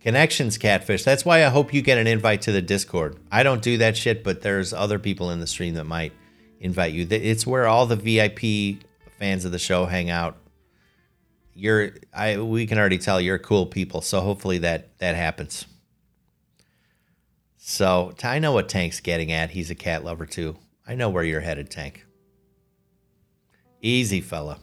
Connections, 0.00 0.58
Catfish. 0.58 1.02
That's 1.02 1.24
why 1.24 1.46
I 1.46 1.48
hope 1.48 1.72
you 1.72 1.80
get 1.80 1.96
an 1.96 2.06
invite 2.06 2.42
to 2.42 2.52
the 2.52 2.60
Discord. 2.60 3.16
I 3.32 3.42
don't 3.42 3.62
do 3.62 3.78
that 3.78 3.96
shit, 3.96 4.22
but 4.22 4.42
there's 4.42 4.74
other 4.74 4.98
people 4.98 5.30
in 5.30 5.40
the 5.40 5.46
stream 5.46 5.72
that 5.76 5.84
might 5.84 6.12
invite 6.60 6.92
you. 6.92 7.06
It's 7.08 7.46
where 7.46 7.66
all 7.66 7.86
the 7.86 7.96
VIP 7.96 8.84
fans 9.18 9.46
of 9.46 9.52
the 9.52 9.58
show 9.58 9.86
hang 9.86 10.10
out. 10.10 10.36
You're 11.54 11.92
I 12.12 12.36
we 12.36 12.66
can 12.66 12.76
already 12.76 12.98
tell 12.98 13.18
you're 13.18 13.38
cool 13.38 13.64
people, 13.64 14.02
so 14.02 14.20
hopefully 14.20 14.58
that 14.58 14.98
that 14.98 15.16
happens. 15.16 15.64
So 17.56 18.12
I 18.22 18.40
know 18.40 18.52
what 18.52 18.68
Tank's 18.68 19.00
getting 19.00 19.32
at. 19.32 19.52
He's 19.52 19.70
a 19.70 19.74
cat 19.74 20.04
lover 20.04 20.26
too. 20.26 20.58
I 20.86 20.94
know 20.94 21.10
where 21.10 21.24
you're 21.24 21.40
headed, 21.40 21.70
Tank. 21.70 22.06
Easy, 23.82 24.20
fella. 24.20 24.58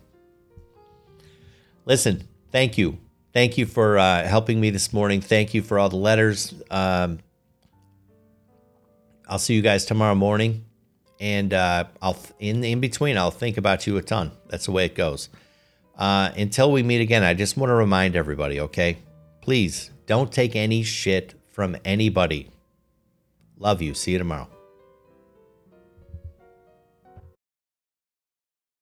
Listen, 1.85 2.27
thank 2.51 2.77
you 2.77 2.97
Thank 3.33 3.57
you 3.57 3.65
for 3.65 3.97
uh, 3.97 4.27
helping 4.27 4.61
me 4.61 4.69
this 4.69 4.93
morning. 4.93 5.19
Thank 5.19 5.55
you 5.55 5.63
for 5.63 5.79
all 5.79 5.89
the 5.89 5.95
letters. 5.95 6.53
Um, 6.69 7.17
I'll 9.27 9.39
see 9.39 9.55
you 9.55 9.63
guys 9.63 9.85
tomorrow 9.85 10.13
morning, 10.13 10.65
and 11.19 11.51
uh, 11.51 11.85
I'll 11.99 12.17
in 12.39 12.63
in 12.63 12.79
between 12.79 13.17
I'll 13.17 13.31
think 13.31 13.57
about 13.57 13.87
you 13.87 13.97
a 13.97 14.03
ton. 14.03 14.31
That's 14.49 14.65
the 14.65 14.71
way 14.71 14.85
it 14.85 14.93
goes. 14.93 15.29
Uh, 15.97 16.29
until 16.37 16.71
we 16.71 16.83
meet 16.83 17.01
again, 17.01 17.23
I 17.23 17.33
just 17.33 17.57
want 17.57 17.71
to 17.71 17.75
remind 17.75 18.15
everybody, 18.15 18.59
okay? 18.59 18.97
Please 19.41 19.89
don't 20.05 20.31
take 20.31 20.55
any 20.55 20.83
shit 20.83 21.33
from 21.49 21.75
anybody. 21.83 22.49
Love 23.57 23.81
you. 23.81 23.95
See 23.95 24.11
you 24.11 24.19
tomorrow. 24.19 24.52